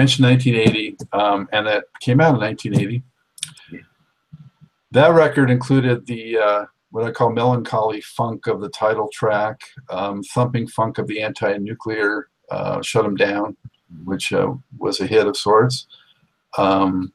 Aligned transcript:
Mentioned 0.00 0.28
1980, 0.28 0.96
um, 1.12 1.46
and 1.52 1.66
that 1.66 1.84
came 2.00 2.22
out 2.22 2.34
in 2.34 2.40
1980. 2.40 3.02
That 4.92 5.08
record 5.08 5.50
included 5.50 6.06
the 6.06 6.38
uh, 6.38 6.64
what 6.90 7.04
I 7.04 7.10
call 7.10 7.28
melancholy 7.28 8.00
funk 8.00 8.46
of 8.46 8.62
the 8.62 8.70
title 8.70 9.10
track, 9.12 9.60
um, 9.90 10.22
thumping 10.22 10.68
funk 10.68 10.96
of 10.96 11.06
the 11.06 11.20
anti-nuclear 11.20 12.30
uh, 12.50 12.80
"Shut 12.80 13.04
'Em 13.04 13.14
Down," 13.14 13.54
which 14.04 14.32
uh, 14.32 14.54
was 14.78 15.00
a 15.00 15.06
hit 15.06 15.26
of 15.26 15.36
sorts. 15.36 15.86
Um, 16.56 17.12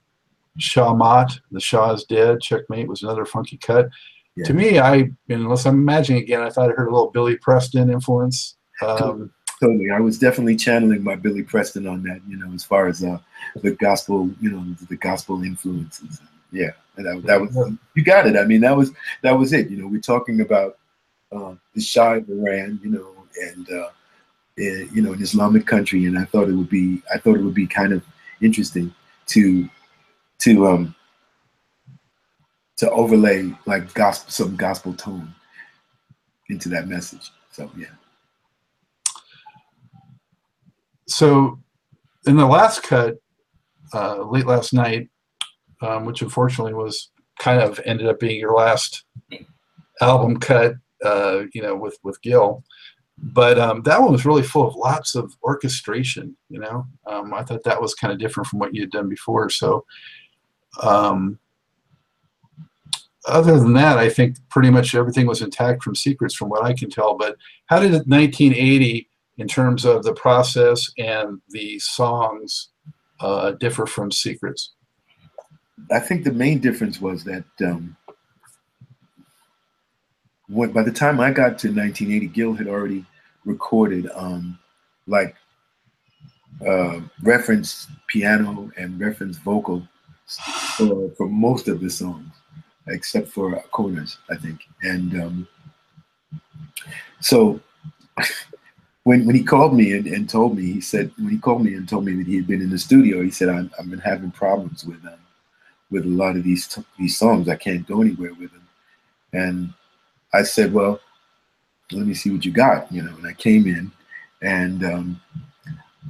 Shah 0.59 0.93
Mat, 0.93 1.39
The 1.49 1.59
Shah 1.59 1.91
is 1.93 2.03
Dead, 2.03 2.39
Checkmate 2.39 2.87
was 2.87 3.01
another 3.01 3.25
funky 3.25 3.57
cut. 3.57 3.89
Yeah. 4.35 4.45
To 4.45 4.53
me, 4.53 4.77
I, 4.77 5.09
unless 5.27 5.65
I'm 5.65 5.73
imagining 5.73 6.21
again, 6.21 6.43
I 6.43 6.51
thought 6.51 6.69
I 6.69 6.73
heard 6.73 6.89
a 6.89 6.93
little 6.93 7.09
Billy 7.09 7.35
Preston 7.37 7.89
influence. 7.89 8.57
Um, 8.85 9.31
Totally. 9.61 9.89
I 9.89 9.99
was 9.99 10.19
definitely 10.19 10.57
channeling 10.57 11.03
my 11.03 11.15
Billy 11.15 11.43
Preston 11.43 11.87
on 11.87 12.03
that, 12.03 12.21
you 12.27 12.37
know, 12.37 12.51
as 12.53 12.63
far 12.63 12.87
as 12.87 13.03
uh, 13.03 13.19
the 13.61 13.71
gospel, 13.71 14.29
you 14.41 14.51
know, 14.51 14.65
the 14.89 14.97
gospel 14.97 15.43
influences. 15.43 16.19
Yeah. 16.51 16.71
And 16.97 17.05
that, 17.05 17.25
that 17.25 17.41
was, 17.41 17.73
you 17.95 18.03
got 18.03 18.27
it. 18.27 18.35
I 18.35 18.43
mean, 18.43 18.61
that 18.61 18.75
was, 18.75 18.91
that 19.21 19.31
was 19.31 19.53
it. 19.53 19.69
You 19.69 19.77
know, 19.77 19.87
we're 19.87 20.01
talking 20.01 20.41
about 20.41 20.77
uh, 21.31 21.55
the 21.73 21.81
Shah 21.81 22.15
of 22.15 22.29
Iran, 22.29 22.79
you 22.83 22.89
know, 22.89 23.11
and, 23.41 23.69
uh, 23.69 23.89
eh, 24.57 24.87
you 24.93 25.01
know, 25.01 25.13
an 25.13 25.21
Islamic 25.21 25.65
country. 25.65 26.05
And 26.05 26.19
I 26.19 26.25
thought 26.25 26.49
it 26.49 26.53
would 26.53 26.69
be, 26.69 27.01
I 27.13 27.17
thought 27.17 27.37
it 27.37 27.43
would 27.43 27.53
be 27.53 27.67
kind 27.67 27.93
of 27.93 28.03
interesting 28.41 28.93
to, 29.27 29.69
to, 30.39 30.67
um, 30.67 30.95
to 32.77 32.91
overlay 32.91 33.53
like 33.65 33.93
gospel, 33.93 34.31
some 34.31 34.55
gospel 34.57 34.93
tone 34.93 35.33
into 36.49 36.67
that 36.69 36.89
message. 36.89 37.31
So, 37.51 37.71
yeah. 37.77 37.87
So 41.07 41.59
in 42.25 42.37
the 42.37 42.45
last 42.45 42.83
cut, 42.83 43.15
uh, 43.93 44.23
late 44.23 44.47
last 44.47 44.73
night, 44.73 45.09
um, 45.81 46.05
which 46.05 46.21
unfortunately 46.21 46.73
was 46.73 47.11
kind 47.39 47.61
of 47.61 47.79
ended 47.85 48.07
up 48.07 48.19
being 48.19 48.39
your 48.39 48.53
last 48.55 49.03
album 50.01 50.39
cut, 50.39 50.73
uh, 51.03 51.43
you 51.53 51.61
know, 51.61 51.75
with 51.75 51.97
with 52.03 52.21
Gil. 52.21 52.63
But 53.17 53.57
um, 53.57 53.81
that 53.83 54.01
one 54.01 54.11
was 54.11 54.25
really 54.25 54.43
full 54.43 54.67
of 54.67 54.75
lots 54.75 55.15
of 55.15 55.33
orchestration. 55.43 56.35
You 56.49 56.59
know, 56.59 56.87
um, 57.05 57.33
I 57.33 57.43
thought 57.43 57.63
that 57.63 57.81
was 57.81 57.93
kind 57.93 58.11
of 58.11 58.19
different 58.19 58.47
from 58.47 58.59
what 58.59 58.73
you 58.73 58.81
had 58.81 58.91
done 58.91 59.07
before. 59.07 59.49
So, 59.49 59.85
um, 60.81 61.39
other 63.27 63.57
than 63.59 63.73
that, 63.73 63.97
I 63.97 64.09
think 64.09 64.37
pretty 64.49 64.69
much 64.69 64.95
everything 64.95 65.27
was 65.27 65.41
intact 65.41 65.81
from 65.81 65.95
Secrets, 65.95 66.35
from 66.35 66.49
what 66.49 66.63
I 66.63 66.73
can 66.73 66.89
tell. 66.89 67.17
But 67.17 67.37
how 67.67 67.79
did 67.79 67.91
1980, 67.93 69.09
in 69.37 69.47
terms 69.47 69.85
of 69.85 70.03
the 70.03 70.13
process 70.13 70.89
and 70.97 71.41
the 71.49 71.77
songs, 71.79 72.69
uh, 73.19 73.51
differ 73.51 73.85
from 73.85 74.11
Secrets? 74.11 74.73
I 75.91 75.99
think 75.99 76.23
the 76.23 76.31
main 76.31 76.59
difference 76.59 77.01
was 77.01 77.23
that 77.25 77.45
um, 77.61 77.95
when, 80.47 80.71
by 80.71 80.83
the 80.83 80.91
time 80.91 81.19
I 81.19 81.31
got 81.31 81.57
to 81.59 81.67
1980, 81.67 82.27
Gil 82.27 82.53
had 82.53 82.67
already 82.67 83.05
recorded 83.43 84.09
um, 84.15 84.57
like 85.07 85.35
uh, 86.65 87.01
reference 87.21 87.87
piano 88.07 88.71
and 88.77 88.99
reference 88.99 89.37
vocal 89.37 89.87
for, 90.77 91.11
for 91.11 91.27
most 91.27 91.67
of 91.67 91.81
the 91.81 91.89
songs, 91.89 92.33
except 92.87 93.29
for 93.29 93.59
corners, 93.71 94.17
I 94.29 94.35
think. 94.35 94.61
And 94.81 95.21
um, 95.21 95.47
so 97.19 97.59
when 99.05 99.23
when 99.25 99.35
he 99.35 99.43
called 99.43 99.75
me 99.75 99.93
and, 99.93 100.07
and 100.07 100.27
told 100.27 100.57
me, 100.57 100.63
he 100.63 100.81
said 100.81 101.11
when 101.17 101.29
he 101.29 101.37
called 101.37 101.63
me 101.63 101.75
and 101.75 101.87
told 101.87 102.05
me 102.05 102.13
that 102.15 102.27
he 102.27 102.35
had 102.35 102.47
been 102.47 102.61
in 102.61 102.71
the 102.71 102.77
studio, 102.77 103.21
he 103.21 103.29
said 103.29 103.49
I'm, 103.49 103.71
I've 103.79 103.89
been 103.89 103.99
having 103.99 104.31
problems 104.31 104.83
with 104.83 105.03
um, 105.05 105.19
with 105.91 106.05
a 106.05 106.09
lot 106.09 106.35
of 106.35 106.43
these 106.43 106.77
these 106.97 107.15
songs. 107.15 107.47
I 107.47 107.55
can't 107.55 107.87
go 107.87 108.01
anywhere 108.01 108.33
with 108.33 108.51
them. 108.51 108.67
And 109.31 109.73
I 110.33 110.41
said, 110.41 110.73
well, 110.73 110.99
let 111.91 112.07
me 112.07 112.15
see 112.15 112.31
what 112.31 112.45
you 112.45 112.51
got, 112.51 112.91
you 112.91 113.03
know. 113.03 113.15
And 113.15 113.27
I 113.27 113.33
came 113.33 113.67
in, 113.67 113.91
and 114.41 114.83
um, 114.83 115.21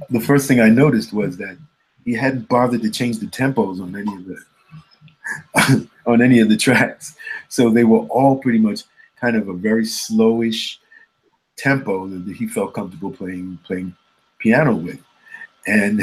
the 0.08 0.20
first 0.20 0.48
thing 0.48 0.60
I 0.60 0.70
noticed 0.70 1.12
was 1.12 1.36
that 1.36 1.58
he 2.06 2.14
hadn't 2.14 2.48
bothered 2.48 2.80
to 2.80 2.90
change 2.90 3.18
the 3.18 3.26
tempos 3.26 3.82
on 3.82 3.94
any 3.94 4.14
of 4.16 4.24
the 5.66 5.88
on 6.06 6.22
any 6.22 6.40
of 6.40 6.48
the 6.48 6.56
tracks. 6.56 7.14
So 7.50 7.68
they 7.68 7.84
were 7.84 8.06
all 8.06 8.38
pretty 8.38 8.58
much 8.58 8.84
kind 9.20 9.36
of 9.36 9.48
a 9.48 9.52
very 9.52 9.84
slowish 9.84 10.78
tempo 11.56 12.06
that 12.06 12.36
he 12.36 12.46
felt 12.46 12.74
comfortable 12.74 13.10
playing 13.10 13.58
playing 13.64 13.94
piano 14.38 14.74
with. 14.74 15.00
And 15.66 16.02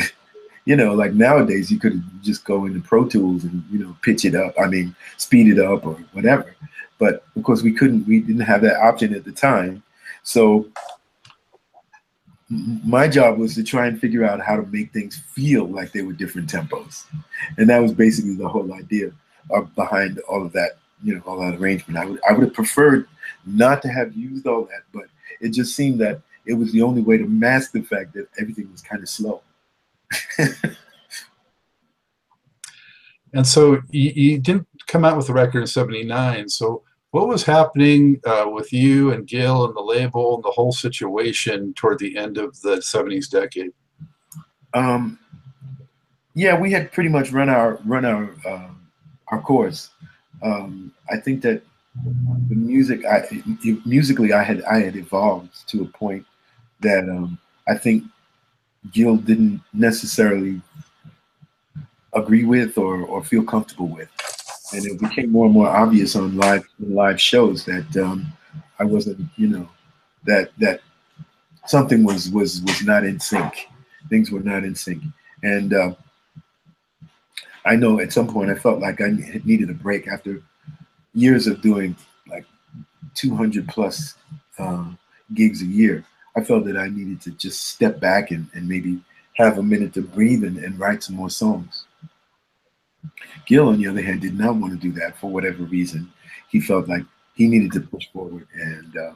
you 0.66 0.76
know, 0.76 0.94
like 0.94 1.14
nowadays 1.14 1.72
you 1.72 1.80
could 1.80 2.04
just 2.22 2.46
go 2.46 2.66
into 2.66 2.80
Pro 2.80 3.06
Tools 3.08 3.44
and 3.44 3.64
you 3.72 3.80
know 3.80 3.96
pitch 4.02 4.26
it 4.26 4.36
up. 4.36 4.54
I 4.60 4.68
mean, 4.68 4.96
speed 5.18 5.48
it 5.48 5.60
up 5.60 5.86
or 5.86 5.96
whatever. 6.14 6.56
But 7.00 7.26
of 7.36 7.44
course, 7.44 7.62
we 7.62 7.74
couldn't. 7.74 8.08
We 8.08 8.22
didn't 8.22 8.42
have 8.42 8.62
that 8.62 8.78
option 8.78 9.14
at 9.14 9.26
the 9.26 9.32
time. 9.32 9.84
So 10.24 10.68
my 12.50 13.08
job 13.08 13.38
was 13.38 13.56
to 13.56 13.64
try 13.64 13.88
and 13.88 14.00
figure 14.00 14.24
out 14.24 14.40
how 14.40 14.56
to 14.56 14.64
make 14.68 14.94
things 14.94 15.18
feel 15.34 15.66
like 15.66 15.92
they 15.92 16.02
were 16.02 16.14
different 16.14 16.50
tempos, 16.52 17.06
and 17.58 17.70
that 17.70 17.82
was 17.82 17.94
basically 17.94 18.36
the 18.36 18.48
whole 18.48 18.74
idea 18.74 19.12
behind 19.76 20.20
all 20.30 20.46
of 20.46 20.54
that. 20.54 20.78
You 21.04 21.16
know, 21.16 21.22
all 21.26 21.40
that 21.40 21.60
arrangement. 21.60 22.00
I 22.00 22.06
would 22.06 22.20
I 22.30 22.32
would 22.32 22.44
have 22.44 22.54
preferred 22.54 23.10
not 23.46 23.82
to 23.82 23.90
have 23.90 24.16
used 24.16 24.48
all 24.48 24.64
that, 24.66 24.84
but 24.94 25.06
it 25.42 25.50
just 25.50 25.76
seemed 25.76 26.00
that 26.02 26.22
it 26.46 26.54
was 26.54 26.72
the 26.72 26.82
only 26.82 27.02
way 27.02 27.18
to 27.18 27.26
mask 27.26 27.72
the 27.72 27.82
fact 27.82 28.14
that 28.14 28.28
everything 28.40 28.72
was 28.72 28.82
kind 28.82 29.02
of 29.02 29.10
slow. 29.10 29.42
and 33.34 33.46
so 33.46 33.82
you, 33.90 34.12
you, 34.16 34.40
didn't 34.40 34.68
come 34.88 35.04
out 35.04 35.18
with 35.18 35.28
the 35.28 35.34
record 35.34 35.62
in 35.62 35.68
79 35.68 36.48
so 36.50 36.84
what 37.12 37.28
was 37.28 37.44
happening 37.44 38.20
uh, 38.26 38.46
with 38.48 38.72
you 38.72 39.12
and 39.12 39.28
gil 39.28 39.66
and 39.66 39.76
the 39.76 39.82
label 39.82 40.36
and 40.36 40.44
the 40.44 40.52
whole 40.52 40.72
situation 40.72 41.74
toward 41.74 41.98
the 42.00 42.16
end 42.18 42.38
of 42.38 42.60
the 42.62 42.76
70s 42.78 43.30
decade 43.30 43.72
um, 44.74 45.18
yeah 46.36 46.56
we 46.60 46.72
had 46.72 46.92
pretty 46.92 47.10
much 47.10 47.32
run 47.32 47.50
our 47.50 47.80
run 47.86 48.06
our 48.06 48.30
uh, 48.46 48.70
our 49.30 49.42
course 49.42 49.90
um, 50.44 50.94
i 51.10 51.18
think 51.18 51.42
that 51.42 51.64
the 52.50 52.56
music 52.56 53.06
i 53.06 53.24
musically 53.86 54.34
i 54.34 54.42
had 54.42 54.64
i 54.64 54.80
had 54.80 54.96
evolved 54.96 55.68
to 55.68 55.84
a 55.84 55.86
point 55.86 56.26
that 56.80 57.08
um, 57.08 57.38
i 57.68 57.76
think 57.76 58.04
Gil 58.92 59.18
didn't 59.18 59.62
necessarily 59.74 60.62
agree 62.14 62.44
with 62.44 62.78
or, 62.78 63.02
or 63.02 63.24
feel 63.24 63.44
comfortable 63.44 63.88
with. 63.88 64.10
And 64.74 64.86
it 64.86 65.00
became 65.00 65.32
more 65.32 65.46
and 65.46 65.54
more 65.54 65.70
obvious 65.70 66.16
on 66.16 66.36
live 66.38 66.68
live 66.80 67.22
shows 67.22 67.64
that 67.66 67.96
um, 67.98 68.32
I 68.80 68.84
wasn't, 68.84 69.20
you 69.36 69.48
know, 69.48 69.70
that 70.26 70.52
that 70.58 70.82
something 71.68 72.04
was 72.04 72.30
was 72.32 72.62
was 72.64 72.84
not 72.84 73.04
in 73.04 73.20
sync. 73.20 73.68
Things 74.10 74.32
were 74.32 74.40
not 74.40 74.64
in 74.64 74.76
sync, 74.76 75.04
and 75.44 75.74
uh, 75.74 75.94
I 77.66 77.76
know 77.76 78.00
at 78.00 78.12
some 78.12 78.28
point 78.28 78.50
I 78.50 78.56
felt 78.56 78.80
like 78.80 79.00
I 79.00 79.12
needed 79.46 79.70
a 79.70 79.76
break 79.76 80.08
after 80.08 80.42
years 81.14 81.48
of 81.48 81.62
doing 81.62 81.96
like 82.28 82.46
200 83.16 83.68
plus 83.68 84.16
uh, 84.60 84.86
gigs 85.34 85.62
a 85.62 85.66
year. 85.66 86.06
I 86.36 86.44
felt 86.44 86.66
that 86.66 86.78
I 86.78 86.88
needed 86.88 87.22
to 87.22 87.32
just 87.32 87.68
step 87.68 88.00
back 88.00 88.32
and, 88.32 88.48
and 88.54 88.68
maybe 88.68 89.00
have 89.36 89.58
a 89.58 89.64
minute 89.64 89.94
to 89.94 90.02
breathe 90.02 90.44
and, 90.44 90.58
and 90.58 90.80
write 90.80 91.04
some 91.04 91.16
more 91.16 91.30
songs. 91.30 91.86
Gil, 93.46 93.68
on 93.68 93.78
the 93.78 93.88
other 93.88 94.02
hand, 94.02 94.22
did 94.22 94.38
not 94.38 94.56
want 94.56 94.74
to 94.74 94.80
do 94.80 94.92
that 95.00 95.18
for 95.18 95.30
whatever 95.30 95.64
reason. 95.64 96.12
He 96.50 96.60
felt 96.60 96.88
like 96.88 97.04
he 97.36 97.48
needed 97.48 97.72
to 97.74 97.82
push 97.82 98.08
forward 98.12 98.48
and 98.54 98.96
uh, 98.98 99.14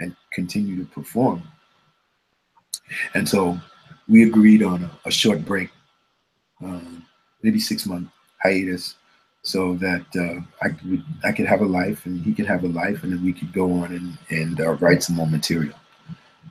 and 0.00 0.14
continue 0.32 0.76
to 0.76 0.90
perform. 0.90 1.42
And 3.14 3.28
so 3.28 3.60
we 4.08 4.22
agreed 4.22 4.62
on 4.62 4.84
a, 4.84 4.90
a 5.06 5.10
short 5.10 5.44
break, 5.44 5.70
um, 6.62 7.04
maybe 7.42 7.58
six 7.58 7.84
month 7.84 8.08
hiatus, 8.42 8.94
so 9.48 9.74
that 9.76 10.04
uh, 10.14 10.40
I 10.60 10.68
could 10.68 11.02
I 11.24 11.32
could 11.32 11.46
have 11.46 11.62
a 11.62 11.66
life 11.80 12.04
and 12.04 12.22
he 12.22 12.34
could 12.34 12.44
have 12.44 12.64
a 12.64 12.68
life, 12.68 13.02
and 13.02 13.12
then 13.12 13.24
we 13.24 13.32
could 13.32 13.50
go 13.52 13.72
on 13.80 13.92
and 13.92 14.18
and 14.28 14.60
uh, 14.60 14.74
write 14.74 15.02
some 15.02 15.16
more 15.16 15.26
material. 15.26 15.74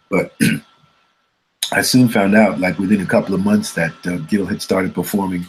But 0.09 0.33
I 1.71 1.83
soon 1.83 2.09
found 2.09 2.35
out, 2.35 2.59
like 2.59 2.79
within 2.79 3.01
a 3.01 3.05
couple 3.05 3.35
of 3.35 3.45
months, 3.45 3.73
that 3.73 3.93
uh, 4.07 4.17
Gil 4.29 4.47
had 4.47 4.63
started 4.63 4.95
performing 4.95 5.45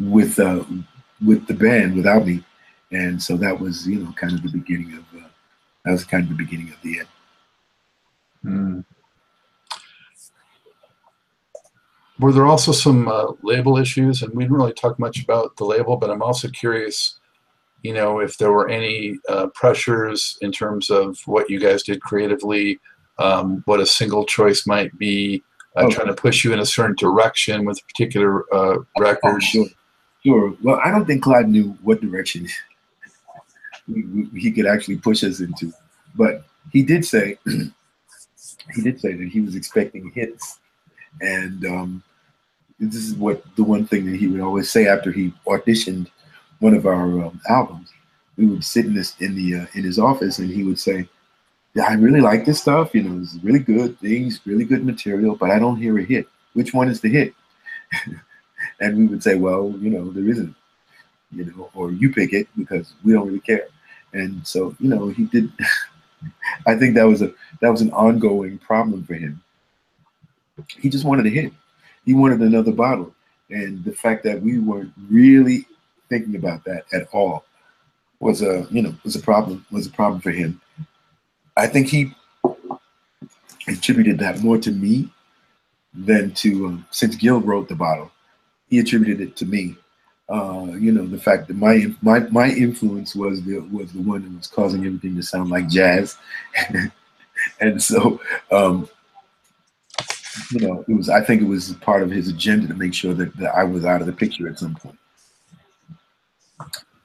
with 0.00 0.40
uh, 0.40 0.64
with 1.24 1.46
the 1.46 1.54
band 1.54 1.94
without 1.94 2.26
me, 2.26 2.42
and 2.90 3.22
so 3.22 3.36
that 3.36 3.60
was 3.60 3.86
you 3.86 4.00
know 4.00 4.12
kind 4.12 4.32
of 4.32 4.42
the 4.42 4.50
beginning 4.50 4.94
of 4.94 5.22
uh, 5.22 5.28
that 5.84 5.92
was 5.92 6.04
kind 6.04 6.24
of 6.24 6.30
the 6.30 6.44
beginning 6.44 6.70
of 6.70 6.82
the 6.82 6.98
end. 6.98 7.08
Mm. 8.44 8.84
Were 12.20 12.32
there 12.32 12.46
also 12.46 12.72
some 12.72 13.08
uh, 13.08 13.32
label 13.42 13.78
issues? 13.78 14.22
And 14.22 14.34
we 14.34 14.44
didn't 14.44 14.56
really 14.56 14.72
talk 14.72 14.98
much 14.98 15.22
about 15.22 15.56
the 15.56 15.64
label, 15.64 15.96
but 15.96 16.10
I'm 16.10 16.22
also 16.22 16.48
curious, 16.48 17.18
you 17.82 17.92
know, 17.94 18.18
if 18.18 18.38
there 18.38 18.50
were 18.52 18.68
any 18.68 19.18
uh, 19.28 19.48
pressures 19.54 20.36
in 20.42 20.50
terms 20.50 20.90
of 20.90 21.18
what 21.26 21.48
you 21.48 21.60
guys 21.60 21.82
did 21.84 22.00
creatively 22.02 22.80
um, 23.18 23.62
what 23.66 23.80
a 23.80 23.86
single 23.86 24.24
choice 24.24 24.66
might 24.66 24.96
be, 24.98 25.42
uh, 25.76 25.84
Okay. 25.84 25.94
trying 25.94 26.06
to 26.06 26.14
push 26.14 26.44
you 26.44 26.52
in 26.52 26.60
a 26.60 26.66
certain 26.66 26.96
direction 26.96 27.64
with 27.64 27.84
particular 27.88 28.42
uh, 28.54 28.78
Oh, 28.78 28.84
records. 28.98 29.44
sure, 29.46 29.66
sure. 30.24 30.54
Well, 30.62 30.80
I 30.84 30.90
don't 30.90 31.04
think 31.06 31.22
Clyde 31.22 31.48
knew 31.48 31.76
what 31.82 32.00
direction 32.00 32.46
he 33.86 34.52
could 34.52 34.66
actually 34.66 34.98
push 34.98 35.24
us 35.24 35.40
into, 35.40 35.72
but 36.14 36.44
he 36.72 36.82
did 36.82 37.04
say 37.04 37.38
he 37.46 38.82
did 38.82 39.00
say 39.00 39.14
that 39.14 39.28
he 39.28 39.40
was 39.40 39.56
expecting 39.56 40.10
hits, 40.14 40.60
and 41.20 41.64
um, 41.66 42.02
this 42.80 43.02
is 43.04 43.14
what 43.14 43.42
the 43.56 43.64
one 43.64 43.86
thing 43.86 44.06
that 44.06 44.16
he 44.16 44.28
would 44.28 44.40
always 44.40 44.70
say 44.70 44.86
after 44.86 45.10
he 45.10 45.32
auditioned 45.46 46.08
one 46.60 46.74
of 46.74 46.86
our 46.86 47.24
um, 47.24 47.40
albums. 47.48 47.92
We 48.36 48.46
would 48.46 48.64
sit 48.64 48.86
in 48.86 48.94
this 48.94 49.16
in 49.20 49.34
the 49.34 49.62
uh, 49.62 49.66
in 49.74 49.82
his 49.82 49.98
office, 49.98 50.38
and 50.38 50.48
he 50.48 50.62
would 50.62 50.78
say, 50.78 51.08
"Yeah, 51.74 51.86
I 51.88 51.94
really 51.94 52.20
like 52.20 52.44
this 52.44 52.60
stuff. 52.60 52.94
You 52.94 53.02
know, 53.02 53.20
it's 53.20 53.36
really 53.42 53.58
good 53.58 53.98
things, 53.98 54.40
really 54.46 54.64
good 54.64 54.84
material, 54.84 55.34
but 55.34 55.50
I 55.50 55.58
don't 55.58 55.76
hear 55.76 55.98
a 55.98 56.04
hit. 56.04 56.28
Which 56.52 56.72
one 56.72 56.88
is 56.88 57.00
the 57.00 57.08
hit?" 57.08 57.34
and 58.80 58.96
we 58.96 59.06
would 59.06 59.24
say, 59.24 59.34
"Well, 59.34 59.74
you 59.80 59.90
know, 59.90 60.10
there 60.10 60.28
isn't. 60.28 60.54
You 61.32 61.46
know, 61.46 61.70
or 61.74 61.90
you 61.90 62.12
pick 62.12 62.32
it 62.32 62.46
because 62.56 62.94
we 63.04 63.12
don't 63.12 63.26
really 63.26 63.40
care." 63.40 63.66
And 64.12 64.46
so, 64.46 64.74
you 64.78 64.88
know, 64.88 65.08
he 65.08 65.24
did. 65.24 65.52
I 66.66 66.76
think 66.76 66.94
that 66.94 67.06
was 67.06 67.22
a 67.22 67.32
that 67.60 67.70
was 67.70 67.80
an 67.80 67.92
ongoing 67.92 68.58
problem 68.58 69.04
for 69.04 69.14
him. 69.14 69.42
He 70.80 70.88
just 70.88 71.04
wanted 71.04 71.26
a 71.26 71.30
hit. 71.30 71.52
He 72.08 72.14
wanted 72.14 72.40
another 72.40 72.72
bottle, 72.72 73.14
and 73.50 73.84
the 73.84 73.92
fact 73.92 74.24
that 74.24 74.40
we 74.40 74.58
weren't 74.58 74.94
really 75.10 75.66
thinking 76.08 76.36
about 76.36 76.64
that 76.64 76.84
at 76.94 77.06
all 77.12 77.44
was 78.18 78.40
a 78.40 78.66
you 78.70 78.80
know 78.80 78.94
was 79.04 79.14
a 79.14 79.20
problem 79.20 79.66
was 79.70 79.86
a 79.86 79.90
problem 79.90 80.18
for 80.22 80.30
him. 80.30 80.58
I 81.58 81.66
think 81.66 81.88
he 81.88 82.14
attributed 83.68 84.18
that 84.20 84.40
more 84.40 84.56
to 84.56 84.70
me 84.70 85.10
than 85.92 86.32
to 86.36 86.68
um, 86.68 86.86
since 86.90 87.14
Gil 87.14 87.42
wrote 87.42 87.68
the 87.68 87.74
bottle, 87.74 88.10
he 88.70 88.78
attributed 88.78 89.20
it 89.20 89.36
to 89.36 89.44
me. 89.44 89.76
Uh, 90.30 90.68
you 90.80 90.92
know 90.92 91.06
the 91.06 91.20
fact 91.20 91.46
that 91.48 91.58
my 91.58 91.94
my 92.00 92.20
my 92.30 92.48
influence 92.48 93.14
was 93.14 93.42
the 93.42 93.58
was 93.70 93.92
the 93.92 94.00
one 94.00 94.22
that 94.22 94.34
was 94.34 94.46
causing 94.46 94.86
everything 94.86 95.14
to 95.14 95.22
sound 95.22 95.50
like 95.50 95.68
jazz, 95.68 96.16
and 97.60 97.82
so 97.82 98.18
um, 98.50 98.88
you 100.50 100.66
know 100.66 100.84
it 100.88 100.94
was 100.94 101.08
I 101.08 101.22
think 101.22 101.42
it 101.42 101.48
was 101.48 101.72
part 101.74 102.02
of 102.02 102.10
his 102.10 102.28
agenda 102.28 102.68
to 102.68 102.74
make 102.74 102.94
sure 102.94 103.14
that, 103.14 103.36
that 103.36 103.54
I 103.54 103.64
was 103.64 103.84
out 103.84 104.00
of 104.00 104.06
the 104.06 104.12
picture 104.12 104.48
at 104.48 104.58
some 104.58 104.74
point. 104.74 104.98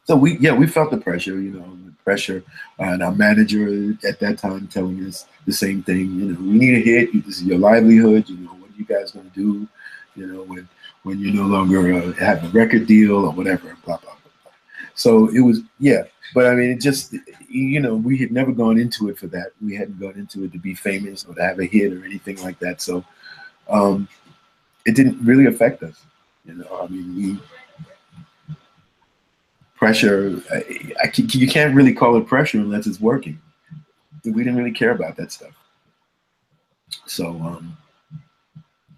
So 0.05 0.15
we 0.15 0.37
yeah 0.37 0.53
we 0.53 0.67
felt 0.67 0.91
the 0.91 0.97
pressure 0.97 1.39
you 1.39 1.51
know 1.51 1.77
the 1.85 1.93
pressure 2.03 2.43
uh, 2.79 2.83
and 2.83 3.03
our 3.03 3.13
manager 3.13 3.95
at 4.07 4.19
that 4.19 4.37
time 4.37 4.67
telling 4.67 5.05
us 5.05 5.25
the 5.45 5.53
same 5.53 5.83
thing 5.83 6.19
you 6.19 6.25
know 6.33 6.39
we 6.39 6.57
need 6.57 6.75
a 6.75 6.81
hit. 6.81 7.25
This 7.25 7.37
is 7.37 7.43
your 7.43 7.59
livelihood. 7.59 8.29
You 8.29 8.37
know 8.37 8.51
what 8.51 8.69
are 8.71 8.75
you 8.77 8.85
guys 8.85 9.11
going 9.11 9.29
to 9.29 9.35
do 9.35 9.67
you 10.15 10.27
know 10.27 10.43
when 10.43 10.67
when 11.03 11.19
you 11.19 11.31
no 11.31 11.43
longer 11.43 11.93
uh, 11.93 12.13
have 12.13 12.43
a 12.43 12.47
record 12.49 12.87
deal 12.87 13.25
or 13.25 13.31
whatever 13.31 13.77
blah, 13.85 13.97
blah 13.97 14.11
blah 14.11 14.31
blah. 14.43 14.51
So 14.95 15.29
it 15.29 15.41
was 15.41 15.61
yeah 15.79 16.03
but 16.33 16.47
I 16.47 16.55
mean 16.55 16.71
it 16.71 16.81
just 16.81 17.15
you 17.47 17.79
know 17.79 17.95
we 17.95 18.17
had 18.17 18.31
never 18.31 18.51
gone 18.51 18.79
into 18.79 19.09
it 19.09 19.17
for 19.17 19.27
that. 19.27 19.51
We 19.61 19.75
hadn't 19.75 19.99
gone 19.99 20.15
into 20.15 20.43
it 20.43 20.51
to 20.53 20.59
be 20.59 20.73
famous 20.73 21.25
or 21.25 21.35
to 21.35 21.43
have 21.43 21.59
a 21.59 21.65
hit 21.65 21.93
or 21.93 22.03
anything 22.05 22.41
like 22.41 22.59
that. 22.59 22.81
So 22.81 23.03
um, 23.69 24.07
it 24.85 24.95
didn't 24.95 25.23
really 25.23 25.45
affect 25.45 25.83
us 25.83 26.05
you 26.45 26.53
know 26.53 26.79
I 26.81 26.87
mean 26.87 27.15
we 27.15 27.39
pressure 29.75 30.41
I, 30.51 30.57
I, 31.03 31.11
you 31.15 31.47
can't 31.47 31.75
really 31.75 31.93
call 31.93 32.15
it 32.17 32.27
pressure 32.27 32.59
unless 32.59 32.87
it's 32.87 33.01
working. 33.01 33.39
We 34.23 34.43
didn't 34.43 34.55
really 34.55 34.71
care 34.71 34.91
about 34.91 35.17
that 35.17 35.31
stuff. 35.31 35.51
So 37.05 37.27
um 37.27 37.77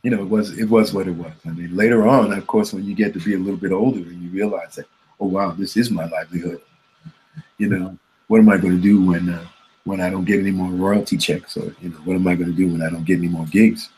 you 0.03 0.11
know 0.11 0.21
it 0.21 0.29
was 0.29 0.57
it 0.59 0.69
was 0.69 0.93
what 0.93 1.07
it 1.07 1.15
was. 1.15 1.33
I 1.45 1.49
mean 1.49 1.75
later 1.75 2.07
on 2.07 2.33
of 2.33 2.47
course 2.47 2.73
when 2.73 2.83
you 2.83 2.95
get 2.95 3.13
to 3.13 3.19
be 3.19 3.35
a 3.35 3.39
little 3.39 3.59
bit 3.59 3.71
older 3.71 3.99
and 3.99 4.21
you 4.21 4.29
realize 4.29 4.75
that 4.75 4.85
oh 5.19 5.27
wow 5.27 5.51
this 5.51 5.77
is 5.77 5.89
my 5.89 6.05
livelihood 6.05 6.61
you 7.57 7.69
know 7.69 7.97
what 8.27 8.39
am 8.39 8.49
i 8.49 8.57
going 8.57 8.75
to 8.75 8.81
do 8.81 9.01
when 9.05 9.29
uh, 9.29 9.45
when 9.85 10.01
i 10.01 10.09
don't 10.09 10.25
get 10.25 10.39
any 10.39 10.51
more 10.51 10.69
royalty 10.71 11.15
checks 11.15 11.55
or 11.55 11.73
you 11.81 11.89
know 11.89 11.97
what 12.03 12.15
am 12.15 12.27
i 12.27 12.35
going 12.35 12.49
to 12.49 12.55
do 12.55 12.67
when 12.67 12.81
i 12.81 12.89
don't 12.89 13.05
get 13.05 13.17
any 13.17 13.29
more 13.29 13.45
gigs 13.45 13.89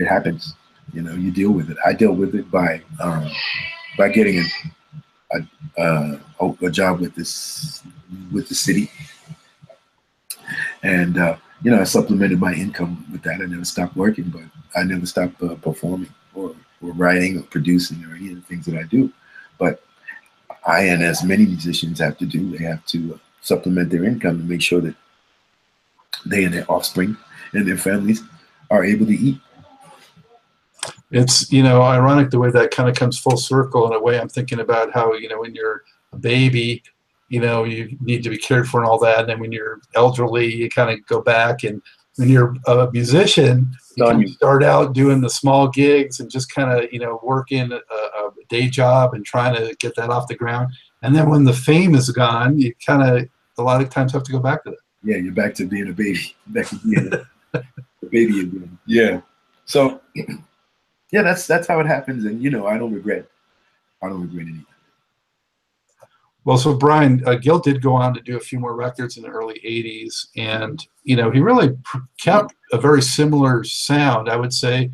it 0.00 0.06
happens 0.06 0.54
you 0.92 1.02
know 1.02 1.12
you 1.14 1.30
deal 1.30 1.52
with 1.52 1.70
it 1.70 1.76
i 1.86 1.92
dealt 1.92 2.16
with 2.16 2.34
it 2.34 2.50
by 2.50 2.80
um 3.00 3.30
by 3.96 4.08
getting 4.08 4.38
a, 4.38 5.38
a, 5.78 5.82
uh, 5.82 6.54
a 6.62 6.70
job 6.70 7.00
with 7.00 7.14
this 7.14 7.82
with 8.32 8.48
the 8.48 8.54
city, 8.54 8.90
and 10.82 11.18
uh, 11.18 11.36
you 11.62 11.70
know 11.70 11.80
I 11.80 11.84
supplemented 11.84 12.40
my 12.40 12.52
income 12.52 13.04
with 13.12 13.22
that. 13.22 13.40
I 13.40 13.46
never 13.46 13.64
stopped 13.64 13.96
working, 13.96 14.24
but 14.30 14.42
I 14.74 14.84
never 14.84 15.06
stopped 15.06 15.42
uh, 15.42 15.54
performing 15.56 16.12
or, 16.34 16.54
or 16.82 16.92
writing 16.92 17.38
or 17.38 17.42
producing 17.42 18.04
or 18.04 18.14
any 18.14 18.30
of 18.30 18.36
the 18.36 18.42
things 18.42 18.66
that 18.66 18.76
I 18.76 18.84
do. 18.84 19.12
But 19.58 19.82
I 20.66 20.84
and 20.84 21.02
as 21.02 21.22
many 21.22 21.46
musicians 21.46 21.98
have 21.98 22.18
to 22.18 22.26
do, 22.26 22.56
they 22.56 22.64
have 22.64 22.84
to 22.86 23.14
uh, 23.14 23.18
supplement 23.42 23.90
their 23.90 24.04
income 24.04 24.38
to 24.38 24.44
make 24.44 24.62
sure 24.62 24.80
that 24.80 24.94
they 26.26 26.44
and 26.44 26.54
their 26.54 26.70
offspring 26.70 27.16
and 27.52 27.66
their 27.66 27.76
families 27.76 28.22
are 28.70 28.84
able 28.84 29.06
to 29.06 29.12
eat. 29.12 29.38
It's 31.10 31.50
you 31.50 31.62
know 31.62 31.82
ironic 31.82 32.30
the 32.30 32.38
way 32.38 32.50
that 32.50 32.70
kind 32.70 32.88
of 32.88 32.94
comes 32.94 33.18
full 33.18 33.36
circle 33.36 33.86
in 33.86 33.92
a 33.92 34.00
way. 34.00 34.18
I'm 34.18 34.28
thinking 34.28 34.60
about 34.60 34.92
how 34.92 35.14
you 35.14 35.28
know 35.28 35.40
when 35.40 35.54
you're 35.54 35.82
a 36.12 36.16
baby, 36.16 36.82
you 37.28 37.40
know 37.40 37.64
you 37.64 37.96
need 38.00 38.22
to 38.22 38.30
be 38.30 38.38
cared 38.38 38.68
for 38.68 38.80
and 38.80 38.88
all 38.88 38.98
that, 39.00 39.20
and 39.20 39.28
then 39.28 39.40
when 39.40 39.52
you're 39.52 39.80
elderly, 39.94 40.54
you 40.54 40.68
kind 40.68 40.90
of 40.90 41.04
go 41.06 41.20
back. 41.20 41.64
And 41.64 41.82
when 42.16 42.28
you're 42.28 42.54
a 42.66 42.90
musician, 42.92 43.72
you, 43.96 44.28
start 44.28 44.62
out 44.62 44.92
doing 44.92 45.20
the 45.20 45.30
small 45.30 45.68
gigs 45.68 46.20
and 46.20 46.30
just 46.30 46.54
kind 46.54 46.70
of 46.70 46.92
you 46.92 47.00
know 47.00 47.20
working 47.22 47.72
a, 47.72 47.76
a 47.76 48.30
day 48.48 48.68
job 48.68 49.14
and 49.14 49.24
trying 49.24 49.54
to 49.56 49.74
get 49.80 49.96
that 49.96 50.10
off 50.10 50.28
the 50.28 50.34
ground. 50.36 50.72
And 51.02 51.14
then 51.14 51.30
when 51.30 51.44
the 51.44 51.52
fame 51.52 51.94
is 51.94 52.10
gone, 52.10 52.58
you 52.58 52.74
kind 52.84 53.02
of 53.02 53.28
a 53.58 53.62
lot 53.62 53.80
of 53.80 53.90
times 53.90 54.12
have 54.12 54.22
to 54.24 54.32
go 54.32 54.38
back 54.38 54.64
to 54.64 54.70
that. 54.70 54.78
Yeah, 55.02 55.16
you're 55.16 55.32
back 55.32 55.54
to 55.54 55.66
being 55.66 55.88
a 55.88 55.92
baby, 55.92 56.34
back 56.48 56.68
to 56.68 56.76
being 56.76 57.12
a 57.54 57.62
baby 58.10 58.40
again. 58.40 58.78
Yeah. 58.86 59.20
So, 59.64 60.00
yeah, 61.12 61.22
that's 61.22 61.46
that's 61.46 61.66
how 61.66 61.80
it 61.80 61.86
happens, 61.86 62.24
and 62.24 62.42
you 62.42 62.50
know, 62.50 62.66
I 62.66 62.78
don't 62.78 62.92
regret. 62.92 63.26
I 64.02 64.08
don't 64.08 64.22
regret 64.22 64.46
anything. 64.46 64.66
Well, 66.44 66.56
so 66.56 66.74
Brian 66.74 67.22
uh, 67.26 67.34
Gil 67.34 67.58
did 67.58 67.82
go 67.82 67.94
on 67.94 68.14
to 68.14 68.20
do 68.22 68.36
a 68.36 68.40
few 68.40 68.58
more 68.58 68.74
records 68.74 69.16
in 69.16 69.22
the 69.24 69.28
early 69.28 69.60
'80s, 69.64 70.28
and 70.36 70.84
you 71.04 71.16
know 71.16 71.30
he 71.30 71.40
really 71.40 71.76
pr- 71.84 71.98
kept 72.18 72.54
a 72.72 72.78
very 72.80 73.02
similar 73.02 73.62
sound. 73.64 74.28
I 74.28 74.36
would 74.36 74.52
say 74.52 74.90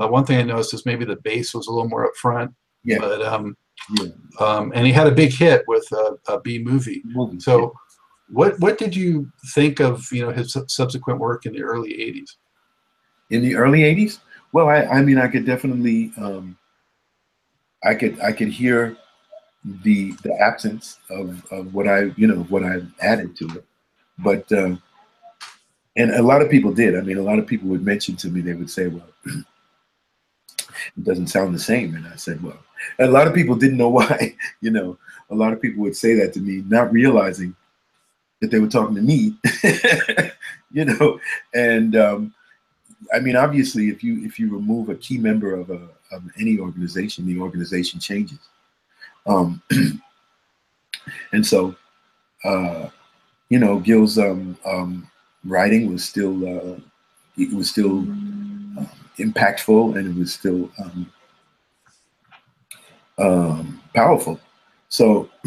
uh, 0.00 0.08
one 0.08 0.24
thing 0.24 0.38
I 0.38 0.42
noticed 0.42 0.74
is 0.74 0.84
maybe 0.86 1.04
the 1.04 1.16
bass 1.16 1.54
was 1.54 1.68
a 1.68 1.70
little 1.70 1.88
more 1.88 2.06
up 2.06 2.16
front, 2.16 2.52
Yeah. 2.84 2.98
but 2.98 3.22
um, 3.22 3.56
Yeah. 4.00 4.08
um, 4.40 4.72
and 4.74 4.84
he 4.86 4.92
had 4.92 5.06
a 5.06 5.12
big 5.12 5.32
hit 5.32 5.64
with 5.68 5.86
uh, 5.92 6.14
a 6.26 6.40
B 6.40 6.58
movie. 6.58 7.02
So, 7.38 7.72
what 8.28 8.58
what 8.58 8.76
did 8.76 8.94
you 8.96 9.30
think 9.54 9.80
of 9.80 10.10
you 10.10 10.22
know 10.26 10.32
his 10.32 10.56
subsequent 10.66 11.20
work 11.20 11.46
in 11.46 11.52
the 11.52 11.62
early 11.62 11.90
'80s? 11.92 12.36
in 13.30 13.42
the 13.42 13.54
early 13.54 13.80
'80s. 13.82 14.18
Well, 14.52 14.68
I, 14.68 14.82
I 14.82 15.02
mean, 15.02 15.18
I 15.18 15.28
could 15.28 15.46
definitely, 15.46 16.12
um, 16.16 16.56
I 17.84 17.94
could, 17.94 18.20
I 18.20 18.32
could 18.32 18.48
hear 18.48 18.96
the 19.82 20.12
the 20.22 20.34
absence 20.40 20.98
of, 21.10 21.44
of 21.52 21.74
what 21.74 21.86
I, 21.86 22.12
you 22.16 22.26
know, 22.26 22.42
what 22.44 22.64
I 22.64 22.80
added 23.00 23.36
to 23.36 23.46
it. 23.48 23.64
But 24.18 24.50
uh, 24.52 24.76
and 25.96 26.10
a 26.12 26.22
lot 26.22 26.42
of 26.42 26.50
people 26.50 26.72
did. 26.72 26.96
I 26.96 27.02
mean, 27.02 27.18
a 27.18 27.22
lot 27.22 27.38
of 27.38 27.46
people 27.46 27.68
would 27.68 27.84
mention 27.84 28.16
to 28.16 28.28
me. 28.28 28.40
They 28.40 28.54
would 28.54 28.70
say, 28.70 28.88
"Well, 28.88 29.08
it 29.26 29.44
doesn't 31.04 31.28
sound 31.28 31.54
the 31.54 31.58
same," 31.58 31.94
and 31.94 32.06
I 32.06 32.16
said, 32.16 32.42
"Well." 32.42 32.58
A 32.98 33.06
lot 33.06 33.26
of 33.26 33.34
people 33.34 33.56
didn't 33.56 33.76
know 33.76 33.88
why. 34.00 34.34
You 34.60 34.70
know, 34.70 34.98
a 35.30 35.34
lot 35.34 35.52
of 35.52 35.60
people 35.60 35.82
would 35.82 35.96
say 35.96 36.14
that 36.14 36.32
to 36.34 36.40
me, 36.40 36.64
not 36.66 36.92
realizing 36.92 37.54
that 38.40 38.50
they 38.50 38.58
were 38.58 38.68
talking 38.68 38.96
to 38.96 39.02
me. 39.02 39.36
you 40.72 40.86
know, 40.86 41.20
and 41.54 41.96
um, 41.96 42.34
I 43.12 43.20
mean, 43.20 43.36
obviously, 43.36 43.88
if 43.88 44.04
you 44.04 44.24
if 44.24 44.38
you 44.38 44.52
remove 44.52 44.88
a 44.88 44.94
key 44.94 45.18
member 45.18 45.54
of 45.54 45.70
a 45.70 45.88
of 46.12 46.22
any 46.38 46.58
organization, 46.58 47.26
the 47.26 47.40
organization 47.40 48.00
changes. 48.00 48.38
Um, 49.26 49.62
and 51.32 51.46
so, 51.46 51.74
uh, 52.44 52.88
you 53.48 53.58
know, 53.58 53.78
Gil's 53.78 54.18
um, 54.18 54.56
um, 54.64 55.10
writing 55.44 55.90
was 55.90 56.04
still 56.04 56.44
uh, 56.46 56.76
it 57.36 57.52
was 57.52 57.70
still 57.70 57.98
um, 57.98 58.88
impactful 59.18 59.96
and 59.96 60.08
it 60.08 60.18
was 60.18 60.34
still 60.34 60.70
um, 60.82 61.12
um, 63.18 63.82
powerful. 63.94 64.40
So, 64.88 65.30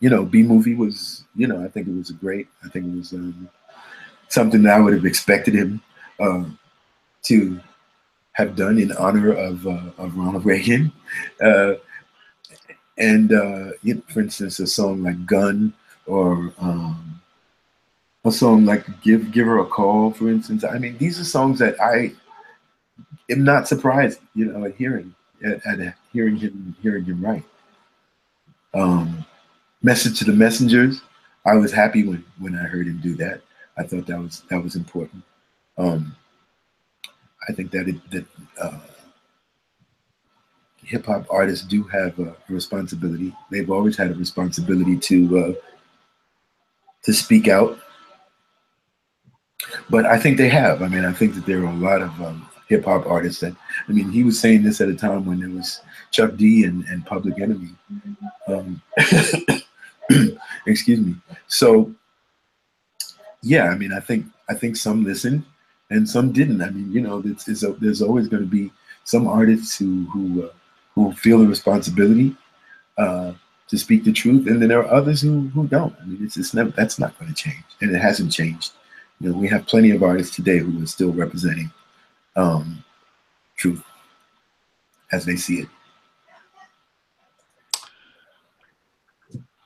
you 0.00 0.10
know, 0.10 0.24
B 0.24 0.42
movie 0.42 0.74
was 0.74 1.24
you 1.34 1.46
know 1.46 1.64
I 1.64 1.68
think 1.68 1.88
it 1.88 1.96
was 1.96 2.10
great. 2.10 2.48
I 2.64 2.68
think 2.68 2.86
it 2.86 2.96
was 2.96 3.14
something 4.28 4.62
that 4.62 4.76
I 4.76 4.80
would 4.80 4.94
have 4.94 5.06
expected 5.06 5.54
him. 5.54 5.80
Um, 6.20 6.58
to 7.28 7.60
have 8.32 8.56
done 8.56 8.78
in 8.78 8.92
honor 8.92 9.32
of, 9.32 9.66
uh, 9.66 9.90
of 9.98 10.16
Ronald 10.16 10.44
Reagan. 10.44 10.92
Uh, 11.42 11.74
and, 12.98 13.32
uh, 13.32 13.72
you 13.82 13.94
know, 13.94 14.02
for 14.08 14.20
instance, 14.20 14.58
a 14.58 14.66
song 14.66 15.02
like 15.02 15.26
Gun 15.26 15.72
or 16.06 16.52
um, 16.58 17.20
a 18.24 18.32
song 18.32 18.64
like 18.64 18.84
"Give 19.02 19.30
Give 19.30 19.46
Her 19.46 19.58
a 19.60 19.66
Call," 19.66 20.12
for 20.12 20.28
instance. 20.28 20.64
I 20.64 20.78
mean, 20.78 20.98
these 20.98 21.20
are 21.20 21.24
songs 21.24 21.58
that 21.58 21.80
I 21.80 22.12
am 23.30 23.44
not 23.44 23.68
surprised, 23.68 24.20
you 24.34 24.46
know, 24.46 24.64
at 24.64 24.74
hearing 24.76 25.14
at, 25.44 25.64
at 25.66 25.94
hearing 26.12 26.36
him 26.36 26.74
hearing 26.82 27.04
him 27.04 27.24
write. 27.24 27.44
Um, 28.74 29.24
"Message 29.82 30.18
to 30.18 30.24
the 30.24 30.32
Messengers." 30.32 31.00
I 31.44 31.54
was 31.54 31.72
happy 31.72 32.04
when 32.04 32.24
when 32.38 32.56
I 32.56 32.64
heard 32.64 32.86
him 32.86 33.00
do 33.02 33.14
that. 33.16 33.42
I 33.76 33.84
thought 33.84 34.06
that 34.06 34.18
was 34.18 34.42
that 34.50 34.62
was 34.62 34.76
important. 34.76 35.22
Um, 35.78 36.16
I 37.48 37.52
think 37.52 37.70
that 37.72 37.88
it, 37.88 38.10
that 38.10 38.26
uh, 38.60 38.78
hip 40.86 41.06
hop 41.06 41.26
artists 41.30 41.66
do 41.66 41.82
have 41.84 42.18
a 42.18 42.36
responsibility. 42.48 43.34
They've 43.50 43.70
always 43.70 43.96
had 43.96 44.10
a 44.10 44.14
responsibility 44.14 44.96
to 44.96 45.38
uh, 45.38 45.52
to 47.02 47.12
speak 47.12 47.48
out. 47.48 47.78
But 49.90 50.06
I 50.06 50.18
think 50.18 50.36
they 50.38 50.48
have. 50.48 50.82
I 50.82 50.88
mean, 50.88 51.04
I 51.04 51.12
think 51.12 51.34
that 51.34 51.46
there 51.46 51.60
are 51.62 51.72
a 51.72 51.74
lot 51.74 52.02
of 52.02 52.22
um, 52.22 52.48
hip 52.68 52.84
hop 52.84 53.06
artists 53.06 53.40
that. 53.40 53.54
I 53.88 53.92
mean, 53.92 54.10
he 54.10 54.22
was 54.22 54.38
saying 54.38 54.62
this 54.62 54.80
at 54.80 54.88
a 54.88 54.94
time 54.94 55.24
when 55.24 55.40
there 55.40 55.50
was 55.50 55.80
Chuck 56.10 56.36
D 56.36 56.64
and, 56.64 56.84
and 56.84 57.04
Public 57.04 57.40
Enemy. 57.40 57.70
Um, 58.48 58.80
excuse 60.66 61.00
me. 61.00 61.16
So, 61.48 61.92
yeah, 63.42 63.68
I 63.68 63.76
mean, 63.76 63.92
I 63.92 64.00
think 64.00 64.26
I 64.48 64.54
think 64.54 64.76
some 64.76 65.04
listened 65.04 65.44
and 65.90 66.08
some 66.08 66.32
didn't. 66.32 66.62
I 66.62 66.70
mean, 66.70 66.90
you 66.90 67.00
know, 67.00 67.22
it's, 67.24 67.48
it's 67.48 67.62
a, 67.62 67.72
there's 67.72 68.02
always 68.02 68.28
going 68.28 68.42
to 68.42 68.48
be 68.48 68.72
some 69.04 69.26
artists 69.26 69.76
who 69.78 70.04
who 70.06 70.44
uh, 70.44 70.52
who 70.94 71.12
feel 71.12 71.38
the 71.38 71.46
responsibility 71.46 72.36
uh, 72.98 73.32
to 73.68 73.78
speak 73.78 74.04
the 74.04 74.12
truth, 74.12 74.46
and 74.46 74.60
then 74.60 74.68
there 74.68 74.80
are 74.80 74.94
others 74.94 75.20
who 75.20 75.48
who 75.48 75.66
don't. 75.66 75.94
I 76.00 76.06
mean, 76.06 76.24
it's 76.24 76.34
just 76.34 76.54
never 76.54 76.70
that's 76.70 76.98
not 76.98 77.18
going 77.18 77.32
to 77.32 77.42
change, 77.42 77.64
and 77.80 77.94
it 77.94 78.00
hasn't 78.00 78.32
changed. 78.32 78.72
You 79.20 79.30
know, 79.30 79.38
we 79.38 79.48
have 79.48 79.66
plenty 79.66 79.90
of 79.90 80.02
artists 80.02 80.34
today 80.34 80.58
who 80.58 80.82
are 80.82 80.86
still 80.86 81.12
representing 81.12 81.70
um, 82.34 82.84
truth 83.56 83.82
as 85.12 85.24
they 85.24 85.36
see 85.36 85.60
it. 85.60 85.68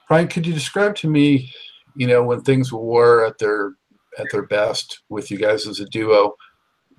Brian, 0.07 0.29
could 0.29 0.47
you 0.47 0.53
describe 0.53 0.97
to 0.97 1.09
me, 1.09 1.53
you 1.95 2.07
know, 2.07 2.23
when 2.23 2.41
things 2.41 2.73
were 2.73 3.25
at 3.25 3.39
their 3.39 3.75
at 4.19 4.27
their 4.31 4.47
best 4.47 5.01
with 5.09 5.31
you 5.31 5.39
guys 5.39 5.67
as 5.67 5.81
a 5.81 5.87
duo, 5.87 6.35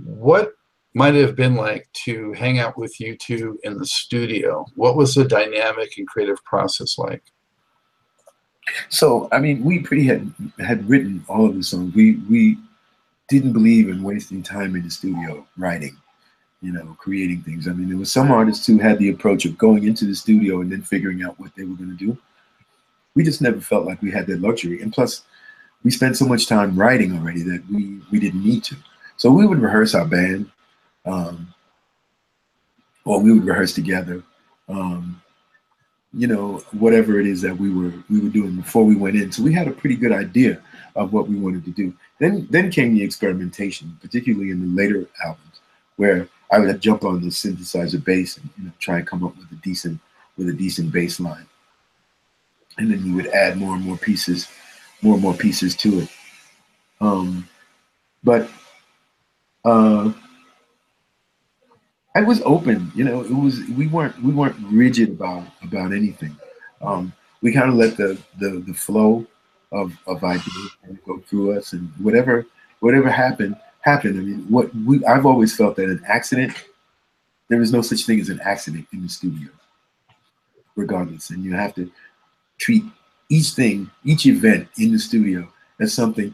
what 0.03 0.53
might 0.93 1.15
have 1.15 1.35
been 1.35 1.55
like 1.55 1.87
to 2.05 2.33
hang 2.33 2.59
out 2.59 2.77
with 2.77 2.99
you 2.99 3.15
two 3.15 3.59
in 3.63 3.77
the 3.77 3.85
studio? 3.85 4.65
What 4.75 4.95
was 4.95 5.13
the 5.15 5.23
dynamic 5.23 5.97
and 5.97 6.07
creative 6.07 6.43
process 6.43 6.97
like? 6.97 7.23
So, 8.89 9.27
I 9.31 9.39
mean, 9.39 9.63
we 9.63 9.79
pretty 9.79 10.05
had 10.05 10.31
had 10.59 10.87
written 10.87 11.23
all 11.27 11.45
of 11.45 11.55
the 11.55 11.63
songs. 11.63 11.93
We 11.95 12.17
we 12.29 12.57
didn't 13.27 13.53
believe 13.53 13.89
in 13.89 14.03
wasting 14.03 14.43
time 14.43 14.75
in 14.75 14.83
the 14.83 14.89
studio 14.89 15.47
writing, 15.57 15.95
you 16.61 16.71
know, 16.71 16.95
creating 16.99 17.41
things. 17.43 17.67
I 17.67 17.71
mean, 17.71 17.89
there 17.89 17.97
was 17.97 18.11
some 18.11 18.31
artists 18.31 18.67
who 18.67 18.77
had 18.77 18.99
the 18.99 19.09
approach 19.09 19.45
of 19.45 19.57
going 19.57 19.85
into 19.85 20.05
the 20.05 20.15
studio 20.15 20.61
and 20.61 20.71
then 20.71 20.81
figuring 20.81 21.23
out 21.23 21.39
what 21.39 21.51
they 21.55 21.63
were 21.63 21.75
going 21.75 21.97
to 21.97 22.05
do. 22.05 22.17
We 23.15 23.23
just 23.23 23.41
never 23.41 23.61
felt 23.61 23.85
like 23.85 24.01
we 24.01 24.11
had 24.11 24.27
that 24.27 24.41
luxury. 24.41 24.81
And 24.81 24.93
plus, 24.93 25.23
we 25.83 25.91
spent 25.91 26.17
so 26.17 26.25
much 26.25 26.47
time 26.47 26.75
writing 26.75 27.17
already 27.17 27.41
that 27.43 27.63
we 27.71 28.01
we 28.11 28.19
didn't 28.19 28.43
need 28.43 28.63
to. 28.65 28.75
So 29.17 29.31
we 29.31 29.45
would 29.45 29.59
rehearse 29.59 29.93
our 29.93 30.05
band, 30.05 30.49
um, 31.05 31.53
or 33.05 33.19
we 33.19 33.31
would 33.31 33.45
rehearse 33.45 33.73
together. 33.73 34.23
Um, 34.67 35.21
you 36.13 36.27
know, 36.27 36.57
whatever 36.71 37.19
it 37.19 37.27
is 37.27 37.41
that 37.41 37.57
we 37.57 37.73
were 37.73 37.93
we 38.09 38.19
were 38.19 38.29
doing 38.29 38.57
before 38.57 38.83
we 38.83 38.95
went 38.95 39.15
in. 39.15 39.31
So 39.31 39.43
we 39.43 39.53
had 39.53 39.67
a 39.67 39.71
pretty 39.71 39.95
good 39.95 40.11
idea 40.11 40.61
of 40.95 41.13
what 41.13 41.27
we 41.27 41.35
wanted 41.35 41.63
to 41.65 41.71
do. 41.71 41.93
Then 42.19 42.47
then 42.49 42.69
came 42.69 42.93
the 42.93 43.03
experimentation, 43.03 43.97
particularly 44.01 44.51
in 44.51 44.61
the 44.61 44.81
later 44.81 45.07
albums, 45.23 45.61
where 45.95 46.27
I 46.51 46.59
would 46.59 46.81
jump 46.81 47.05
on 47.05 47.21
the 47.21 47.27
synthesizer 47.27 48.03
bass 48.03 48.37
and 48.37 48.49
you 48.57 48.65
know, 48.65 48.71
try 48.79 48.97
and 48.97 49.07
come 49.07 49.23
up 49.23 49.37
with 49.37 49.51
a 49.51 49.55
decent 49.55 49.99
with 50.37 50.49
a 50.49 50.53
decent 50.53 50.91
bass 50.91 51.19
line. 51.19 51.47
And 52.77 52.91
then 52.91 53.05
you 53.05 53.15
would 53.15 53.27
add 53.27 53.57
more 53.57 53.75
and 53.75 53.83
more 53.83 53.97
pieces, 53.97 54.47
more 55.01 55.13
and 55.15 55.23
more 55.23 55.33
pieces 55.33 55.75
to 55.77 55.99
it. 55.99 56.09
Um, 56.99 57.47
but 58.23 58.49
uh, 59.65 60.11
I 62.15 62.21
was 62.21 62.41
open, 62.43 62.91
you 62.93 63.03
know. 63.03 63.21
It 63.21 63.31
was 63.31 63.61
we 63.75 63.87
weren't 63.87 64.21
we 64.21 64.33
weren't 64.33 64.55
rigid 64.71 65.09
about 65.09 65.47
about 65.63 65.93
anything. 65.93 66.35
Um, 66.81 67.13
we 67.41 67.53
kind 67.53 67.69
of 67.69 67.75
let 67.75 67.97
the, 67.97 68.17
the 68.39 68.63
the 68.67 68.73
flow 68.73 69.25
of 69.71 69.93
of 70.05 70.23
ideas 70.23 70.77
go 71.05 71.19
through 71.19 71.57
us, 71.57 71.73
and 71.73 71.89
whatever 71.99 72.45
whatever 72.79 73.09
happened 73.09 73.55
happened. 73.81 74.19
I 74.19 74.23
mean, 74.23 74.45
what 74.49 74.73
we 74.75 75.03
I've 75.05 75.25
always 75.25 75.55
felt 75.55 75.75
that 75.77 75.89
an 75.89 76.03
accident 76.07 76.53
there 77.47 77.61
is 77.61 77.73
no 77.73 77.81
such 77.81 78.05
thing 78.05 78.19
as 78.19 78.29
an 78.29 78.39
accident 78.43 78.87
in 78.93 79.01
the 79.03 79.09
studio, 79.09 79.49
regardless, 80.75 81.31
and 81.31 81.43
you 81.43 81.53
have 81.53 81.75
to 81.75 81.91
treat 82.57 82.83
each 83.31 83.51
thing, 83.51 83.89
each 84.03 84.25
event 84.25 84.67
in 84.77 84.91
the 84.91 84.99
studio 84.99 85.47
as 85.79 85.93
something 85.93 86.33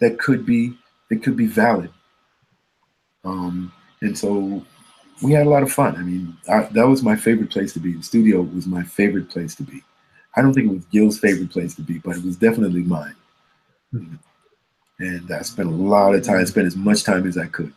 that 0.00 0.18
could 0.18 0.44
be 0.44 0.76
that 1.08 1.22
could 1.22 1.36
be 1.36 1.46
valid. 1.46 1.90
Um, 3.24 3.72
and 4.00 4.18
so 4.18 4.64
we 5.22 5.32
had 5.32 5.46
a 5.46 5.50
lot 5.50 5.62
of 5.62 5.70
fun. 5.70 5.94
I 5.96 6.02
mean, 6.02 6.36
I, 6.48 6.62
that 6.72 6.88
was 6.88 7.02
my 7.02 7.14
favorite 7.14 7.50
place 7.50 7.72
to 7.74 7.80
be. 7.80 7.92
The 7.92 8.02
studio 8.02 8.42
was 8.42 8.66
my 8.66 8.82
favorite 8.82 9.28
place 9.28 9.54
to 9.56 9.62
be. 9.62 9.82
I 10.36 10.42
don't 10.42 10.52
think 10.52 10.70
it 10.70 10.74
was 10.74 10.84
Gil's 10.86 11.18
favorite 11.18 11.50
place 11.50 11.74
to 11.76 11.82
be, 11.82 11.98
but 11.98 12.16
it 12.16 12.24
was 12.24 12.36
definitely 12.36 12.82
mine. 12.82 13.14
Mm-hmm. 13.94 14.16
And 14.98 15.30
I 15.32 15.42
spent 15.42 15.68
a 15.68 15.72
lot 15.72 16.14
of 16.14 16.24
time, 16.24 16.44
spent 16.46 16.66
as 16.66 16.76
much 16.76 17.04
time 17.04 17.26
as 17.26 17.38
I 17.38 17.46
could. 17.46 17.72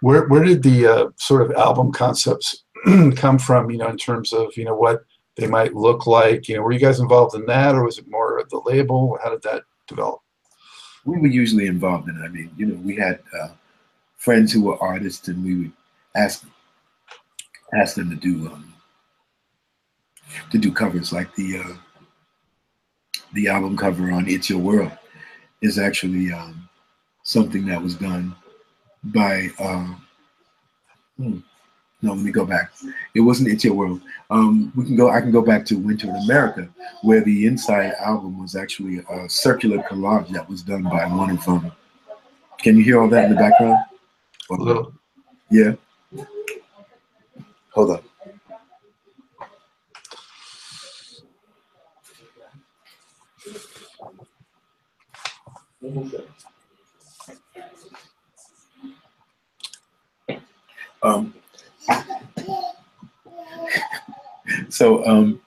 Where 0.00 0.26
where 0.28 0.44
did 0.44 0.62
the 0.62 0.86
uh, 0.86 1.08
sort 1.16 1.42
of 1.42 1.52
album 1.56 1.92
concepts 1.92 2.64
come 3.16 3.38
from? 3.38 3.70
You 3.70 3.78
know, 3.78 3.88
in 3.88 3.98
terms 3.98 4.32
of 4.32 4.56
you 4.56 4.64
know 4.64 4.74
what 4.74 5.04
they 5.40 5.46
might 5.46 5.74
look 5.74 6.06
like. 6.06 6.48
You 6.48 6.56
know, 6.56 6.62
were 6.62 6.72
you 6.72 6.78
guys 6.78 7.00
involved 7.00 7.34
in 7.34 7.46
that, 7.46 7.74
or 7.74 7.84
was 7.84 7.98
it 7.98 8.08
more 8.08 8.38
of 8.38 8.48
the 8.50 8.60
label? 8.64 9.18
How 9.22 9.30
did 9.30 9.42
that 9.42 9.64
develop? 9.88 10.20
We 11.04 11.18
were 11.18 11.26
usually 11.26 11.66
involved 11.66 12.08
in 12.08 12.16
it. 12.16 12.24
I 12.24 12.28
mean, 12.28 12.50
you 12.56 12.66
know, 12.66 12.74
we 12.74 12.96
had 12.96 13.20
uh, 13.40 13.48
friends 14.16 14.52
who 14.52 14.62
were 14.62 14.82
artists, 14.82 15.28
and 15.28 15.42
we 15.42 15.54
would 15.56 15.72
ask 16.14 16.46
ask 17.74 17.96
them 17.96 18.10
to 18.10 18.16
do 18.16 18.48
um, 18.48 18.74
to 20.50 20.58
do 20.58 20.70
covers 20.72 21.12
like 21.12 21.34
the 21.34 21.58
uh, 21.58 21.74
the 23.32 23.48
album 23.48 23.76
cover 23.76 24.10
on 24.12 24.28
"It's 24.28 24.50
Your 24.50 24.58
World" 24.58 24.92
is 25.62 25.78
actually 25.78 26.32
um, 26.32 26.68
something 27.22 27.66
that 27.66 27.82
was 27.82 27.96
done 27.96 28.34
by. 29.04 29.48
Uh, 29.58 29.94
hmm, 31.16 31.38
no, 32.02 32.14
let 32.14 32.24
me 32.24 32.30
go 32.30 32.46
back. 32.46 32.72
It 33.14 33.20
wasn't 33.20 33.50
"It's 33.50 33.64
Your 33.64 33.74
World." 33.74 34.00
Um, 34.30 34.72
we 34.74 34.84
can 34.84 34.96
go. 34.96 35.10
I 35.10 35.20
can 35.20 35.30
go 35.30 35.42
back 35.42 35.66
to 35.66 35.76
"Winter 35.76 36.08
in 36.08 36.16
America," 36.16 36.68
where 37.02 37.20
the 37.20 37.46
inside 37.46 37.92
album 38.00 38.40
was 38.40 38.56
actually 38.56 39.04
a 39.10 39.28
circular 39.28 39.78
collage 39.82 40.28
that 40.30 40.48
was 40.48 40.62
done 40.62 40.84
by 40.84 41.06
one 41.06 41.30
of 41.30 41.44
them. 41.44 41.72
Can 42.58 42.76
you 42.76 42.84
hear 42.84 43.00
all 43.00 43.08
that 43.08 43.24
in 43.24 43.30
the 43.30 43.36
background? 43.36 43.84
A 44.50 44.54
little. 44.54 44.92
Yeah. 45.50 45.72
Hold 47.72 47.90
on. 47.90 48.02
Um, 61.02 61.34
so 64.68 65.06
um, 65.06 65.40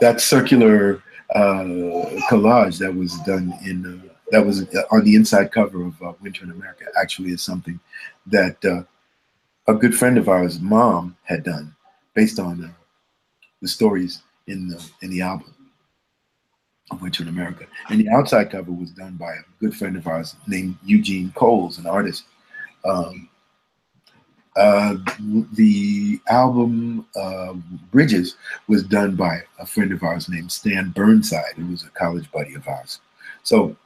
that 0.00 0.20
circular 0.20 1.02
uh, 1.34 1.64
collage 2.28 2.78
that 2.78 2.94
was 2.94 3.18
done 3.20 3.52
in 3.64 3.86
uh, 3.86 4.08
that 4.30 4.44
was 4.44 4.66
on 4.90 5.04
the 5.04 5.14
inside 5.14 5.52
cover 5.52 5.84
of 5.84 6.02
uh, 6.02 6.12
Winter 6.22 6.44
in 6.44 6.50
America 6.50 6.86
actually 7.00 7.30
is 7.30 7.42
something 7.42 7.78
that 8.26 8.64
uh, 8.64 8.82
a 9.68 9.74
good 9.74 9.94
friend 9.94 10.18
of 10.18 10.28
ours, 10.28 10.58
mom, 10.58 11.16
had 11.24 11.44
done 11.44 11.74
based 12.14 12.38
on 12.38 12.64
uh, 12.64 12.68
the 13.60 13.68
stories 13.68 14.22
in 14.46 14.68
the 14.68 14.90
in 15.02 15.10
the 15.10 15.20
album 15.20 15.54
of 16.90 17.00
Winter 17.00 17.22
in 17.22 17.28
America. 17.28 17.66
And 17.88 18.00
the 18.00 18.08
outside 18.08 18.50
cover 18.50 18.72
was 18.72 18.90
done 18.90 19.16
by 19.16 19.32
a 19.32 19.42
good 19.60 19.74
friend 19.74 19.96
of 19.96 20.06
ours 20.06 20.34
named 20.46 20.76
Eugene 20.84 21.30
Coles, 21.34 21.78
an 21.78 21.86
artist. 21.86 22.24
Um, 22.84 23.28
uh, 24.56 24.96
the 25.52 26.20
album 26.28 27.06
uh, 27.16 27.54
Bridges 27.90 28.36
was 28.68 28.82
done 28.82 29.16
by 29.16 29.42
a 29.58 29.66
friend 29.66 29.92
of 29.92 30.02
ours 30.02 30.28
named 30.28 30.52
Stan 30.52 30.90
Burnside, 30.90 31.54
who 31.56 31.66
was 31.66 31.84
a 31.84 31.90
college 31.90 32.30
buddy 32.32 32.54
of 32.54 32.66
ours. 32.68 33.00
So 33.42 33.76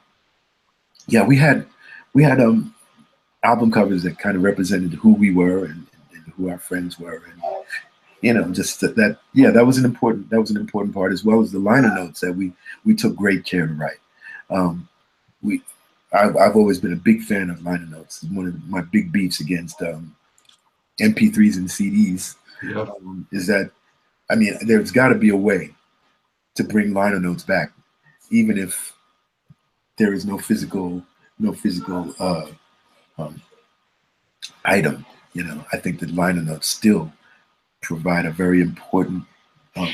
yeah, 1.07 1.25
we 1.25 1.37
had 1.37 1.65
we 2.13 2.23
had 2.23 2.41
um 2.41 2.73
album 3.43 3.71
covers 3.71 4.03
that 4.03 4.19
kind 4.19 4.35
of 4.35 4.43
represented 4.43 4.93
who 4.93 5.13
we 5.13 5.31
were 5.31 5.65
and, 5.65 5.87
and 6.13 6.33
who 6.35 6.49
our 6.49 6.57
friends 6.57 6.99
were, 6.99 7.23
and 7.31 7.41
you 8.21 8.33
know, 8.33 8.51
just 8.51 8.81
that, 8.81 8.95
that, 8.95 9.19
yeah, 9.33 9.51
that 9.51 9.65
was 9.65 9.77
an 9.77 9.85
important 9.85 10.29
that 10.29 10.39
was 10.39 10.51
an 10.51 10.57
important 10.57 10.93
part 10.93 11.13
as 11.13 11.23
well 11.23 11.41
as 11.41 11.51
the 11.51 11.59
liner 11.59 11.93
notes 11.93 12.19
that 12.21 12.33
we 12.33 12.51
we 12.83 12.95
took 12.95 13.15
great 13.15 13.45
care 13.45 13.67
to 13.67 13.73
write. 13.73 13.99
Um, 14.49 14.87
we, 15.41 15.61
I've, 16.13 16.35
I've 16.35 16.55
always 16.55 16.79
been 16.79 16.93
a 16.93 16.97
big 16.97 17.21
fan 17.21 17.49
of 17.49 17.61
liner 17.63 17.85
notes. 17.85 18.23
One 18.23 18.47
of 18.47 18.69
my 18.69 18.81
big 18.81 19.11
beefs 19.11 19.39
against 19.39 19.81
um, 19.81 20.15
MP3s 20.99 21.57
and 21.57 21.67
CDs 21.67 22.35
um, 22.75 23.27
is 23.31 23.47
that, 23.47 23.71
I 24.29 24.35
mean, 24.35 24.57
there's 24.61 24.91
got 24.91 25.09
to 25.09 25.15
be 25.15 25.29
a 25.29 25.37
way 25.37 25.73
to 26.55 26.63
bring 26.63 26.93
liner 26.93 27.19
notes 27.19 27.43
back, 27.43 27.71
even 28.31 28.57
if 28.57 28.93
there 29.97 30.13
is 30.13 30.25
no 30.25 30.37
physical, 30.37 31.03
no 31.39 31.53
physical 31.53 32.13
uh, 32.19 32.47
um, 33.17 33.41
item. 34.65 35.05
You 35.33 35.43
know, 35.43 35.63
I 35.71 35.77
think 35.77 35.99
that 35.99 36.15
liner 36.15 36.41
notes 36.41 36.67
still 36.67 37.11
provide 37.81 38.25
a 38.25 38.31
very 38.31 38.61
important 38.61 39.23
um, 39.75 39.93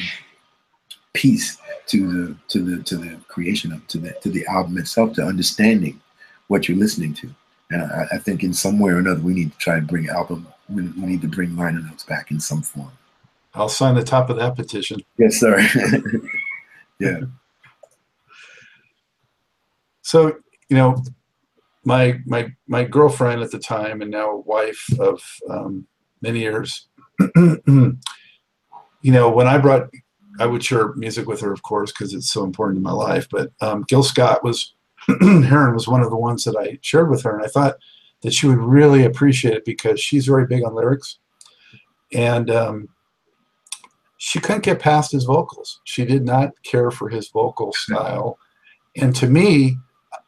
piece 1.14 1.58
to 1.88 2.08
the 2.12 2.36
to 2.48 2.64
the 2.64 2.84
to 2.84 2.98
the 2.98 3.18
creation 3.28 3.74
of 3.74 3.86
to 3.88 3.98
the 3.98 4.14
to 4.22 4.30
the 4.30 4.46
album 4.48 4.78
itself, 4.78 5.14
to 5.14 5.24
understanding 5.24 6.02
what 6.48 6.68
you're 6.68 6.78
listening 6.78 7.14
to. 7.16 7.30
And 7.70 7.82
I, 7.82 8.08
I 8.14 8.18
think 8.18 8.44
in 8.44 8.54
some 8.54 8.80
way 8.80 8.92
or 8.92 9.00
another, 9.00 9.22
we 9.22 9.34
need 9.34 9.52
to 9.52 9.58
try 9.58 9.78
and 9.78 9.88
bring 9.88 10.10
album. 10.10 10.48
We, 10.70 10.84
we 10.84 11.06
need 11.06 11.22
to 11.22 11.28
bring 11.28 11.56
liner 11.56 11.82
notes 11.82 12.04
back 12.04 12.32
in 12.32 12.40
some 12.40 12.62
form. 12.62 12.92
I'll 13.56 13.70
sign 13.70 13.96
the 13.96 14.04
top 14.04 14.30
of 14.30 14.38
that 14.38 14.56
petition. 14.56 15.02
Yes, 15.18 15.40
sir. 15.40 15.60
yeah. 17.00 17.22
So, 20.02 20.38
you 20.70 20.78
know, 20.78 21.04
my 21.86 22.20
my 22.26 22.52
my 22.68 22.84
girlfriend 22.84 23.42
at 23.42 23.52
the 23.52 23.60
time 23.60 24.02
and 24.02 24.10
now 24.10 24.44
wife 24.46 24.86
of 25.00 25.22
um, 25.50 25.86
many 26.22 26.40
years, 26.40 26.88
you 27.36 27.98
know, 29.04 29.30
when 29.30 29.48
I 29.48 29.58
brought, 29.58 29.90
I 30.40 30.46
would 30.46 30.64
share 30.64 30.94
music 30.96 31.28
with 31.28 31.42
her, 31.42 31.52
of 31.52 31.62
course, 31.62 31.92
because 31.92 32.14
it's 32.14 32.32
so 32.32 32.44
important 32.44 32.78
in 32.78 32.84
my 32.84 32.92
life. 32.92 33.28
But 33.30 33.52
um, 33.62 33.86
Gil 33.88 34.04
Scott 34.04 34.44
was 34.44 34.73
Heron 35.22 35.74
was 35.74 35.88
one 35.88 36.02
of 36.02 36.10
the 36.10 36.18
ones 36.18 36.44
that 36.46 36.56
I 36.58 36.80
shared 36.82 37.10
with 37.10 37.24
her, 37.24 37.36
and 37.36 37.44
I 37.44 37.48
thought 37.50 37.76
that 38.22 38.34
she 38.34 38.48
would 38.48 38.58
really 38.60 39.04
appreciate 39.04 39.54
it 39.56 39.66
because 39.66 40.00
she's 40.00 40.26
very 40.26 40.46
big 40.46 40.64
on 40.64 40.76
lyrics, 40.76 41.20
and 42.14 42.50
um, 42.50 42.90
she 44.18 44.40
couldn't 44.40 44.64
get 44.64 44.80
past 44.80 45.12
his 45.12 45.26
vocals. 45.26 45.82
She 45.84 46.06
did 46.06 46.24
not 46.24 46.52
care 46.64 46.92
for 46.92 47.10
his 47.10 47.30
vocal 47.30 47.74
style, 47.76 48.38
and 48.96 49.16
to 49.16 49.28
me, 49.28 49.78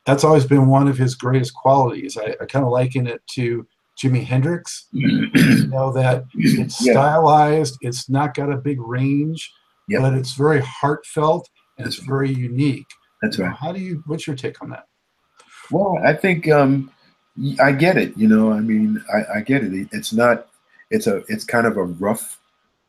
that's 0.05 0.23
always 0.23 0.45
been 0.45 0.67
one 0.67 0.87
of 0.87 0.97
his 0.97 1.15
greatest 1.15 1.53
qualities. 1.55 2.17
I, 2.17 2.35
I 2.41 2.45
kind 2.45 2.65
of 2.65 2.71
liken 2.71 3.07
it 3.07 3.21
to 3.31 3.65
Jimi 3.97 4.23
Hendrix. 4.23 4.87
you 4.91 5.67
know 5.67 5.91
that 5.93 6.25
it's 6.35 6.77
stylized, 6.79 7.77
it's 7.81 8.09
not 8.09 8.33
got 8.33 8.51
a 8.51 8.57
big 8.57 8.79
range, 8.81 9.51
Yep. 9.87 10.01
but 10.01 10.13
it's 10.15 10.33
very 10.33 10.61
heartfelt 10.61 11.49
and 11.77 11.85
it's 11.87 11.97
very 11.97 12.31
unique. 12.31 12.87
That's 13.25 13.39
right. 13.39 13.55
How 13.55 13.71
do 13.71 13.79
you? 13.79 14.03
What's 14.05 14.27
your 14.27 14.35
take 14.35 14.61
on 14.61 14.69
that? 14.69 14.87
Well, 15.71 15.97
I 16.05 16.13
think 16.13 16.47
um, 16.49 16.91
I 17.59 17.71
get 17.71 17.97
it. 17.97 18.15
You 18.15 18.27
know, 18.27 18.51
I 18.51 18.59
mean, 18.59 19.03
I, 19.13 19.37
I 19.37 19.41
get 19.41 19.63
it. 19.63 19.73
It- 19.73 19.89
It's 19.91 20.13
not. 20.13 20.47
It's 20.91 21.07
a. 21.07 21.23
It's 21.27 21.43
kind 21.43 21.65
of 21.65 21.77
a 21.77 21.83
rough. 21.83 22.39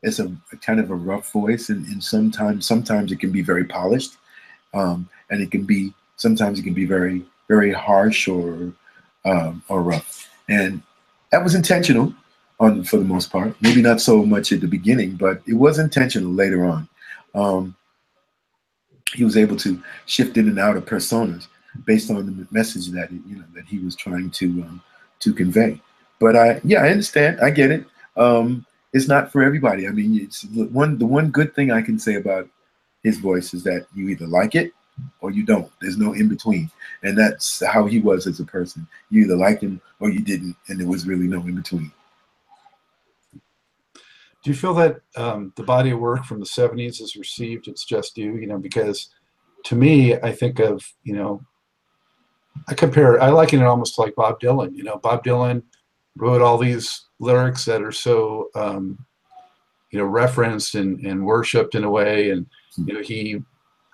It's 0.03 0.19
a, 0.19 0.27
a 0.53 0.57
kind 0.59 0.79
of 0.79 0.91
a 0.91 0.95
rough 0.95 1.33
voice, 1.33 1.71
and, 1.71 1.87
and 1.87 2.05
sometimes 2.05 2.67
sometimes 2.67 3.13
it 3.13 3.19
can 3.19 3.33
be 3.33 3.41
very 3.41 3.65
polished, 3.65 4.17
um, 4.75 5.09
and 5.31 5.41
it 5.41 5.51
can 5.51 5.65
be 5.65 5.95
sometimes 6.17 6.59
it 6.59 6.63
can 6.65 6.75
be 6.75 6.85
very 6.85 7.25
very 7.49 7.73
harsh 7.73 8.29
or 8.29 8.73
um, 9.25 9.63
or 9.71 9.83
rough. 9.83 10.29
And 10.51 10.83
that 11.33 11.43
was 11.43 11.55
intentional, 11.55 12.15
on 12.61 12.85
for 12.85 12.99
the 12.99 13.05
most 13.05 13.33
part. 13.33 13.57
Maybe 13.63 13.81
not 13.81 14.03
so 14.03 14.25
much 14.27 14.53
at 14.53 14.61
the 14.61 14.69
beginning, 14.69 15.17
but 15.17 15.41
it 15.47 15.55
was 15.55 15.79
intentional 15.79 16.31
later 16.31 16.67
on. 16.67 16.89
Um, 17.35 17.75
he 19.17 19.25
was 19.25 19.37
able 19.37 19.57
to 19.57 19.83
shift 20.05 20.37
in 20.37 20.49
and 20.49 20.59
out 20.59 20.77
of 20.77 20.85
personas 20.85 21.49
based 21.85 22.11
on 22.11 22.27
the 22.27 22.47
message 22.51 22.89
that 22.91 23.11
you 23.11 23.37
know 23.37 23.45
that 23.55 23.65
he 23.65 23.79
was 23.79 23.97
trying 23.97 24.31
to 24.31 24.47
um, 24.63 24.83
to 25.21 25.33
convey. 25.33 25.81
But 26.19 26.37
I, 26.37 26.61
yeah, 26.65 26.83
I 26.83 26.91
understand. 26.91 27.41
I 27.41 27.51
get 27.51 27.71
it. 27.71 27.87
Um, 28.17 28.65
it's 28.93 29.09
not 29.09 29.31
for 29.31 29.43
everybody. 29.43 29.87
I 29.87 29.91
mean, 29.91 30.21
it's 30.21 30.45
one. 30.45 30.99
The 30.99 31.07
one 31.07 31.31
good 31.31 31.55
thing 31.55 31.71
I 31.71 31.83
can 31.83 31.99
say 31.99 32.15
about 32.15 32.49
his 33.03 33.19
voice 33.19 33.55
is 33.55 33.63
that 33.65 33.87
you 33.95 34.09
either 34.09 34.27
like 34.27 34.55
it 34.55 34.73
or 35.21 35.31
you 35.31 35.45
don't. 35.45 35.71
There's 35.81 35.99
no 35.99 36.13
in 36.15 36.29
between, 36.29 36.71
and 37.03 37.17
that's 37.17 37.65
how 37.65 37.87
he 37.87 38.01
was 38.01 38.27
as 38.27 38.41
a 38.41 38.45
person. 38.45 38.87
You 39.11 39.25
either 39.25 39.37
liked 39.37 39.63
him 39.63 39.81
or 40.01 40.11
you 40.11 40.21
didn't, 40.21 40.57
and 40.69 40.81
there 40.81 40.89
was 40.89 41.07
really 41.07 41.27
no 41.27 41.41
in 41.41 41.57
between. 41.57 41.93
Do 44.47 44.53
you 44.53 44.57
feel 44.57 44.75
that 44.75 45.01
um, 45.17 45.53
the 45.57 45.65
body 45.65 45.91
of 45.91 45.99
work 45.99 46.25
from 46.25 46.39
the 46.39 46.47
'70s 46.47 47.01
is 47.03 47.17
received 47.17 47.67
its 47.67 47.85
just 47.85 48.15
due? 48.15 48.37
You 48.37 48.47
know, 48.47 48.59
because 48.59 49.11
to 49.65 49.75
me, 49.75 50.15
I 50.15 50.31
think 50.31 50.61
of 50.61 50.85
you 51.03 51.15
know, 51.17 51.43
I 52.69 52.75
compare. 52.75 53.21
I 53.21 53.31
liken 53.31 53.61
it 53.61 53.65
almost 53.65 53.99
like 53.99 54.15
Bob 54.15 54.39
Dylan. 54.39 54.73
You 54.77 54.85
know, 54.85 54.99
Bob 54.99 55.25
Dylan 55.25 55.65
wrote 56.17 56.43
all 56.43 56.59
these 56.59 57.07
lyrics 57.19 57.65
that 57.65 57.83
are 57.83 57.91
so 57.91 58.49
um, 58.55 59.05
you 59.91 59.99
know 59.99 60.05
referenced 60.05 60.77
and, 60.77 61.05
and 61.05 61.27
worshipped 61.27 61.75
in 61.75 61.83
a 61.83 61.91
way, 61.91 62.31
and 62.31 62.47
you 62.77 62.95
know 62.95 63.03
he 63.03 63.41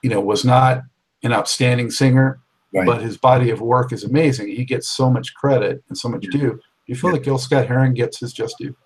you 0.03 0.11
know 0.11 0.21
was 0.21 0.45
not 0.45 0.83
an 1.23 1.33
outstanding 1.33 1.91
singer, 1.91 2.41
Right. 2.75 2.85
but 2.85 3.01
his 3.01 3.17
body 3.17 3.49
of 3.49 3.63
work 3.63 3.91
is 3.91 4.05
amazing. 4.05 4.49
He 4.49 4.67
gets 4.67 4.91
so 4.91 5.09
much 5.09 5.33
credit 5.33 5.83
and 5.89 5.97
so 5.97 6.11
much 6.11 6.27
due. 6.31 6.51
Do 6.51 6.61
you 6.89 6.95
feel 6.95 7.09
Yeah. 7.09 7.17
that 7.17 7.25
Gil 7.25 7.39
Scott 7.39 7.69
Heron 7.69 7.95
gets 7.95 8.19
his 8.21 8.35
just 8.35 8.59
due? 8.59 8.77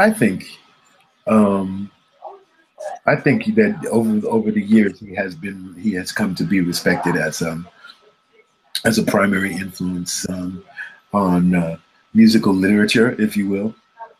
I 0.00 0.10
think, 0.10 0.58
um, 1.26 1.90
I 3.04 3.16
think 3.16 3.54
that 3.56 3.86
over 3.90 4.26
over 4.26 4.50
the 4.50 4.62
years 4.62 4.98
he 4.98 5.14
has 5.14 5.34
been 5.34 5.74
he 5.78 5.92
has 5.92 6.10
come 6.10 6.34
to 6.36 6.44
be 6.44 6.62
respected 6.62 7.16
as 7.16 7.42
um 7.42 7.68
as 8.86 8.96
a 8.96 9.02
primary 9.02 9.52
influence 9.52 10.26
um, 10.30 10.64
on 11.12 11.54
uh, 11.54 11.76
musical 12.14 12.54
literature, 12.54 13.14
if 13.20 13.36
you 13.36 13.46
will. 13.50 13.74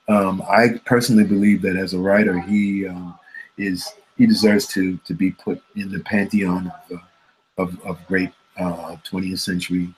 Um, 0.08 0.42
I 0.42 0.80
personally 0.84 1.24
believe 1.24 1.62
that 1.62 1.76
as 1.76 1.94
a 1.94 1.98
writer, 1.98 2.38
he 2.38 2.86
um, 2.86 3.18
is 3.56 3.90
he 4.18 4.26
deserves 4.26 4.66
to 4.74 4.98
to 4.98 5.14
be 5.14 5.30
put 5.30 5.62
in 5.76 5.90
the 5.90 6.00
pantheon 6.00 6.70
of 6.90 6.98
uh, 6.98 7.62
of, 7.62 7.80
of 7.86 8.06
great 8.06 8.32
uh, 8.58 8.96
20th 9.10 9.38
century 9.38 9.94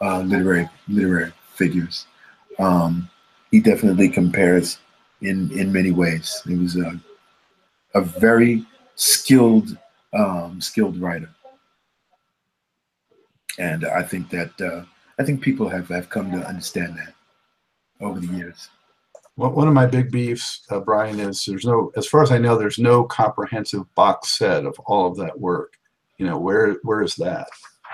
uh, 0.00 0.20
literary 0.20 0.66
literary 0.88 1.32
figures. 1.52 2.06
Um, 2.58 3.10
he 3.50 3.60
definitely 3.60 4.08
compares 4.08 4.78
in 5.22 5.50
in 5.58 5.72
many 5.72 5.90
ways. 5.90 6.42
He 6.46 6.54
was 6.56 6.76
a 6.76 7.00
a 7.94 8.00
very 8.00 8.64
skilled 8.94 9.76
um, 10.12 10.60
skilled 10.60 11.00
writer, 11.00 11.30
and 13.58 13.84
I 13.84 14.02
think 14.02 14.30
that 14.30 14.60
uh, 14.60 14.84
I 15.18 15.24
think 15.24 15.40
people 15.40 15.68
have 15.68 15.88
have 15.88 16.08
come 16.08 16.30
to 16.32 16.46
understand 16.46 16.96
that 16.98 17.14
over 18.00 18.20
the 18.20 18.26
years. 18.28 18.68
One 19.36 19.54
one 19.54 19.68
of 19.68 19.74
my 19.74 19.86
big 19.86 20.10
beefs, 20.10 20.62
uh, 20.70 20.80
Brian, 20.80 21.20
is 21.20 21.44
there's 21.44 21.64
no, 21.64 21.92
as 21.96 22.06
far 22.06 22.22
as 22.22 22.32
I 22.32 22.38
know, 22.38 22.56
there's 22.56 22.78
no 22.78 23.04
comprehensive 23.04 23.92
box 23.94 24.38
set 24.38 24.64
of 24.64 24.78
all 24.86 25.06
of 25.06 25.16
that 25.18 25.38
work. 25.38 25.74
You 26.18 26.26
know, 26.26 26.38
where 26.38 26.76
where 26.82 27.02
is 27.02 27.16
that? 27.16 27.48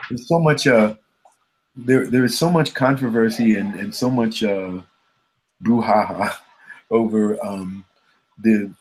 There's 0.09 0.29
so 0.29 0.39
much 0.39 0.67
uh, 0.67 0.95
there 1.75 2.07
there 2.07 2.25
is 2.25 2.39
so 2.39 2.51
much 2.51 2.75
controversy 2.75 3.57
and 3.57 3.75
and 3.75 3.95
so 3.95 4.11
much 4.11 4.43
uh, 4.43 4.81
brouhaha 5.63 6.35
over 6.93 7.45
um, 7.45 7.85
the 8.39 8.73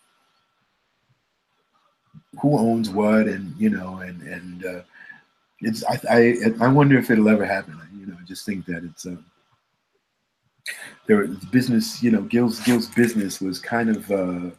who 2.41 2.58
owns 2.58 2.89
what 2.89 3.28
and 3.28 3.56
you 3.58 3.69
know 3.69 3.97
and 3.97 4.21
and 4.21 4.65
uh, 4.65 4.82
it's 5.62 5.84
I, 5.86 6.00
I 6.10 6.65
I 6.65 6.67
wonder 6.67 6.97
if 6.97 7.10
it'll 7.10 7.30
ever 7.30 7.45
happen. 7.45 7.80
You 8.00 8.08
know, 8.08 8.17
I 8.19 8.26
just 8.26 8.45
think 8.45 8.65
that 8.65 8.84
it's 8.84 9.06
um, 9.06 9.26
there 11.08 11.28
business. 11.52 12.02
You 12.04 12.12
know, 12.12 12.21
Gil's 12.21 12.60
Gil's 12.62 12.88
business 12.89 13.41
was 13.41 13.60
kind 13.60 13.89
of 13.89 14.12
uh, 14.12 14.52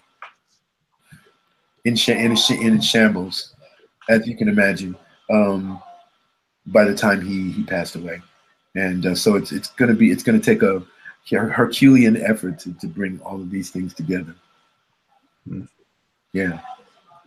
in 1.84 1.96
sh- 1.96 2.10
in, 2.10 2.36
sh- 2.36 2.50
in 2.52 2.80
shambles, 2.80 3.54
as 4.08 4.26
you 4.26 4.36
can 4.36 4.48
imagine. 4.48 4.96
Um, 5.30 5.82
by 6.66 6.84
the 6.84 6.94
time 6.94 7.20
he 7.24 7.50
he 7.50 7.64
passed 7.64 7.96
away, 7.96 8.22
and 8.76 9.06
uh, 9.06 9.14
so 9.14 9.34
it's 9.34 9.52
it's 9.52 9.70
gonna 9.70 9.94
be 9.94 10.10
it's 10.10 10.22
gonna 10.22 10.40
take 10.40 10.62
a 10.62 10.82
Herculean 11.30 12.16
effort 12.16 12.58
to, 12.60 12.72
to 12.74 12.86
bring 12.86 13.20
all 13.20 13.40
of 13.40 13.50
these 13.50 13.70
things 13.70 13.94
together. 13.94 14.34
Hmm. 15.48 15.62
Yeah, 16.32 16.60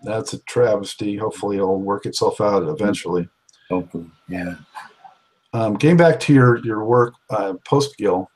That's 0.03 0.33
a 0.33 0.39
travesty. 0.39 1.15
Hopefully, 1.15 1.57
it'll 1.57 1.79
work 1.79 2.05
itself 2.05 2.41
out 2.41 2.63
eventually. 2.63 3.29
hopefully. 3.69 4.07
Yeah. 4.27 4.55
Um, 5.53 5.75
getting 5.75 5.97
back 5.97 6.19
to 6.21 6.33
your 6.33 6.57
your 6.65 6.83
work 6.83 7.13
uh, 7.29 7.53
post 7.67 7.97
Gil, 7.97 8.29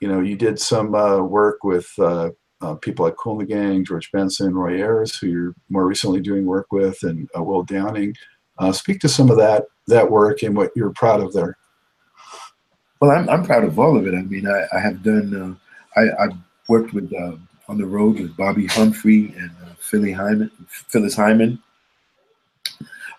you 0.00 0.08
know, 0.08 0.20
you 0.20 0.36
did 0.36 0.58
some 0.58 0.94
uh, 0.94 1.20
work 1.22 1.64
with 1.64 1.90
uh, 1.98 2.30
uh, 2.60 2.74
people 2.76 3.04
like 3.04 3.16
Kool 3.16 3.40
and 3.40 3.48
the 3.48 3.54
Gang, 3.54 3.84
George 3.84 4.12
Benson, 4.12 4.54
Roy 4.54 4.80
Ayers, 4.80 5.16
who 5.16 5.26
you're 5.26 5.54
more 5.70 5.86
recently 5.86 6.20
doing 6.20 6.46
work 6.46 6.66
with, 6.70 7.02
and 7.02 7.28
uh, 7.36 7.42
Will 7.42 7.64
Downing. 7.64 8.14
Uh, 8.58 8.70
speak 8.70 9.00
to 9.00 9.08
some 9.08 9.30
of 9.30 9.36
that 9.38 9.64
that 9.88 10.08
work 10.08 10.42
and 10.42 10.56
what 10.56 10.70
you're 10.76 10.92
proud 10.92 11.20
of 11.20 11.32
there. 11.32 11.56
Well, 13.02 13.10
I'm, 13.10 13.28
I'm 13.28 13.44
proud 13.44 13.64
of 13.64 13.80
all 13.80 13.96
of 13.96 14.06
it. 14.06 14.14
I 14.14 14.22
mean, 14.22 14.46
I, 14.46 14.64
I 14.72 14.78
have 14.78 15.02
done, 15.02 15.58
uh, 15.96 16.00
I, 16.00 16.22
I've 16.22 16.36
worked 16.68 16.94
with 16.94 17.12
uh, 17.12 17.32
on 17.68 17.76
the 17.76 17.84
road 17.84 18.20
with 18.20 18.36
Bobbi 18.36 18.70
Humphrey 18.70 19.34
and 19.36 19.50
uh, 19.64 19.74
Philly 19.80 20.12
Hyman, 20.12 20.52
Phyllis 20.68 21.16
Hyman. 21.16 21.60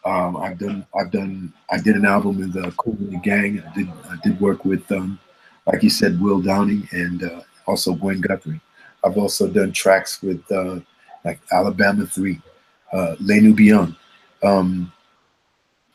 Um, 0.06 0.38
I've 0.38 0.58
done 0.58 0.86
I've 0.98 1.12
done 1.12 1.52
I 1.70 1.80
did 1.82 1.98
an 1.98 2.06
album 2.06 2.38
with 2.38 2.56
uh, 2.56 2.72
Kool 2.72 2.94
and 2.94 3.12
the 3.12 3.18
Gang. 3.18 3.62
I 3.62 3.74
did 3.74 3.90
I 4.10 4.16
did 4.24 4.40
work 4.40 4.64
with 4.64 4.90
um, 4.94 5.20
like 5.66 5.84
you 5.84 5.90
said 5.90 6.22
Will 6.22 6.40
Downing 6.40 6.88
and 6.94 7.22
uh, 7.22 7.42
also 7.68 7.94
Gwen 7.94 8.22
Guthrie. 8.22 8.62
I've 9.04 9.18
also 9.18 9.50
done 9.50 9.74
tracks 9.74 10.22
with 10.22 10.50
uh, 10.50 10.80
like 11.26 11.42
Alabama 11.52 12.06
Three, 12.06 12.42
uh, 12.94 13.18
Les 13.20 13.42
Nubians, 13.42 13.94
um, 14.44 14.94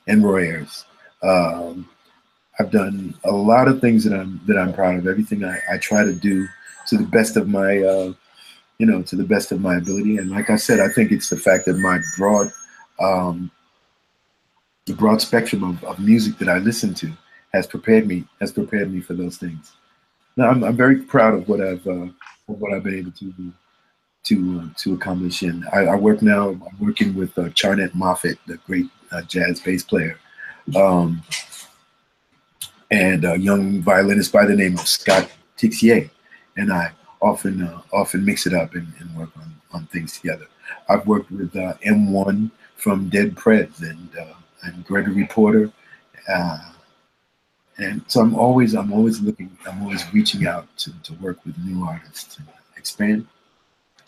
and 0.07 0.23
Roy 0.23 0.43
Ayers. 0.43 0.85
Um, 1.23 1.89
I've 2.59 2.71
done 2.71 3.15
a 3.25 3.31
lot 3.33 3.69
of 3.69 3.81
things 3.81 4.05
that 4.05 4.19
I'm 4.19 4.41
that 4.47 4.59
I'm 4.59 4.73
proud 4.73 4.99
of. 4.99 5.07
Everything 5.07 5.45
I, 5.45 5.59
I 5.71 5.79
try 5.79 6.05
to 6.05 6.15
do 6.15 6.47
to 6.89 6.97
the 6.97 7.07
best 7.07 7.37
of 7.37 7.49
my 7.49 7.79
uh, 7.79 8.13
you 8.79 8.87
know 8.87 9.03
to 9.03 9.17
the 9.17 9.25
best 9.25 9.53
of 9.53 9.61
my 9.61 9.77
ability. 9.77 10.17
And 10.19 10.31
like 10.31 10.51
I 10.51 10.57
said, 10.57 10.81
I 10.81 10.89
think 10.89 11.13
it's 11.13 11.31
the 11.31 11.37
fact 11.37 11.67
that 11.67 11.79
my 11.79 12.01
broad 12.17 12.51
um, 13.01 13.51
the 14.87 14.95
broad 14.95 15.21
spectrum 15.21 15.63
of, 15.63 15.85
of 15.85 16.01
music 16.01 16.39
that 16.39 16.49
I 16.49 16.59
listen 16.59 16.95
to 16.95 17.13
has 17.53 17.67
prepared 17.67 18.07
me 18.07 18.25
has 18.41 18.53
prepared 18.53 18.93
me 18.93 19.01
for 19.01 19.15
those 19.15 19.37
things. 19.37 19.73
Now 20.37 20.51
I'm, 20.51 20.65
I'm 20.65 20.77
very 20.77 21.03
proud 21.03 21.35
of 21.35 21.49
what 21.49 21.61
I've 21.61 21.87
uh, 21.87 22.07
what 22.47 22.73
I've 22.73 22.83
been 22.83 22.99
able 22.99 23.13
to 23.13 23.33
do 23.33 23.53
to 24.25 24.61
uh, 24.61 24.69
to 24.79 24.95
accomplish. 24.95 25.43
And 25.43 25.65
I, 25.73 25.87
I, 25.87 25.95
work 25.95 26.23
now. 26.23 26.51
I'm 26.51 26.79
working 26.81 27.15
with 27.15 27.37
uh, 27.39 27.51
Charnett 27.51 27.93
Moffett, 27.93 28.39
the 28.47 28.57
great 28.67 28.87
uh, 29.13 29.23
jazz 29.23 29.61
bass 29.61 29.83
player, 29.83 30.19
um, 30.77 31.23
and 32.91 33.25
a 33.25 33.39
young 33.39 33.81
violinist 33.81 34.33
by 34.33 34.47
the 34.47 34.55
name 34.55 34.75
of 34.75 34.87
Scott 34.89 35.31
Tixier. 35.57 36.11
And 36.57 36.73
I 36.73 36.93
often 37.21 37.63
uh, 37.63 37.81
often 37.93 38.25
mix 38.25 38.47
it 38.47 38.55
up 38.55 38.75
and, 38.75 38.87
and, 39.01 39.15
work 39.17 39.31
on, 39.37 39.55
on 39.73 39.87
things 39.87 40.19
together. 40.19 40.47
I've 40.89 41.07
worked 41.07 41.31
with 41.31 41.55
uh, 41.57 41.75
M1 41.85 42.51
from 42.77 43.09
Dead 43.09 43.37
Prez 43.37 43.81
and 43.81 44.09
uh, 44.19 44.35
and 44.63 44.85
Gregory 44.85 45.27
Porter. 45.27 45.71
and 47.79 48.03
so 48.09 48.21
I'm 48.21 48.35
always 48.35 48.75
I'm 48.75 48.93
always 48.93 49.21
looking 49.21 49.57
I'm 49.67 49.83
always 49.83 50.05
reaching 50.13 50.47
out 50.47 50.67
to, 50.79 50.93
to 51.03 51.15
work 51.15 51.45
with 51.45 51.57
new 51.59 51.85
artists 51.85 52.37
to 52.37 52.43
expand 52.77 53.27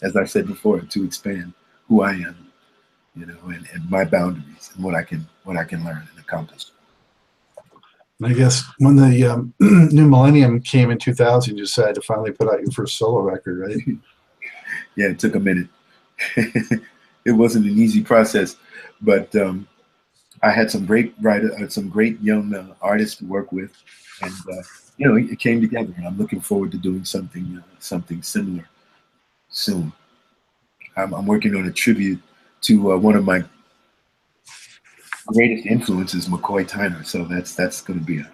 as 0.02 0.16
I 0.16 0.24
said 0.24 0.46
before, 0.46 0.80
to 0.80 1.04
expand 1.04 1.52
who 1.88 2.02
I 2.02 2.12
am, 2.12 2.36
you 3.14 3.26
know, 3.26 3.38
and, 3.44 3.66
and 3.72 3.90
my 3.90 4.04
boundaries 4.04 4.70
and 4.74 4.84
what 4.84 4.94
I 4.94 5.02
can 5.02 5.26
what 5.44 5.56
I 5.56 5.64
can 5.64 5.84
learn 5.84 6.08
and 6.10 6.18
accomplish. 6.18 6.66
I 8.22 8.34
guess 8.34 8.62
when 8.78 8.96
the 8.96 9.24
um, 9.24 9.54
new 9.60 10.08
millennium 10.08 10.60
came 10.60 10.90
in 10.90 10.98
2000, 10.98 11.56
you 11.56 11.64
decided 11.64 11.94
to 11.94 12.02
finally 12.02 12.32
put 12.32 12.48
out 12.48 12.60
your 12.60 12.70
first 12.70 12.98
solo 12.98 13.20
record, 13.20 13.60
right? 13.60 13.76
yeah, 14.96 15.08
it 15.08 15.18
took 15.18 15.34
a 15.34 15.40
minute. 15.40 15.68
it 16.36 17.32
wasn't 17.32 17.64
an 17.64 17.78
easy 17.78 18.02
process, 18.02 18.56
but 19.00 19.34
um, 19.36 19.66
I 20.42 20.50
had 20.50 20.70
some 20.70 20.84
great 20.84 21.14
writer, 21.20 21.50
uh, 21.58 21.68
some 21.68 21.88
great 21.88 22.20
young 22.20 22.54
uh, 22.54 22.74
artists 22.82 23.16
to 23.16 23.24
work 23.24 23.52
with, 23.52 23.72
and 24.22 24.32
uh, 24.52 24.62
you 24.98 25.08
know, 25.08 25.16
it 25.16 25.38
came 25.38 25.62
together. 25.62 25.92
And 25.96 26.06
I'm 26.06 26.18
looking 26.18 26.40
forward 26.40 26.72
to 26.72 26.78
doing 26.78 27.04
something, 27.04 27.58
uh, 27.58 27.66
something 27.78 28.22
similar 28.22 28.68
soon. 29.48 29.92
I'm, 30.96 31.14
I'm 31.14 31.26
working 31.26 31.56
on 31.56 31.66
a 31.66 31.72
tribute 31.72 32.20
to 32.62 32.92
uh, 32.92 32.96
one 32.98 33.16
of 33.16 33.24
my 33.24 33.44
greatest 35.26 35.66
influence 35.66 36.14
is 36.14 36.28
McCoy 36.28 36.68
Tyner. 36.68 37.04
So 37.04 37.24
that's 37.24 37.54
that's 37.54 37.80
going 37.80 37.98
to 37.98 38.04
be 38.04 38.18
a, 38.18 38.30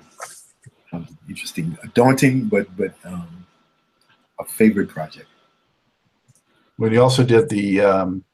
a, 0.96 1.06
interesting, 1.28 1.76
a 1.82 1.88
daunting, 1.88 2.46
but 2.46 2.74
but 2.76 2.94
um, 3.04 3.46
a 4.40 4.44
favorite 4.44 4.88
project. 4.88 5.28
Well, 6.78 6.92
you 6.92 7.02
also 7.02 7.24
did 7.24 7.48
the 7.48 7.80
um, 7.80 8.24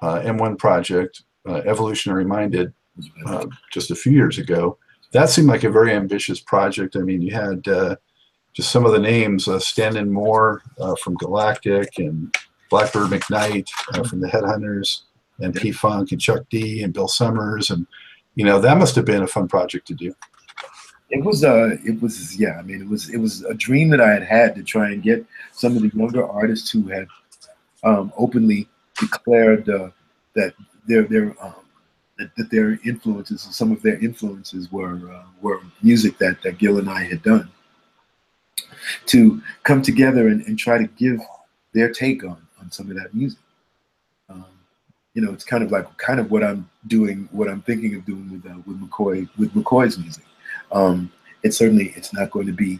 uh, 0.00 0.20
M1 0.20 0.58
project, 0.58 1.22
uh, 1.48 1.62
Evolutionary 1.66 2.24
Minded, 2.24 2.72
uh, 3.26 3.46
just 3.72 3.90
a 3.90 3.96
few 3.96 4.12
years 4.12 4.38
ago. 4.38 4.78
That 5.12 5.28
seemed 5.28 5.48
like 5.48 5.64
a 5.64 5.70
very 5.70 5.92
ambitious 5.92 6.40
project. 6.40 6.94
I 6.94 7.00
mean, 7.00 7.20
you 7.22 7.32
had 7.32 7.66
uh, 7.66 7.96
just 8.52 8.70
some 8.70 8.84
of 8.84 8.92
the 8.92 8.98
names, 8.98 9.48
uh, 9.48 9.58
Stanton 9.58 10.12
Moore 10.12 10.62
uh, 10.78 10.94
from 11.02 11.14
Galactic 11.16 11.98
and 11.98 12.32
Blackbird 12.70 13.08
McKnight 13.08 13.68
uh, 13.94 14.04
from 14.04 14.20
the 14.20 14.28
Headhunters 14.28 15.02
and 15.40 15.54
P 15.54 15.72
Funk 15.72 16.12
and 16.12 16.20
Chuck 16.20 16.44
D 16.50 16.82
and 16.82 16.92
Bill 16.92 17.08
Summers. 17.08 17.70
And, 17.70 17.86
you 18.34 18.44
know, 18.44 18.60
that 18.60 18.78
must 18.78 18.94
have 18.96 19.04
been 19.04 19.22
a 19.22 19.26
fun 19.26 19.48
project 19.48 19.86
to 19.88 19.94
do. 19.94 20.14
It 21.10 21.24
was, 21.24 21.42
uh, 21.42 21.76
it 21.84 22.00
was, 22.02 22.36
yeah, 22.36 22.58
I 22.58 22.62
mean, 22.62 22.82
it 22.82 22.88
was, 22.88 23.08
it 23.08 23.16
was 23.16 23.42
a 23.44 23.54
dream 23.54 23.88
that 23.90 24.00
I 24.00 24.12
had 24.12 24.22
had 24.22 24.54
to 24.56 24.62
try 24.62 24.90
and 24.90 25.02
get 25.02 25.24
some 25.52 25.74
of 25.76 25.82
the 25.82 25.90
younger 25.96 26.28
artists 26.28 26.70
who 26.70 26.86
had 26.88 27.06
um, 27.82 28.12
openly 28.18 28.68
declared 29.00 29.68
uh, 29.70 29.88
that 30.34 30.52
their, 30.86 31.04
their, 31.04 31.34
um, 31.42 31.54
that, 32.18 32.30
that, 32.36 32.50
their 32.50 32.78
influences, 32.84 33.40
some 33.42 33.72
of 33.72 33.80
their 33.80 33.98
influences 34.04 34.70
were, 34.70 35.00
uh, 35.10 35.22
were 35.40 35.60
music 35.82 36.18
that, 36.18 36.42
that 36.42 36.58
Gil 36.58 36.78
and 36.78 36.90
I 36.90 37.04
had 37.04 37.22
done 37.22 37.48
to 39.06 39.40
come 39.62 39.80
together 39.80 40.28
and, 40.28 40.44
and 40.46 40.58
try 40.58 40.78
to 40.78 40.86
give 40.86 41.20
their 41.72 41.90
take 41.90 42.24
on 42.24 42.46
on 42.60 42.70
some 42.70 42.90
of 42.90 42.96
that 42.96 43.14
music. 43.14 43.38
You 45.18 45.24
know, 45.24 45.32
it's 45.32 45.42
kind 45.42 45.64
of 45.64 45.72
like 45.72 45.96
kind 45.96 46.20
of 46.20 46.30
what 46.30 46.44
I'm 46.44 46.70
doing, 46.86 47.28
what 47.32 47.48
I'm 47.48 47.60
thinking 47.62 47.96
of 47.96 48.06
doing 48.06 48.30
with 48.30 48.46
uh, 48.46 48.58
with 48.66 48.80
McCoy 48.80 49.28
with 49.36 49.52
McCoy's 49.52 49.98
music. 49.98 50.22
Um, 50.70 51.10
it's 51.42 51.56
certainly 51.56 51.92
it's 51.96 52.12
not 52.12 52.30
going 52.30 52.46
to 52.46 52.52
be 52.52 52.78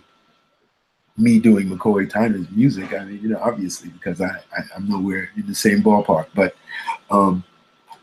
me 1.17 1.41
doing 1.41 1.69
McCoy 1.69 2.09
Tyner's 2.09 2.49
music. 2.53 2.95
I 2.95 3.05
mean, 3.07 3.21
you 3.21 3.31
know, 3.31 3.41
obviously 3.43 3.89
because 3.89 4.21
I, 4.21 4.31
I 4.57 4.77
am 4.77 4.89
nowhere 4.89 5.31
in 5.37 5.49
the 5.49 5.55
same 5.55 5.83
ballpark, 5.83 6.29
but 6.33 6.55
um, 7.11 7.43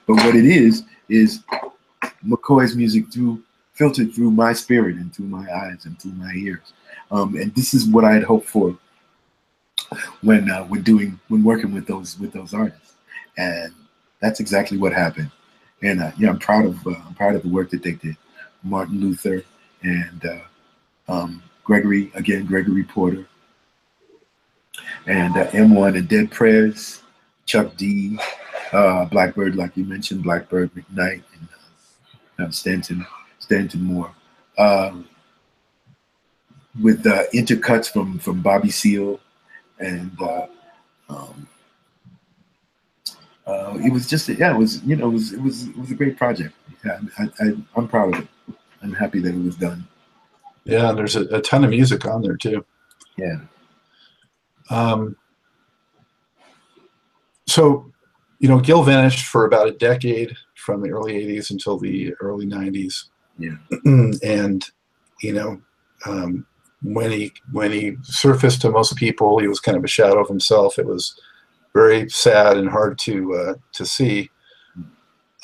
but 0.06 0.16
what 0.16 0.36
it 0.36 0.46
is 0.46 0.84
is 1.08 1.42
McCoy's 2.28 2.76
music 2.76 3.14
through 3.14 3.42
filtered 3.72 4.14
through 4.14 4.32
my 4.32 4.52
spirit 4.52 4.98
and 4.98 5.16
through 5.16 5.28
my 5.28 5.50
eyes 5.50 5.86
and 5.86 5.98
through 5.98 6.12
my 6.12 6.34
ears. 6.34 6.74
Um, 7.10 7.36
and 7.38 7.56
this 7.56 7.74
is 7.74 7.88
what 7.88 8.04
I 8.04 8.14
had 8.14 8.24
hoped 8.24 8.50
for 8.50 8.78
when 10.20 10.52
uh, 10.52 10.66
when 10.66 10.82
doing 10.82 11.22
when 11.30 11.42
working 11.42 11.74
with 11.74 11.88
those 11.88 12.20
with 12.20 12.34
those 12.34 12.54
artists, 12.54 12.96
and 13.38 13.74
that's 14.22 14.40
exactly 14.40 14.78
what 14.78 14.94
happened. 14.94 15.32
And 15.82 16.02
uh, 16.02 16.12
yeah, 16.18 16.30
I'm 16.30 16.40
proud 16.40 16.66
of 16.66 16.88
uh, 16.88 16.96
I'm 17.06 17.14
proud 17.16 17.36
of 17.36 17.44
the 17.44 17.50
work 17.50 17.70
that 17.72 17.84
they 17.84 17.94
did. 17.94 18.18
Martin 18.64 19.00
Luther 19.00 19.44
and 19.84 20.26
uh, 20.26 21.12
um, 21.12 21.44
Gregory 21.64 22.12
again, 22.16 22.46
Gregory 22.46 22.84
Porter, 22.84 23.28
and 25.06 25.36
uh, 25.38 25.48
M1 25.52 25.98
and 25.98 26.08
Dead 26.08 26.32
Prez, 26.32 27.04
Chuck 27.46 27.76
D, 27.78 28.18
uh, 28.72 29.06
Blackbird, 29.06 29.56
like 29.56 29.78
you 29.78 29.84
mentioned, 29.84 30.24
Blackbird 30.24 30.72
McKnight, 30.74 31.22
and 32.40 32.48
uh, 32.48 32.52
Stanton 32.52 33.06
Stanton 33.40 33.82
Moore. 33.82 34.12
Um, 34.58 35.08
with 36.82 37.04
intercuts 37.04 37.92
from 37.92 38.20
from 38.20 38.42
Bobby 38.42 38.72
Seale, 38.72 39.20
and 39.80 40.12
um, 40.22 40.48
uh, 43.48 43.78
it 43.84 43.92
was 43.92 44.08
just 44.08 44.28
yeah, 44.30 44.54
it 44.54 44.58
was 44.58 44.84
you 44.84 44.96
know 44.96 45.10
it 45.10 45.14
was 45.14 45.34
it 45.34 45.42
was 45.42 45.68
it 45.68 45.78
was 45.78 45.92
a 45.92 45.96
great 45.96 46.18
project. 46.18 46.54
Yeah, 46.84 47.00
I, 47.18 47.24
I, 47.40 47.54
I'm 47.76 47.88
proud 47.88 48.14
of 48.14 48.22
it. 48.22 48.28
I'm 48.82 48.94
happy 48.94 49.20
that 49.20 49.34
it 49.34 49.44
was 49.44 49.56
done. 49.56 49.88
Yeah, 50.66 50.92
there's 50.92 51.16
a, 51.16 51.26
a 51.36 51.42
ton 51.42 51.64
of 51.64 51.70
music 51.70 52.06
on 52.06 52.22
there 52.22 52.38
too. 52.38 52.66
Yeah. 53.18 53.38
Um, 54.70 55.16
so, 57.48 57.92
you 58.40 58.50
know, 58.50 58.60
Gil 58.60 58.84
vanished 58.84 59.26
for 59.28 59.46
about 59.46 59.68
a 59.68 59.72
decade 59.72 60.36
from 60.56 60.82
the 60.82 60.90
early 60.90 61.14
80s 61.14 61.52
until 61.52 61.78
the 61.78 62.14
early 62.16 62.46
90s. 62.46 63.06
Yeah. 63.38 63.58
and, 64.24 64.66
you 65.22 65.34
know, 65.34 65.62
um, 66.06 66.46
when 66.82 67.12
he 67.12 67.34
when 67.52 67.72
he 67.72 67.98
surfaced 68.04 68.62
to 68.62 68.70
most 68.70 68.96
people, 68.96 69.40
he 69.40 69.48
was 69.48 69.60
kind 69.60 69.78
of 69.78 69.84
a 69.84 69.88
shadow 69.88 70.22
of 70.22 70.28
himself. 70.28 70.78
It 70.78 70.86
was 70.86 71.20
very 71.76 72.10
sad 72.10 72.58
and 72.58 72.70
hard 72.70 72.98
to 72.98 73.36
uh, 73.36 73.54
to 73.74 73.86
see. 73.86 74.32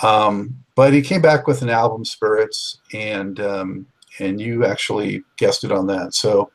Um, 0.01 0.55
but 0.75 0.93
he 0.93 1.01
came 1.01 1.21
back 1.21 1.45
with 1.45 1.61
an 1.61 1.69
album, 1.69 2.05
Spirits, 2.05 2.79
and 2.93 3.39
um, 3.39 3.85
and 4.19 4.41
you 4.41 4.65
actually 4.65 5.23
guessed 5.37 5.63
it 5.63 5.71
on 5.71 5.85
that. 5.87 6.15
So 6.15 6.49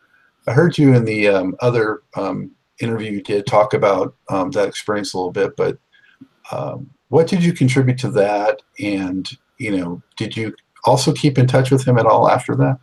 I 0.48 0.52
heard 0.52 0.78
you 0.78 0.94
in 0.94 1.04
the 1.04 1.28
um, 1.28 1.54
other 1.60 2.02
um, 2.16 2.50
interview 2.80 3.12
you 3.12 3.22
did 3.22 3.46
talk 3.46 3.74
about 3.74 4.14
um, 4.30 4.50
that 4.52 4.68
experience 4.68 5.14
a 5.14 5.18
little 5.18 5.32
bit. 5.32 5.56
But 5.56 5.78
um, 6.50 6.90
what 7.08 7.28
did 7.28 7.44
you 7.44 7.52
contribute 7.52 7.98
to 7.98 8.10
that? 8.12 8.62
And 8.80 9.28
you 9.58 9.76
know, 9.76 10.02
did 10.16 10.36
you 10.36 10.54
also 10.84 11.12
keep 11.12 11.38
in 11.38 11.46
touch 11.46 11.70
with 11.70 11.86
him 11.86 11.98
at 11.98 12.06
all 12.06 12.30
after 12.30 12.56
that? 12.56 12.78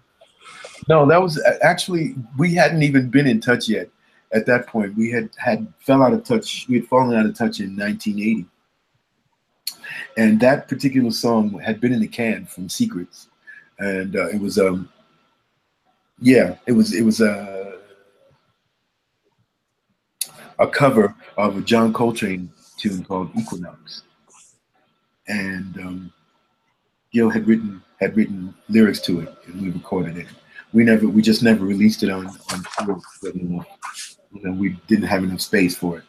No, 0.87 1.07
that 1.07 1.21
was 1.21 1.41
actually 1.63 2.15
we 2.37 2.53
hadn't 2.53 2.83
even 2.83 3.09
been 3.09 3.25
in 3.25 3.41
touch 3.41 3.67
yet. 3.67 3.89
At 4.33 4.45
that 4.47 4.67
point, 4.67 4.97
we 4.97 5.11
had 5.11 5.29
had 5.37 5.71
fell 5.79 6.01
out 6.01 6.13
of 6.13 6.23
touch. 6.23 6.65
We 6.67 6.79
had 6.79 6.87
fallen 6.87 7.15
out 7.15 7.25
of 7.25 7.37
touch 7.37 7.59
in 7.59 7.77
1980, 7.77 8.45
and 10.17 10.39
that 10.39 10.67
particular 10.67 11.11
song 11.11 11.59
had 11.59 11.79
been 11.79 11.93
in 11.93 11.99
the 11.99 12.07
can 12.07 12.45
from 12.45 12.67
Secrets, 12.67 13.27
and 13.79 14.15
uh, 14.15 14.29
it 14.29 14.41
was 14.41 14.57
um, 14.57 14.89
yeah, 16.19 16.55
it 16.65 16.71
was 16.71 16.93
it 16.93 17.03
was 17.03 17.21
a 17.21 17.79
a 20.59 20.67
cover 20.67 21.15
of 21.37 21.57
a 21.57 21.61
John 21.61 21.93
Coltrane 21.93 22.51
tune 22.77 23.03
called 23.03 23.29
Equinox, 23.37 24.03
and 25.27 25.77
um, 25.77 26.13
Gil 27.11 27.29
had 27.29 27.47
written 27.47 27.81
had 27.99 28.15
written 28.15 28.53
lyrics 28.69 28.99
to 29.01 29.21
it, 29.21 29.35
and 29.45 29.61
we 29.61 29.69
recorded 29.69 30.17
it. 30.17 30.27
We 30.73 30.83
never, 30.83 31.07
we 31.07 31.21
just 31.21 31.43
never 31.43 31.65
released 31.65 32.03
it 32.03 32.09
on 32.09 32.27
on 32.27 32.63
tour. 32.77 33.01
But, 33.21 33.33
you, 34.33 34.41
know, 34.41 34.49
you 34.49 34.55
know, 34.55 34.61
we 34.61 34.69
didn't 34.87 35.05
have 35.05 35.23
enough 35.23 35.41
space 35.41 35.75
for 35.75 35.99
it. 35.99 36.03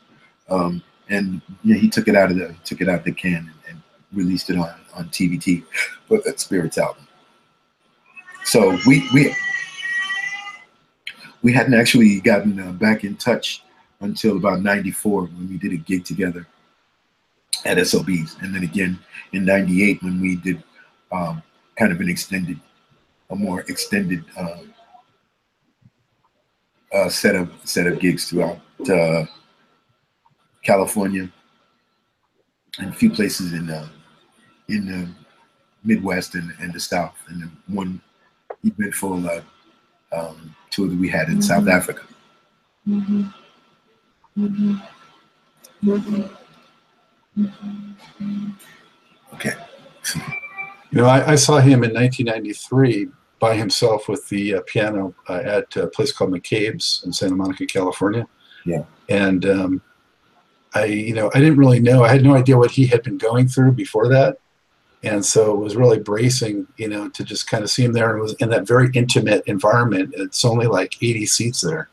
Um, 0.49 0.83
and 1.09 1.41
yeah, 1.63 1.77
he 1.77 1.89
took 1.89 2.09
it 2.09 2.17
out 2.17 2.31
of 2.31 2.39
the 2.39 2.55
took 2.65 2.81
it 2.81 2.89
out 2.89 3.01
of 3.01 3.05
the 3.05 3.13
can 3.13 3.37
and, 3.37 3.53
and 3.69 3.83
released 4.13 4.51
it 4.51 4.57
on 4.57 4.75
on 4.95 5.09
TVT 5.09 5.65
for 6.09 6.21
that 6.23 6.41
Spirits 6.41 6.79
album. 6.79 7.07
So 8.45 8.79
we 8.87 9.09
we 9.13 9.35
we 11.43 11.53
hadn't 11.53 11.75
actually 11.75 12.21
gotten 12.21 12.59
uh, 12.59 12.73
back 12.73 13.05
in 13.05 13.17
touch 13.17 13.63
until 14.01 14.37
about 14.37 14.63
'94 14.63 15.23
when 15.23 15.49
we 15.49 15.59
did 15.59 15.73
a 15.73 15.77
gig 15.77 16.05
together 16.05 16.47
at 17.65 17.85
SOBs, 17.87 18.37
and 18.41 18.55
then 18.55 18.63
again 18.63 18.99
in 19.33 19.45
'98 19.45 20.03
when 20.03 20.21
we 20.21 20.37
did 20.37 20.63
um, 21.13 21.43
kind 21.77 21.93
of 21.93 22.01
an 22.01 22.09
extended, 22.09 22.59
a 23.31 23.37
more 23.37 23.61
extended 23.63 24.25
uh, 24.37 24.59
uh, 26.95 27.09
set 27.09 27.35
of 27.35 27.51
set 27.65 27.87
of 27.87 27.99
gigs 27.99 28.31
throughout 28.31 28.61
uh, 28.91 29.25
California 30.63 31.29
and 32.79 32.89
a 32.89 32.93
few 32.93 33.11
places 33.11 33.53
in 33.53 33.69
uh, 33.69 33.89
in 34.69 34.87
the 34.87 35.09
Midwest 35.85 36.35
and, 36.35 36.53
and 36.61 36.73
the 36.73 36.81
South, 36.81 37.17
and 37.29 37.43
then 37.43 37.53
one 37.67 38.01
eventful 38.63 39.29
uh, 39.29 39.41
um, 40.13 40.55
tour 40.71 40.89
that 40.89 40.99
we 40.99 41.09
had 41.09 41.29
in 41.29 41.35
mm-hmm. 41.35 41.43
South 41.43 41.69
Africa. 41.69 42.03
Mm-hmm. 42.89 43.25
Mm-hmm. 44.39 44.75
mm-hmm. 45.85 46.25
Okay. 49.35 49.55
You 50.91 51.01
know, 51.01 51.07
I, 51.07 51.33
I, 51.33 51.35
saw 51.35 51.59
him 51.59 51.83
in 51.83 51.93
1993 51.93 53.09
by 53.45 53.55
himself 53.55 54.09
with 54.09 54.27
the 54.31 54.55
uh, 54.55 54.61
piano 54.67 55.15
uh, 55.29 55.43
at 55.45 55.77
a 55.77 55.87
place 55.87 56.11
called 56.13 56.31
McCabe's 56.31 57.03
in 57.05 57.13
Santa 57.13 57.37
Monica, 57.37 57.67
California. 57.67 58.27
Yeah. 58.65 58.85
And 59.11 59.45
um, 59.45 59.83
I, 60.75 60.87
you 60.87 61.13
know, 61.13 61.31
I 61.35 61.41
didn't 61.41 61.59
really 61.59 61.79
know. 61.79 62.03
I 62.03 62.09
had 62.09 62.25
no 62.25 62.35
idea 62.35 62.57
what 62.57 62.71
he 62.71 62.87
had 62.87 63.03
been 63.03 63.19
going 63.19 63.47
through 63.47 63.73
before 63.73 64.09
that, 64.09 64.39
and 65.03 65.23
so 65.23 65.53
it 65.53 65.59
was 65.59 65.77
really 65.77 65.99
bracing, 65.99 66.67
you 66.79 66.89
know, 66.89 67.11
to 67.11 67.23
just 67.23 67.47
kind 67.47 67.63
of 67.63 67.69
see 67.69 67.85
him 67.85 67.93
there. 67.93 68.09
And 68.09 68.19
it 68.19 68.23
was 68.23 68.35
in 68.41 68.49
that 68.49 68.67
very 68.67 68.89
intimate 68.95 69.43
environment. 69.47 70.15
It's 70.17 70.43
only 70.47 70.67
like 70.67 70.95
80 71.03 71.27
seats 71.27 71.61
there, 71.61 71.91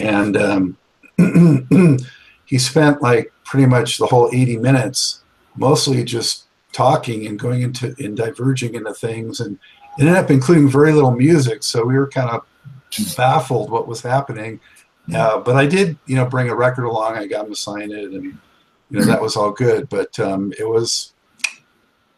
and 0.00 0.36
um, 0.36 0.76
he 2.46 2.58
spent 2.58 3.00
like 3.00 3.32
pretty 3.44 3.66
much 3.66 3.98
the 3.98 4.06
whole 4.06 4.28
80 4.32 4.56
minutes, 4.56 5.22
mostly 5.54 6.02
just 6.02 6.46
talking 6.72 7.28
and 7.28 7.38
going 7.38 7.62
into 7.62 7.94
and 8.00 8.16
diverging 8.16 8.74
into 8.74 8.92
things 8.92 9.38
and 9.38 9.56
it 9.98 10.02
ended 10.02 10.16
up 10.16 10.30
including 10.30 10.68
very 10.68 10.92
little 10.92 11.10
music 11.10 11.62
so 11.62 11.84
we 11.84 11.94
were 11.94 12.08
kind 12.08 12.30
of 12.30 12.44
baffled 13.16 13.70
what 13.70 13.86
was 13.86 14.02
happening. 14.02 14.60
Uh, 15.14 15.40
but 15.40 15.56
i 15.56 15.66
did 15.66 15.98
you 16.06 16.14
know 16.14 16.24
bring 16.24 16.48
a 16.48 16.54
record 16.54 16.84
along. 16.84 17.16
I 17.16 17.26
got 17.26 17.46
him 17.46 17.52
to 17.52 17.56
sign 17.56 17.90
it 17.90 18.12
and 18.12 18.24
you 18.24 18.98
know 18.98 19.04
that 19.04 19.20
was 19.20 19.36
all 19.36 19.50
good. 19.50 19.88
But 19.88 20.18
um, 20.20 20.52
it 20.58 20.68
was 20.68 21.12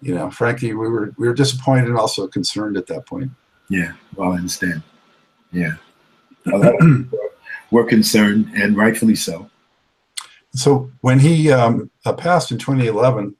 you 0.00 0.14
know 0.14 0.30
frankly 0.30 0.74
we 0.74 0.88
were 0.88 1.14
we 1.16 1.26
were 1.28 1.34
disappointed 1.34 1.86
and 1.88 1.98
also 1.98 2.26
concerned 2.26 2.76
at 2.76 2.86
that 2.88 3.06
point. 3.06 3.30
Yeah. 3.68 3.92
Well 4.14 4.32
i 4.32 4.36
understand. 4.36 4.82
Yeah. 5.52 5.74
We're 7.70 7.84
concerned 7.84 8.50
and 8.54 8.76
rightfully 8.76 9.14
so. 9.14 9.48
So 10.54 10.90
when 11.00 11.18
he 11.18 11.50
um, 11.50 11.90
uh, 12.04 12.12
passed 12.12 12.50
in 12.50 12.58
2011 12.58 13.34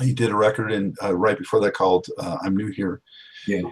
he 0.00 0.12
did 0.12 0.30
a 0.30 0.34
record 0.34 0.72
in 0.72 0.94
uh, 1.02 1.14
right 1.14 1.38
before 1.38 1.60
that 1.60 1.74
called 1.74 2.06
uh, 2.18 2.38
"I'm 2.42 2.56
New 2.56 2.68
Here." 2.68 3.02
Yeah. 3.46 3.62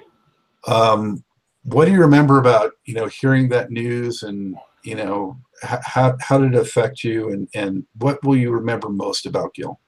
Um, 0.66 1.24
what 1.64 1.84
do 1.84 1.92
you 1.92 2.00
remember 2.00 2.38
about 2.38 2.72
you 2.84 2.94
know 2.94 3.06
hearing 3.06 3.48
that 3.50 3.70
news 3.70 4.22
and 4.22 4.56
you 4.82 4.94
know 4.94 5.38
how 5.62 6.16
how 6.20 6.38
did 6.38 6.54
it 6.54 6.60
affect 6.60 7.04
you 7.04 7.30
and 7.30 7.48
and 7.54 7.84
what 7.98 8.22
will 8.24 8.36
you 8.36 8.50
remember 8.50 8.88
most 8.88 9.26
about 9.26 9.54
Gil? 9.54 9.78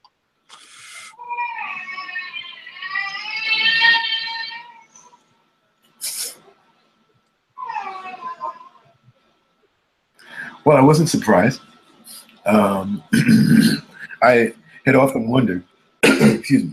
Well, 10.64 10.76
I 10.76 10.80
wasn't 10.80 11.08
surprised. 11.08 11.60
Um, 12.46 13.02
I 14.22 14.52
had 14.86 14.94
often 14.94 15.28
wondered 15.28 15.64
excuse 16.02 16.64
me, 16.64 16.72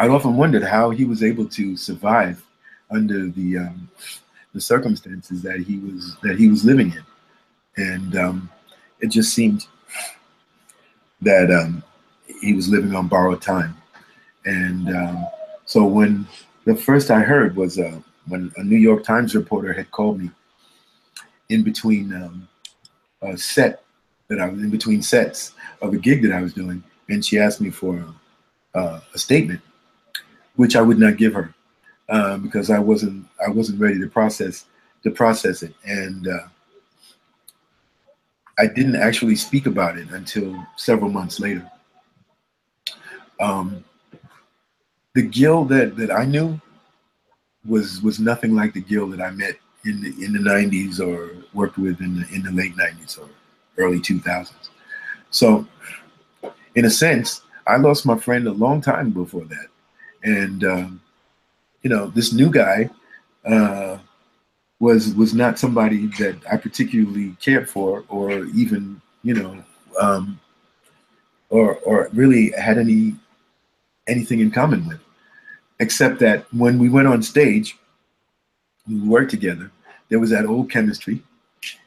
I'd 0.00 0.08
often 0.10 0.34
wondered 0.34 0.62
how 0.62 0.88
he 0.88 1.04
was 1.04 1.22
able 1.22 1.46
to 1.48 1.76
survive 1.76 2.42
under 2.90 3.28
the 3.28 3.58
um, 3.58 3.90
the 4.54 4.60
circumstances 4.60 5.42
that 5.42 5.60
he 5.60 5.76
was 5.76 6.16
that 6.22 6.38
he 6.38 6.48
was 6.48 6.64
living 6.64 6.94
in, 7.76 7.84
and 7.84 8.16
um, 8.16 8.50
it 9.00 9.08
just 9.08 9.34
seemed 9.34 9.66
that 11.20 11.50
um, 11.50 11.82
he 12.40 12.54
was 12.54 12.66
living 12.66 12.94
on 12.94 13.08
borrowed 13.08 13.42
time. 13.42 13.76
And 14.46 14.88
um, 14.96 15.26
so 15.66 15.84
when 15.84 16.26
the 16.64 16.74
first 16.74 17.10
I 17.10 17.20
heard 17.20 17.54
was 17.54 17.78
uh, 17.78 18.00
when 18.26 18.50
a 18.56 18.64
New 18.64 18.78
York 18.78 19.04
Times 19.04 19.34
reporter 19.34 19.74
had 19.74 19.90
called 19.90 20.18
me 20.18 20.30
in 21.50 21.62
between 21.62 22.14
um, 22.14 22.48
a 23.20 23.36
set 23.36 23.82
that 24.28 24.40
I 24.40 24.48
was 24.48 24.62
in 24.62 24.70
between 24.70 25.02
sets 25.02 25.52
of 25.82 25.92
a 25.92 25.98
gig 25.98 26.22
that 26.22 26.32
I 26.32 26.40
was 26.40 26.54
doing, 26.54 26.82
and 27.10 27.22
she 27.22 27.38
asked 27.38 27.60
me 27.60 27.68
for 27.68 28.02
uh, 28.74 29.00
a 29.12 29.18
statement, 29.18 29.60
which 30.60 30.76
I 30.76 30.82
would 30.82 30.98
not 30.98 31.16
give 31.16 31.32
her 31.32 31.54
uh, 32.10 32.36
because 32.36 32.68
I 32.68 32.78
wasn't 32.78 33.26
I 33.42 33.48
wasn't 33.48 33.80
ready 33.80 33.98
to 33.98 34.06
process 34.06 34.66
to 35.04 35.10
process 35.10 35.62
it, 35.62 35.74
and 35.86 36.28
uh, 36.28 36.48
I 38.58 38.66
didn't 38.66 38.96
actually 38.96 39.36
speak 39.36 39.64
about 39.64 39.96
it 39.96 40.10
until 40.10 40.54
several 40.76 41.10
months 41.10 41.40
later. 41.40 41.66
Um, 43.40 43.82
the 45.14 45.22
Gil 45.22 45.64
that 45.64 45.96
that 45.96 46.10
I 46.10 46.26
knew 46.26 46.60
was 47.66 48.02
was 48.02 48.20
nothing 48.20 48.54
like 48.54 48.74
the 48.74 48.82
Gil 48.82 49.06
that 49.06 49.22
I 49.22 49.30
met 49.30 49.56
in 49.86 50.02
the 50.02 50.10
in 50.22 50.34
the 50.34 50.40
90s 50.40 51.00
or 51.00 51.42
worked 51.54 51.78
with 51.78 52.02
in 52.02 52.20
the 52.20 52.28
in 52.34 52.42
the 52.42 52.52
late 52.52 52.76
90s 52.76 53.18
or 53.18 53.30
early 53.78 53.98
2000s. 53.98 54.68
So 55.30 55.66
in 56.74 56.84
a 56.84 56.90
sense, 56.90 57.40
I 57.66 57.78
lost 57.78 58.04
my 58.04 58.18
friend 58.18 58.46
a 58.46 58.52
long 58.52 58.82
time 58.82 59.08
before 59.08 59.44
that. 59.44 59.69
And, 60.24 60.64
um, 60.64 61.00
you 61.82 61.90
know, 61.90 62.08
this 62.08 62.32
new 62.32 62.50
guy 62.50 62.90
uh, 63.44 63.98
was 64.78 65.14
was 65.14 65.34
not 65.34 65.58
somebody 65.58 66.06
that 66.18 66.36
I 66.50 66.56
particularly 66.56 67.36
cared 67.40 67.68
for 67.68 68.04
or 68.08 68.44
even, 68.46 69.00
you 69.22 69.34
know, 69.34 69.64
um, 70.00 70.38
or, 71.48 71.76
or 71.76 72.08
really 72.12 72.50
had 72.52 72.78
any 72.78 73.16
anything 74.06 74.40
in 74.40 74.50
common 74.50 74.86
with. 74.86 75.00
Except 75.78 76.18
that 76.20 76.44
when 76.52 76.78
we 76.78 76.90
went 76.90 77.08
on 77.08 77.22
stage, 77.22 77.78
we 78.86 79.00
worked 79.00 79.30
together, 79.30 79.70
there 80.10 80.18
was 80.18 80.30
that 80.30 80.44
old 80.44 80.70
chemistry. 80.70 81.22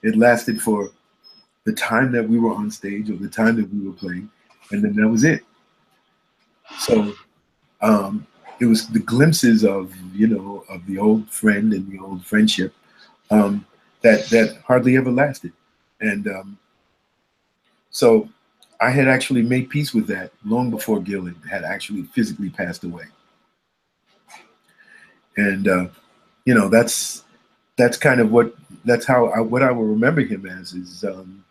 It 0.02 0.16
lasted 0.16 0.62
for 0.62 0.90
the 1.66 1.74
time 1.74 2.12
that 2.12 2.28
we 2.28 2.40
were 2.40 2.54
on 2.54 2.72
stage 2.72 3.10
or 3.10 3.16
the 3.16 3.30
time 3.30 3.56
that 3.58 3.72
we 3.72 3.88
were 3.88 3.94
playing 3.94 4.30
and 4.72 4.84
then 4.84 4.96
that 4.96 5.08
was 5.08 5.24
it. 5.24 5.44
So 6.80 7.14
um, 7.84 8.26
it 8.60 8.66
was 8.66 8.88
the 8.88 9.00
glimpses 9.00 9.64
of 9.64 9.94
you 10.16 10.28
know 10.28 10.64
of 10.70 10.84
the 10.88 10.98
old 10.98 11.30
friend 11.30 11.74
and 11.74 11.92
the 11.92 12.00
old 12.00 12.26
friendship 12.26 12.74
um, 13.30 13.66
that 14.02 14.26
that 14.30 14.58
hardly 14.66 14.98
ever 14.98 15.12
lasted, 15.12 15.52
and 16.00 16.28
um, 16.28 16.58
so 17.92 18.28
I 18.82 18.90
had 18.90 19.08
actually 19.08 19.42
made 19.42 19.70
peace 19.70 19.94
with 19.94 20.08
that 20.08 20.32
long 20.46 20.72
before 20.72 21.02
Gil 21.02 21.30
had 21.50 21.64
actually 21.64 22.04
physically 22.04 22.50
passed 22.50 22.86
away, 22.86 23.06
and 25.38 25.68
uh, 25.68 25.88
you 26.46 26.54
know 26.54 26.70
that's 26.70 27.26
that's 27.76 27.98
kind 27.98 28.22
of 28.22 28.32
what 28.32 28.56
that's 28.86 29.06
how 29.06 29.28
I, 29.28 29.42
what 29.42 29.62
I 29.62 29.72
will 29.72 29.86
remember 29.86 30.22
him 30.22 30.46
as 30.46 30.72
is 30.72 31.04
um, 31.04 31.44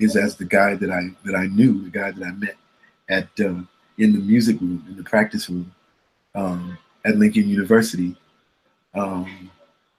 is 0.00 0.16
as 0.16 0.34
the 0.34 0.46
guy 0.46 0.74
that 0.74 0.90
I 0.90 1.10
that 1.24 1.36
I 1.36 1.46
knew, 1.46 1.82
the 1.82 1.90
guy 1.90 2.10
that 2.10 2.26
I 2.26 2.32
met 2.32 2.56
at 3.08 3.28
uh, 3.40 3.62
in 4.00 4.12
the 4.12 4.18
music 4.18 4.60
room, 4.60 4.84
in 4.88 4.96
the 4.96 5.02
practice 5.02 5.48
room 5.50 5.72
um, 6.34 6.76
at 7.04 7.16
Lincoln 7.16 7.48
University, 7.48 8.16
um, 8.94 9.50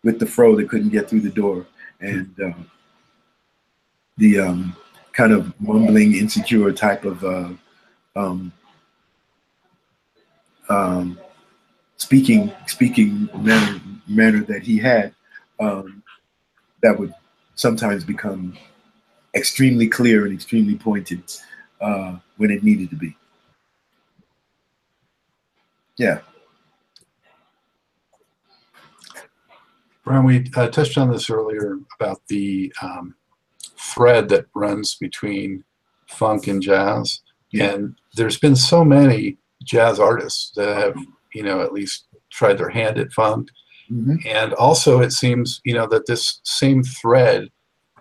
with 0.04 0.20
the 0.20 0.26
fro 0.26 0.56
that 0.56 0.70
couldn't 0.70 0.90
get 0.90 1.08
through 1.08 1.22
the 1.22 1.30
door, 1.30 1.66
and 2.00 2.34
uh, 2.44 2.52
the 4.18 4.40
um, 4.40 4.76
kind 5.14 5.32
of 5.32 5.54
mumbling, 5.62 6.16
insecure 6.16 6.72
type 6.74 7.06
of 7.06 7.24
uh, 7.24 7.50
um, 8.16 8.52
speaking 11.98 12.52
speaking 12.66 13.30
manner, 13.38 13.80
manner 14.08 14.44
that 14.44 14.64
he 14.64 14.78
had 14.78 15.14
that 15.60 16.98
would 16.98 17.14
sometimes 17.54 18.04
become 18.04 18.58
extremely 19.36 19.88
clear 19.88 20.26
and 20.26 20.34
extremely 20.34 20.76
pointed 20.76 21.22
uh, 21.80 22.18
when 22.38 22.50
it 22.50 22.64
needed 22.64 22.90
to 22.90 22.96
be. 22.96 23.16
Yeah. 26.02 26.22
Brian, 30.04 30.26
we 30.26 30.50
uh, 30.56 30.68
touched 30.70 30.98
on 30.98 31.12
this 31.12 31.30
earlier 31.30 31.78
about 32.00 32.24
the 32.28 32.74
um, 32.82 33.14
thread 33.78 34.28
that 34.30 34.48
runs 34.56 34.96
between 34.96 35.64
funk 36.08 36.48
and 36.48 36.60
jazz. 36.60 37.22
Yeah. 37.52 37.66
And 37.66 37.96
there's 38.16 38.40
been 38.40 38.56
so 38.56 38.84
many 38.84 39.38
jazz 39.64 40.00
artists 40.00 40.52
that 40.56 40.76
have, 40.76 40.96
you 41.36 41.44
know, 41.44 41.62
at 41.62 41.72
least 41.72 42.08
tried 42.32 42.58
their 42.58 42.70
hand 42.70 42.98
at 42.98 43.14
funk. 43.14 43.50
hmm 43.88 44.16
And 44.26 44.54
also, 44.54 45.02
it 45.02 45.12
seems, 45.12 45.62
you 45.66 45.76
know, 45.76 45.86
that 45.86 46.08
this 46.08 46.42
same 46.44 46.82
thread 46.82 47.50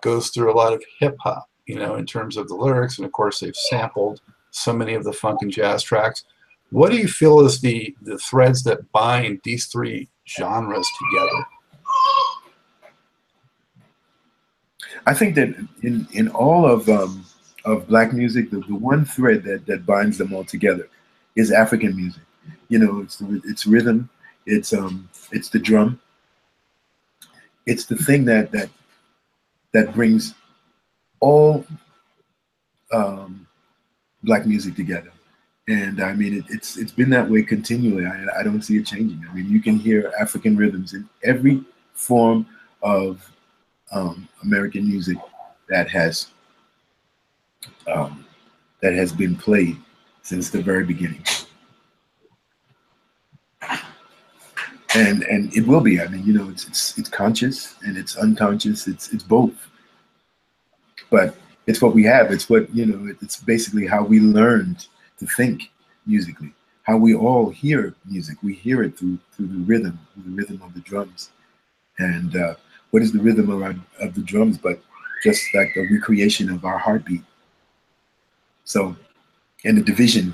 goes 0.01 0.29
through 0.29 0.51
a 0.51 0.57
lot 0.57 0.73
of 0.73 0.83
hip 0.99 1.17
hop, 1.19 1.47
you 1.67 1.75
know, 1.75 1.97
in 1.97 2.07
terms 2.07 2.35
of 2.35 2.47
the 2.47 2.55
lyrics. 2.55 2.97
And 2.97 3.05
of 3.05 3.11
course, 3.11 3.41
they've 3.41 3.55
sampled 3.55 4.21
so 4.49 4.73
many 4.73 4.95
of 4.95 5.03
the 5.03 5.13
funk 5.13 5.43
and 5.43 5.51
jazz 5.51 5.83
tracks. 5.83 6.23
What 6.71 6.91
do 6.91 6.97
you 6.97 7.07
feel 7.07 7.41
is 7.41 7.59
the, 7.59 7.95
the 8.01 8.17
threads 8.17 8.63
that 8.63 8.91
bind 8.91 9.41
these 9.43 9.65
three 9.65 10.09
genres 10.27 10.87
together? 10.99 11.45
I 15.05 15.13
think 15.13 15.35
that 15.35 15.49
in 15.83 16.07
in 16.13 16.27
all 16.29 16.65
of 16.65 16.87
um, 16.89 17.25
of 17.65 17.87
black 17.87 18.13
music, 18.13 18.51
the, 18.51 18.59
the 18.61 18.75
one 18.75 19.05
thread 19.05 19.43
that 19.43 19.65
that 19.65 19.85
binds 19.85 20.17
them 20.17 20.33
all 20.33 20.43
together 20.43 20.87
is 21.35 21.51
African 21.51 21.95
music. 21.95 22.23
You 22.69 22.79
know, 22.79 23.01
it's 23.01 23.21
it's 23.45 23.65
rhythm, 23.65 24.09
it's 24.45 24.73
um 24.73 25.09
it's 25.31 25.49
the 25.49 25.59
drum, 25.59 25.99
it's 27.65 27.85
the 27.85 27.95
thing 27.95 28.25
that 28.25 28.51
that 28.51 28.69
that 29.73 29.93
brings 29.93 30.35
all 31.19 31.65
um, 32.91 33.47
black 34.23 34.45
music 34.45 34.75
together. 34.75 35.11
And 35.71 36.01
I 36.03 36.11
mean, 36.11 36.33
it, 36.33 36.43
it's 36.49 36.75
it's 36.75 36.91
been 36.91 37.09
that 37.11 37.29
way 37.29 37.43
continually. 37.43 38.05
I, 38.05 38.39
I 38.41 38.43
don't 38.43 38.61
see 38.61 38.75
it 38.77 38.85
changing. 38.85 39.25
I 39.29 39.33
mean, 39.33 39.49
you 39.49 39.61
can 39.61 39.77
hear 39.77 40.11
African 40.19 40.57
rhythms 40.57 40.93
in 40.93 41.07
every 41.23 41.63
form 41.93 42.45
of 42.81 43.31
um, 43.93 44.27
American 44.43 44.85
music 44.85 45.17
that 45.69 45.89
has 45.89 46.27
um, 47.87 48.25
that 48.81 48.93
has 48.93 49.13
been 49.13 49.33
played 49.33 49.77
since 50.23 50.49
the 50.49 50.61
very 50.61 50.83
beginning, 50.83 51.23
and 54.93 55.23
and 55.23 55.55
it 55.55 55.65
will 55.65 55.79
be. 55.79 56.01
I 56.01 56.07
mean, 56.07 56.25
you 56.25 56.33
know, 56.33 56.49
it's 56.49 56.67
it's 56.67 56.97
it's 56.97 57.07
conscious 57.07 57.75
and 57.83 57.95
it's 57.97 58.17
unconscious. 58.17 58.89
It's 58.89 59.13
it's 59.13 59.23
both, 59.23 59.55
but 61.09 61.37
it's 61.65 61.81
what 61.81 61.95
we 61.95 62.03
have. 62.03 62.29
It's 62.29 62.49
what 62.49 62.75
you 62.75 62.87
know. 62.87 63.15
It's 63.21 63.37
basically 63.37 63.87
how 63.87 64.03
we 64.03 64.19
learned 64.19 64.87
to 65.21 65.25
think 65.37 65.71
musically. 66.05 66.53
How 66.83 66.97
we 66.97 67.15
all 67.15 67.49
hear 67.49 67.95
music. 68.05 68.37
We 68.43 68.53
hear 68.53 68.83
it 68.83 68.97
through 68.97 69.19
through 69.31 69.47
the 69.47 69.63
rhythm, 69.71 69.97
the 70.17 70.31
rhythm 70.31 70.61
of 70.61 70.73
the 70.73 70.81
drums, 70.81 71.31
and. 71.97 72.35
Uh, 72.35 72.55
what 72.91 73.01
is 73.01 73.11
the 73.11 73.19
rhythm 73.19 73.49
of, 73.49 73.61
our, 73.61 73.75
of 73.99 74.13
the 74.13 74.21
drums 74.21 74.57
but 74.57 74.81
just 75.23 75.43
like 75.55 75.73
the 75.73 75.87
recreation 75.91 76.49
of 76.49 76.63
our 76.63 76.77
heartbeat 76.77 77.23
so 78.63 78.95
and 79.65 79.77
the 79.77 79.81
division 79.81 80.33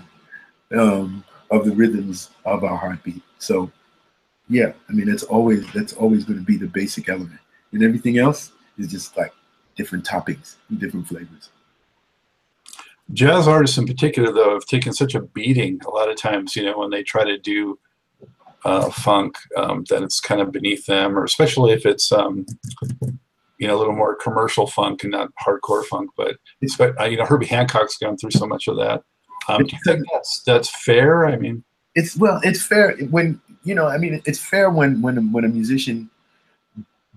um, 0.78 1.24
of 1.50 1.66
the 1.66 1.72
rhythms 1.72 2.32
of 2.46 2.64
our 2.64 2.76
heartbeat 2.76 3.22
so 3.40 3.72
yeah 4.50 4.74
i 4.90 4.92
mean 4.92 5.08
that's 5.08 5.24
always 5.24 5.66
that's 5.74 5.94
always 5.94 6.26
going 6.26 6.40
to 6.40 6.46
be 6.46 6.58
the 6.58 6.68
basic 6.68 7.10
element 7.10 7.40
and 7.72 7.84
everything 7.84 8.18
else 8.18 8.52
is 8.78 8.88
just 8.88 9.16
like 9.16 9.34
different 9.76 10.06
toppings 10.06 10.56
different 10.78 11.08
flavors 11.08 11.50
Jazz 13.14 13.48
artists 13.48 13.78
in 13.78 13.86
particular, 13.86 14.32
though, 14.32 14.54
have 14.54 14.66
taken 14.66 14.94
such 14.94 15.16
a 15.16 15.22
beating 15.22 15.80
a 15.86 15.90
lot 15.90 16.10
of 16.10 16.18
times, 16.18 16.56
you 16.56 16.64
know, 16.64 16.78
when 16.78 16.90
they 16.90 17.04
try 17.04 17.24
to 17.24 17.38
do 17.38 17.80
uh, 18.66 18.90
funk, 18.90 19.38
um, 19.56 19.86
that 19.90 20.04
it's 20.04 20.20
kind 20.20 20.42
of 20.42 20.52
beneath 20.52 20.86
them, 20.86 21.18
or 21.18 21.24
especially 21.24 21.72
if 21.72 21.86
it's, 21.86 22.12
um, 22.12 22.46
you 23.60 23.68
know, 23.68 23.78
a 23.78 23.80
little 23.80 23.96
more 23.96 24.16
commercial 24.16 24.68
funk 24.68 25.04
and 25.04 25.12
not 25.12 25.30
hardcore 25.42 25.86
funk. 25.86 26.12
But, 26.18 26.38
uh, 26.80 27.06
you 27.06 27.18
know, 27.18 27.26
Herbie 27.26 27.46
Hancock's 27.46 27.98
gone 27.98 28.18
through 28.18 28.32
so 28.32 28.46
much 28.46 28.68
of 28.68 28.76
that. 28.78 29.04
Um, 29.48 29.64
do 29.64 29.76
you 29.76 29.80
think 29.86 30.06
that's, 30.12 30.44
that's 30.46 30.70
fair? 30.84 31.26
I 31.26 31.38
mean, 31.38 31.64
it's 31.98 32.16
well 32.16 32.40
it's 32.44 32.64
fair 32.64 32.96
when 33.10 33.42
you 33.64 33.74
know 33.74 33.88
i 33.88 33.98
mean 33.98 34.22
it's 34.26 34.40
fair 34.40 34.70
when 34.70 35.02
when 35.02 35.32
when 35.32 35.44
a 35.44 35.48
musician 35.48 36.10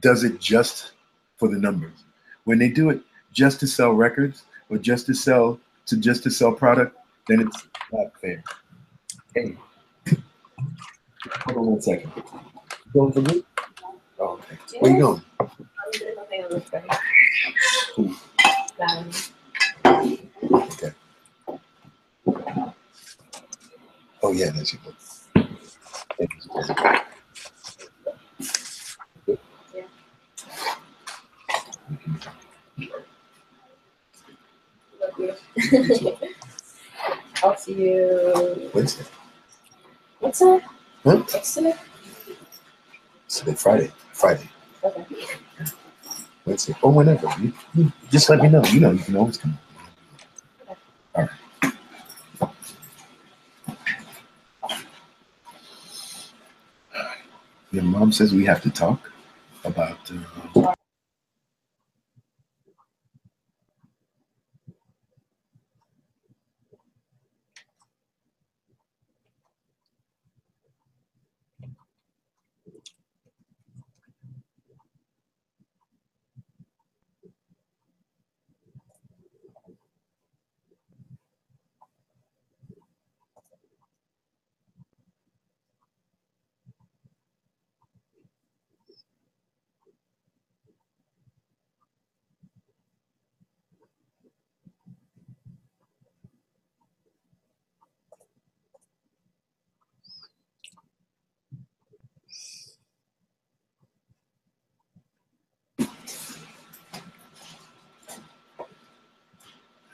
does 0.00 0.24
it 0.24 0.40
just 0.40 0.92
for 1.36 1.48
the 1.48 1.58
numbers 1.58 2.04
when 2.44 2.58
they 2.58 2.68
do 2.68 2.88
it 2.88 2.98
just 3.30 3.60
to 3.60 3.66
sell 3.66 3.92
records 3.92 4.44
or 4.70 4.78
just 4.78 5.04
to 5.04 5.12
sell 5.14 5.60
to 5.90 5.96
just 5.96 6.22
to 6.22 6.30
sell 6.30 6.52
product 6.52 6.96
then 7.28 7.40
it's 7.40 7.66
not 7.92 8.18
fair. 8.20 8.42
Hey. 9.34 9.56
Hold 11.44 11.58
on 11.58 11.66
one 11.66 11.80
second. 11.80 12.12
Going 12.94 13.12
for 13.12 13.20
me? 13.20 13.44
Oh, 14.18 14.40
okay. 14.40 14.58
Where 14.80 14.92
you 14.92 14.98
going? 14.98 15.22
Okay. 20.52 20.92
Oh 24.22 24.32
yeah 24.32 24.50
that's 24.50 24.72
your 24.72 24.82
book 24.82 24.94
I'll 37.42 37.56
see 37.56 37.74
you. 37.74 38.70
Wednesday. 38.74 39.04
What's 40.20 40.40
that? 40.40 40.62
Huh? 41.04 41.16
What's 41.18 41.54
today? 41.54 41.74
Today, 43.28 43.54
Friday. 43.54 43.92
Friday. 44.12 44.48
Okay. 44.84 45.06
Wednesday. 46.44 46.74
Or 46.82 46.92
whenever. 46.92 47.28
You, 47.40 47.52
you 47.74 47.92
just 48.10 48.28
let 48.30 48.40
me 48.40 48.48
know. 48.48 48.64
You 48.64 48.80
know, 48.80 48.90
you 48.90 48.98
can 49.04 49.16
always 49.16 49.38
come. 49.38 49.58
All 51.14 51.22
right. 51.22 51.30
Your 57.72 57.84
mom 57.84 58.12
says 58.12 58.34
we 58.34 58.44
have 58.46 58.62
to 58.62 58.70
talk 58.70 59.12
about. 59.64 59.98
Uh, 60.10 60.39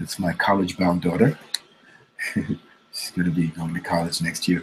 it's 0.07 0.21
my 0.21 0.33
college-bound 0.35 1.03
daughter. 1.03 1.37
She's 2.35 3.11
going 3.11 3.25
to 3.29 3.33
be 3.35 3.49
going 3.49 3.75
to 3.75 3.81
college 3.81 4.23
next 4.23 4.47
year. 4.47 4.63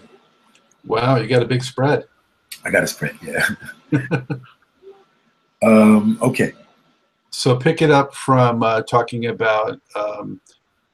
wow, 0.86 1.18
you 1.18 1.28
got 1.28 1.44
a 1.44 1.46
big 1.46 1.62
spread. 1.62 2.06
I 2.64 2.72
got 2.72 2.84
a 2.84 2.88
spread. 2.88 3.18
Yeah. 3.22 3.46
um, 5.62 6.18
okay. 6.22 6.54
So 7.30 7.58
pick 7.58 7.82
it 7.82 7.92
up 7.92 8.16
from 8.16 8.64
uh, 8.64 8.84
talking 8.84 9.26
about, 9.26 9.82
um, 9.98 10.40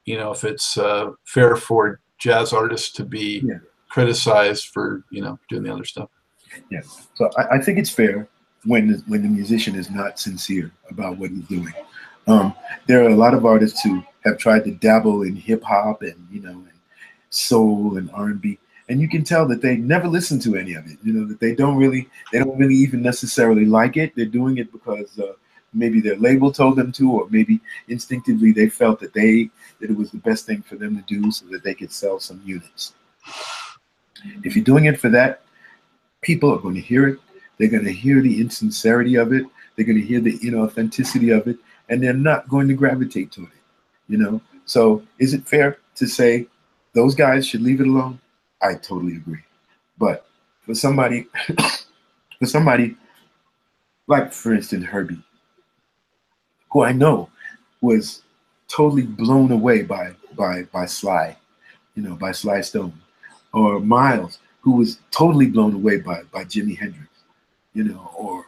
you 0.05 0.17
know, 0.17 0.31
if 0.31 0.43
it's 0.43 0.79
uh, 0.79 1.11
fair 1.25 1.55
for 1.55 1.99
jazz 2.17 2.51
artists 2.51 2.91
to 2.93 3.05
be 3.05 3.43
Yeah. 3.45 3.59
criticized 3.87 4.69
for, 4.73 5.03
you 5.11 5.21
know, 5.21 5.37
doing 5.47 5.61
the 5.61 5.71
other 5.71 5.85
stuff. 5.85 6.09
Yeah. 6.71 6.81
So 7.13 7.29
I, 7.37 7.57
I 7.57 7.59
think 7.61 7.77
it's 7.77 7.91
fair 7.91 8.27
when 8.65 9.03
when 9.05 9.21
the 9.21 9.29
musician 9.29 9.75
is 9.75 9.91
not 9.91 10.17
sincere 10.19 10.71
about 10.89 11.17
what 11.17 11.29
he's 11.29 11.43
doing. 11.43 11.73
Um, 12.27 12.53
there 12.87 13.03
are 13.03 13.09
a 13.09 13.15
lot 13.15 13.33
of 13.33 13.45
artists 13.45 13.81
who 13.81 14.03
have 14.25 14.37
tried 14.37 14.63
to 14.65 14.71
dabble 14.71 15.23
in 15.23 15.35
hip 15.35 15.63
hop 15.63 16.01
and 16.01 16.27
you 16.31 16.41
know 16.41 16.51
and 16.51 16.79
soul 17.29 17.97
and 17.97 18.09
R 18.13 18.27
and 18.27 18.41
B, 18.41 18.59
and 18.89 19.01
you 19.01 19.09
can 19.09 19.23
tell 19.23 19.47
that 19.47 19.61
they 19.61 19.77
never 19.77 20.07
listen 20.07 20.39
to 20.41 20.55
any 20.55 20.73
of 20.73 20.85
it. 20.87 20.97
You 21.03 21.13
know 21.13 21.25
that 21.27 21.39
they 21.39 21.55
don't 21.55 21.77
really 21.77 22.09
they 22.31 22.39
don't 22.39 22.57
really 22.57 22.75
even 22.75 23.01
necessarily 23.01 23.65
like 23.65 23.97
it. 23.97 24.15
They're 24.15 24.25
doing 24.25 24.57
it 24.57 24.71
because 24.71 25.17
uh, 25.19 25.33
maybe 25.73 26.01
their 26.01 26.17
label 26.17 26.51
told 26.51 26.75
them 26.75 26.91
to, 26.93 27.11
or 27.11 27.27
maybe 27.29 27.59
instinctively 27.87 28.51
they 28.51 28.69
felt 28.69 28.99
that 28.99 29.13
they 29.13 29.49
that 29.79 29.89
it 29.89 29.97
was 29.97 30.11
the 30.11 30.17
best 30.17 30.45
thing 30.45 30.61
for 30.61 30.75
them 30.75 30.95
to 30.95 31.03
do 31.03 31.31
so 31.31 31.45
that 31.47 31.63
they 31.63 31.73
could 31.73 31.91
sell 31.91 32.19
some 32.19 32.41
units. 32.45 32.93
If 34.43 34.55
you're 34.55 34.65
doing 34.65 34.85
it 34.85 34.99
for 34.99 35.09
that, 35.09 35.41
people 36.21 36.53
are 36.53 36.59
going 36.59 36.75
to 36.75 36.81
hear 36.81 37.07
it. 37.07 37.19
They're 37.57 37.69
going 37.69 37.85
to 37.85 37.91
hear 37.91 38.21
the 38.21 38.41
insincerity 38.41 39.15
of 39.15 39.33
it. 39.33 39.45
They're 39.75 39.85
going 39.85 39.99
to 39.99 40.05
hear 40.05 40.19
the 40.19 40.37
inauthenticity 40.39 41.37
of 41.37 41.47
it, 41.47 41.57
and 41.89 42.01
they're 42.01 42.13
not 42.13 42.47
going 42.47 42.67
to 42.67 42.73
gravitate 42.73 43.31
to 43.33 43.43
it. 43.43 43.49
You 44.07 44.17
know. 44.17 44.41
So, 44.65 45.03
is 45.17 45.33
it 45.33 45.47
fair 45.47 45.79
to 45.95 46.07
say 46.07 46.47
those 46.93 47.15
guys 47.15 47.47
should 47.47 47.61
leave 47.61 47.81
it 47.81 47.87
alone? 47.87 48.19
I 48.61 48.75
totally 48.75 49.15
agree. 49.15 49.43
But 49.97 50.27
for 50.61 50.75
somebody, 50.75 51.27
for 52.39 52.45
somebody 52.45 52.95
like, 54.07 54.31
for 54.31 54.53
instance, 54.53 54.85
Herbie, 54.85 55.21
who 56.71 56.83
I 56.83 56.91
know 56.91 57.29
was 57.81 58.23
totally 58.67 59.03
blown 59.03 59.51
away 59.51 59.83
by 59.83 60.13
by 60.35 60.63
by 60.63 60.85
Sly, 60.85 61.37
you 61.95 62.03
know, 62.03 62.15
by 62.15 62.31
Sly 62.31 62.61
Stone, 62.61 62.93
or 63.53 63.79
Miles, 63.79 64.39
who 64.61 64.73
was 64.73 64.99
totally 65.11 65.47
blown 65.47 65.73
away 65.73 65.97
by 65.97 66.23
by 66.31 66.43
Jimi 66.43 66.77
Hendrix, 66.77 67.09
you 67.73 67.83
know, 67.83 68.11
or 68.17 68.45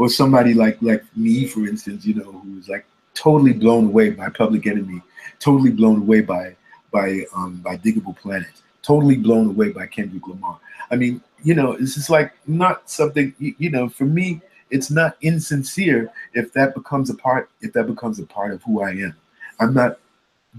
or 0.00 0.08
somebody 0.08 0.54
like 0.54 0.80
like 0.80 1.04
me, 1.14 1.46
for 1.46 1.66
instance, 1.66 2.06
you 2.06 2.14
know, 2.14 2.32
who 2.32 2.56
was 2.56 2.70
like 2.70 2.86
totally 3.12 3.52
blown 3.52 3.84
away 3.84 4.08
by 4.08 4.30
Public 4.30 4.66
Enemy, 4.66 5.02
totally 5.40 5.70
blown 5.70 6.00
away 6.00 6.22
by 6.22 6.56
by 6.90 7.26
um 7.36 7.56
by 7.56 7.76
Digable 7.76 8.16
Planets, 8.16 8.62
totally 8.80 9.16
blown 9.16 9.48
away 9.48 9.68
by 9.72 9.86
Kendrick 9.86 10.26
Lamar. 10.26 10.58
I 10.90 10.96
mean, 10.96 11.20
you 11.42 11.54
know, 11.54 11.76
this 11.76 11.98
is 11.98 12.08
like 12.08 12.32
not 12.46 12.88
something, 12.88 13.34
you, 13.38 13.54
you 13.58 13.68
know, 13.68 13.90
for 13.90 14.06
me, 14.06 14.40
it's 14.70 14.90
not 14.90 15.18
insincere 15.20 16.10
if 16.32 16.50
that 16.54 16.74
becomes 16.74 17.10
a 17.10 17.14
part 17.14 17.50
if 17.60 17.74
that 17.74 17.84
becomes 17.86 18.18
a 18.20 18.24
part 18.24 18.54
of 18.54 18.62
who 18.62 18.80
I 18.80 18.92
am. 18.92 19.14
I'm 19.60 19.74
not 19.74 19.98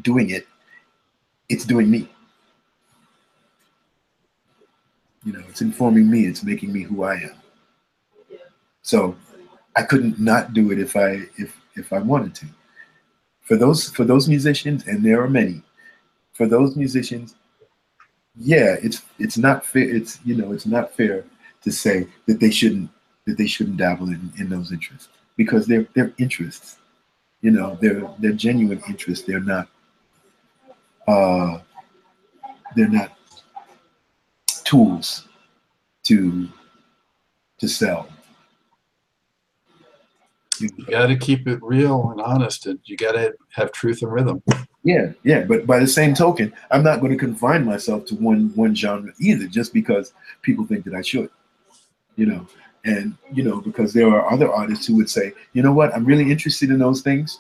doing 0.04 0.30
it. 0.30 0.46
It's 1.50 1.66
doing 1.66 1.90
me. 1.90 2.08
You 5.26 5.34
know, 5.34 5.44
it's 5.50 5.62
informing 5.62 6.12
me, 6.12 6.28
it's 6.28 6.44
making 6.44 6.72
me 6.72 6.84
who 6.84 7.04
I 7.06 7.16
am. 7.16 7.36
So 8.84 9.16
I 9.76 9.84
couldn't 9.84 10.20
not 10.20 10.54
do 10.54 10.72
it 10.72 10.80
if 10.80 10.96
I 10.96 11.24
if 11.38 11.60
if 11.76 11.94
I 11.94 12.00
wanted 12.00 12.36
to. 12.36 12.46
For 13.42 13.56
those 13.56 13.90
for 13.90 14.04
those 14.06 14.28
musicians, 14.28 14.88
and 14.88 15.04
there 15.04 15.22
are 15.22 15.30
many, 15.30 15.62
for 16.34 16.46
those 16.46 16.76
musicians, 16.76 17.36
yeah, 18.36 18.76
it's 18.82 19.02
it's 19.20 19.38
not 19.38 19.66
fair. 19.66 19.84
It's 19.84 20.20
you 20.26 20.36
know, 20.36 20.52
it's 20.52 20.66
not 20.66 20.94
fair 20.94 21.26
to 21.64 21.72
say 21.72 22.08
that 22.28 22.40
they 22.40 22.52
shouldn't 22.52 22.90
that 23.26 23.38
they 23.38 23.48
shouldn't 23.48 23.78
dabble 23.78 24.10
in, 24.10 24.32
in 24.38 24.50
those 24.50 24.72
interests 24.72 25.10
because 25.38 25.68
they're 25.68 25.88
they're 25.96 26.14
interests. 26.18 26.78
You 27.42 27.52
know, 27.52 27.78
they're 27.82 28.08
they're 28.20 28.34
genuine 28.34 28.82
interests. 28.88 29.26
They're 29.26 29.40
not 29.40 29.68
uh 31.08 31.60
they're 32.76 32.88
not 32.88 33.18
tools 34.64 35.28
to 36.04 36.48
to 37.60 37.68
sell. 37.68 38.08
You 40.62 40.86
got 40.86 41.08
to 41.08 41.16
keep 41.16 41.48
it 41.48 41.60
real 41.62 42.10
and 42.12 42.22
honest, 42.22 42.66
and 42.68 42.80
you 42.86 42.98
got 42.98 43.14
to 43.14 43.34
have 43.50 43.72
truth 43.72 44.02
and 44.02 44.12
rhythm. 44.12 44.42
Yeah, 44.84 45.12
yeah, 45.24 45.44
but 45.44 45.68
by 45.68 45.80
the 45.80 45.88
same 45.88 46.14
token, 46.14 46.54
I'm 46.72 46.84
not 46.84 47.00
going 47.00 47.12
to 47.12 47.18
confine 47.18 47.66
myself 47.66 48.06
to 48.06 48.16
one 48.16 48.52
one 48.56 48.76
genre 48.76 49.12
either, 49.20 49.48
just 49.48 49.74
because 49.74 50.14
people 50.42 50.66
think 50.66 50.86
that 50.86 50.96
I 50.96 51.02
should. 51.02 51.30
You 52.16 52.26
know, 52.26 52.48
and 52.86 53.16
you 53.32 53.44
know 53.44 53.62
because 53.62 53.94
there 53.94 54.08
are 54.08 54.32
other 54.32 54.52
artists 54.52 54.88
who 54.88 54.96
would 54.96 55.10
say 55.10 55.34
you 55.54 55.62
know 55.62 55.72
what 55.72 55.94
i'm 55.96 56.06
really 56.06 56.32
interested 56.32 56.70
in 56.70 56.80
those 56.80 57.02
things 57.02 57.40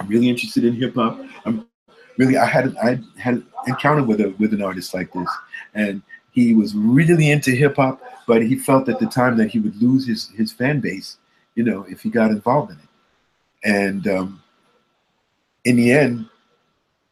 i'm 0.00 0.08
really 0.08 0.28
interested 0.28 0.64
in 0.64 0.74
hip-hop 0.74 1.20
i'm 1.44 1.66
really 2.18 2.36
i 2.36 2.44
had 2.44 2.76
i 2.78 2.98
had 3.16 3.42
encounter 3.66 4.02
with 4.02 4.20
a 4.20 4.34
with 4.38 4.52
an 4.52 4.62
artist 4.62 4.92
like 4.92 5.12
this 5.12 5.28
and 5.74 6.02
he 6.32 6.54
was 6.54 6.74
really 6.74 7.30
into 7.30 7.52
hip-hop 7.52 8.00
but 8.26 8.42
he 8.42 8.56
felt 8.56 8.88
at 8.88 8.98
the 8.98 9.06
time 9.06 9.36
that 9.36 9.48
he 9.48 9.58
would 9.58 9.76
lose 9.80 10.06
his 10.06 10.28
his 10.30 10.52
fan 10.52 10.80
base 10.80 11.16
you 11.58 11.64
know 11.64 11.84
if 11.88 12.02
he 12.02 12.10
got 12.10 12.30
involved 12.30 12.70
in 12.70 12.78
it 12.78 12.90
and 13.64 14.06
um 14.06 14.42
in 15.64 15.76
the 15.76 15.90
end 15.90 16.26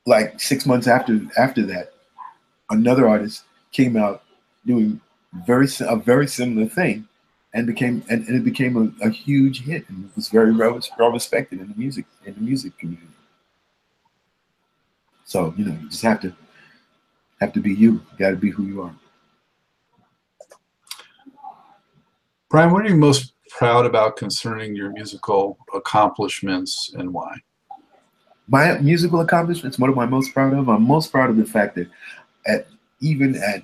like 0.07 0.41
six 0.41 0.65
months 0.65 0.87
after 0.87 1.21
after 1.37 1.67
that 1.67 1.93
another 2.71 3.09
artist 3.09 3.45
came 3.73 3.97
out 3.97 4.23
doing 4.65 5.01
very 5.45 5.69
a 5.81 5.97
very 5.97 6.27
similar 6.27 6.67
thing, 6.67 7.07
and 7.55 7.67
became 7.67 8.05
and, 8.09 8.27
and 8.27 8.37
it 8.37 8.45
became 8.45 8.77
a, 8.77 9.07
a, 9.07 9.11
huge 9.11 9.65
hit 9.65 9.89
and 9.89 10.11
was 10.15 10.29
very 10.29 10.55
well, 10.55 10.81
well 10.99 11.13
respected 11.13 11.61
in 11.61 11.69
the 11.69 11.75
music 11.77 12.07
in 12.25 12.35
the 12.35 12.41
music 12.41 12.77
community. 12.79 13.07
So 15.25 15.55
you 15.57 15.65
know, 15.65 15.79
you 15.81 15.89
just 15.89 16.03
have 16.03 16.21
to 16.21 16.35
have 17.41 17.53
to 17.53 17.61
be 17.61 17.75
you. 17.75 17.93
You 17.93 18.19
got 18.19 18.31
to 18.31 18.37
be 18.37 18.51
who 18.51 18.65
you 18.65 18.83
are. 18.83 18.95
Brian, 22.49 22.73
what 22.73 22.87
are 22.87 22.89
you 22.89 22.97
most 22.97 23.33
proud 23.57 23.87
about 23.87 24.19
concerning 24.19 24.77
your 24.77 24.91
musical 24.91 25.59
accomplishments 25.75 26.93
and 26.99 27.13
why? 27.13 27.35
My 28.49 28.79
musical 28.79 29.21
accomplishments, 29.21 29.79
what 29.79 29.91
am 29.91 29.99
I 29.99 30.05
most 30.05 30.35
proud 30.35 30.53
of? 30.53 30.69
I'm 30.69 30.83
most 30.83 31.11
proud 31.11 31.31
of 31.31 31.39
the 31.39 31.47
fact 31.47 31.75
that 31.77 31.89
at 32.47 32.69
even 33.01 33.35
at 33.37 33.63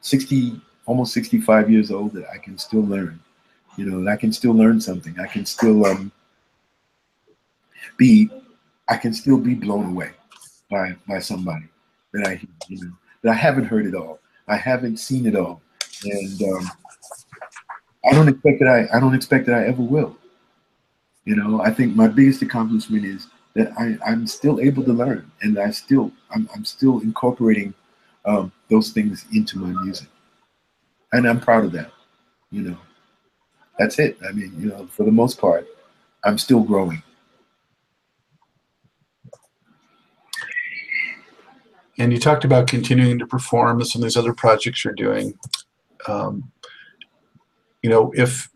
60, 0.00 0.60
almost 0.86 1.14
65 1.14 1.70
years 1.70 1.90
old, 1.92 2.12
that 2.14 2.24
I 2.34 2.38
can 2.38 2.58
still 2.58 2.84
learn. 2.84 3.20
You 3.76 3.86
know, 3.86 4.04
that 4.04 4.10
I 4.10 4.16
can 4.16 4.32
still 4.32 4.52
learn 4.52 4.80
something. 4.80 5.18
I 5.20 5.28
can 5.28 5.46
still 5.46 5.86
um, 5.86 6.10
be, 7.96 8.28
I 8.88 8.96
can 8.96 9.14
still 9.14 9.38
be 9.38 9.54
blown 9.54 9.92
away 9.92 10.10
by 10.68 10.96
by 11.08 11.20
somebody 11.20 11.66
that 12.12 12.26
I, 12.26 12.40
you 12.68 12.84
know, 12.84 12.92
that 13.22 13.30
I 13.30 13.34
haven't 13.34 13.64
heard 13.64 13.86
it 13.86 13.94
all. 13.94 14.18
I 14.48 14.56
haven't 14.56 14.96
seen 14.96 15.26
it 15.26 15.36
all, 15.36 15.62
and 16.04 16.42
um, 16.42 16.70
I 18.04 18.12
don't 18.12 18.28
expect 18.28 18.60
that 18.60 18.68
I, 18.68 18.96
I 18.96 19.00
don't 19.00 19.14
expect 19.14 19.46
that 19.46 19.54
I 19.56 19.66
ever 19.66 19.82
will. 19.82 20.16
You 21.24 21.36
know, 21.36 21.60
I 21.60 21.70
think 21.70 21.94
my 21.94 22.08
biggest 22.08 22.42
accomplishment 22.42 23.04
is 23.04 23.28
that 23.54 23.72
I, 23.78 23.96
I'm 24.06 24.26
still 24.26 24.60
able 24.60 24.82
to 24.84 24.92
learn, 24.92 25.30
and 25.42 25.58
I 25.58 25.70
still, 25.70 26.12
I'm, 26.34 26.48
I'm 26.54 26.64
still 26.64 27.00
incorporating 27.00 27.74
um, 28.24 28.52
those 28.68 28.90
things 28.90 29.26
into 29.32 29.58
my 29.58 29.82
music. 29.82 30.08
And 31.12 31.28
I'm 31.28 31.40
proud 31.40 31.64
of 31.64 31.72
that. 31.72 31.90
You 32.50 32.62
know, 32.62 32.76
that's 33.78 33.98
it. 33.98 34.18
I 34.26 34.32
mean, 34.32 34.54
you 34.58 34.68
know, 34.68 34.86
for 34.86 35.04
the 35.04 35.12
most 35.12 35.38
part, 35.38 35.66
I'm 36.24 36.38
still 36.38 36.62
growing. 36.62 37.02
And 41.98 42.12
you 42.12 42.18
talked 42.18 42.44
about 42.44 42.66
continuing 42.66 43.18
to 43.18 43.26
perform 43.26 43.78
and 43.78 43.86
some 43.86 44.00
of 44.00 44.04
these 44.04 44.16
other 44.16 44.32
projects 44.32 44.84
you're 44.84 44.94
doing. 44.94 45.38
Um, 46.08 46.50
you 47.82 47.90
know, 47.90 48.12
if 48.14 48.50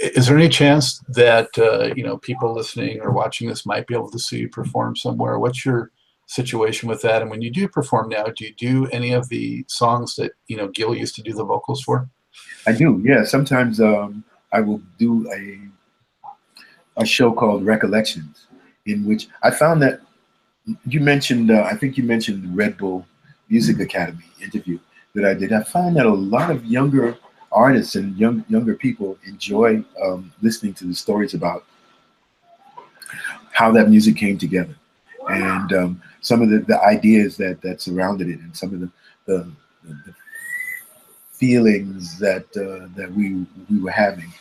is 0.00 0.26
there 0.26 0.38
any 0.38 0.48
chance 0.48 0.98
that 1.08 1.48
uh, 1.58 1.92
you 1.94 2.02
know 2.02 2.16
people 2.18 2.54
listening 2.54 3.00
or 3.00 3.10
watching 3.10 3.48
this 3.48 3.66
might 3.66 3.86
be 3.86 3.94
able 3.94 4.10
to 4.10 4.18
see 4.18 4.38
you 4.38 4.48
perform 4.48 4.96
somewhere? 4.96 5.38
What's 5.38 5.64
your 5.64 5.90
situation 6.26 6.88
with 6.88 7.02
that? 7.02 7.22
And 7.22 7.30
when 7.30 7.42
you 7.42 7.50
do 7.50 7.68
perform 7.68 8.08
now, 8.08 8.24
do 8.24 8.44
you 8.44 8.54
do 8.54 8.86
any 8.88 9.12
of 9.12 9.28
the 9.28 9.64
songs 9.68 10.16
that 10.16 10.32
you 10.46 10.56
know 10.56 10.68
Gil 10.68 10.94
used 10.94 11.14
to 11.16 11.22
do 11.22 11.32
the 11.32 11.44
vocals 11.44 11.82
for? 11.82 12.08
I 12.66 12.72
do. 12.72 13.02
Yeah. 13.04 13.24
Sometimes 13.24 13.80
um, 13.80 14.24
I 14.52 14.60
will 14.60 14.80
do 14.98 15.30
a 15.32 15.60
a 16.96 17.04
show 17.04 17.32
called 17.32 17.64
Recollections, 17.64 18.46
in 18.86 19.04
which 19.04 19.28
I 19.42 19.50
found 19.50 19.82
that 19.82 20.00
you 20.86 21.00
mentioned. 21.00 21.50
Uh, 21.50 21.62
I 21.62 21.76
think 21.76 21.98
you 21.98 22.04
mentioned 22.04 22.42
the 22.42 22.48
Red 22.48 22.78
Bull 22.78 23.06
Music 23.48 23.80
Academy 23.80 24.24
interview 24.42 24.78
that 25.14 25.24
I 25.24 25.34
did. 25.34 25.52
I 25.52 25.62
found 25.62 25.96
that 25.96 26.06
a 26.06 26.14
lot 26.14 26.50
of 26.50 26.64
younger 26.64 27.18
artists 27.52 27.96
and 27.96 28.16
young 28.16 28.44
younger 28.48 28.74
people 28.74 29.18
enjoy 29.26 29.82
um, 30.02 30.32
listening 30.40 30.74
to 30.74 30.84
the 30.84 30.94
stories 30.94 31.34
about 31.34 31.64
how 33.52 33.72
that 33.72 33.88
music 33.88 34.16
came 34.16 34.38
together 34.38 34.74
and 35.30 35.72
um, 35.72 36.02
some 36.20 36.42
of 36.42 36.50
the, 36.50 36.60
the 36.60 36.80
ideas 36.82 37.36
that 37.36 37.60
that 37.60 37.80
surrounded 37.80 38.28
it 38.28 38.38
and 38.40 38.56
some 38.56 38.72
of 38.72 38.80
the 38.80 38.90
the, 39.26 39.50
the 39.84 40.14
feelings 41.32 42.18
that 42.18 42.44
uh, 42.56 42.88
that 42.96 43.12
we 43.12 43.46
we 43.70 43.80
were 43.80 43.90
having 43.90 44.32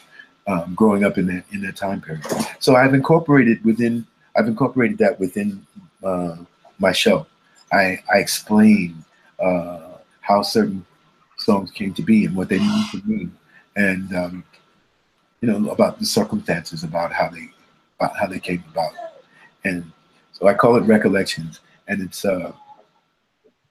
um, 0.48 0.74
growing 0.76 1.04
up 1.04 1.18
in 1.18 1.26
that 1.28 1.44
in 1.52 1.62
that 1.62 1.76
time 1.76 2.02
period. 2.02 2.26
So 2.60 2.76
I've 2.76 2.94
incorporated 2.94 3.64
within 3.64 4.06
I've 4.36 4.48
incorporated 4.48 4.98
that 5.00 5.20
within 5.20 5.66
uh, 6.04 6.38
my 6.78 6.92
show. 6.92 7.26
I 7.72 8.04
I 8.14 8.18
explain 8.18 9.04
uh, 9.40 9.92
how 10.22 10.42
certain 10.42 10.86
songs 11.40 11.72
came 11.72 11.94
to 11.94 12.04
be 12.04 12.26
and 12.26 12.36
what 12.36 12.50
they 12.50 12.60
mean 12.60 12.86
to 12.92 13.02
me, 13.06 13.30
and 13.76 14.16
um, 14.16 14.44
you 15.42 15.50
know 15.50 15.72
about 15.72 16.00
the 16.00 16.06
circumstances 16.06 16.84
about 16.84 17.12
how 17.12 17.30
they 17.30 17.50
about 18.00 18.16
how 18.18 18.28
they 18.28 18.40
came 18.40 18.64
about, 18.72 18.94
and 19.64 19.92
so 20.32 20.48
I 20.48 20.54
call 20.54 20.76
it 20.76 20.82
recollections. 20.82 21.60
And 21.88 22.02
it's 22.04 22.24
uh 22.24 22.52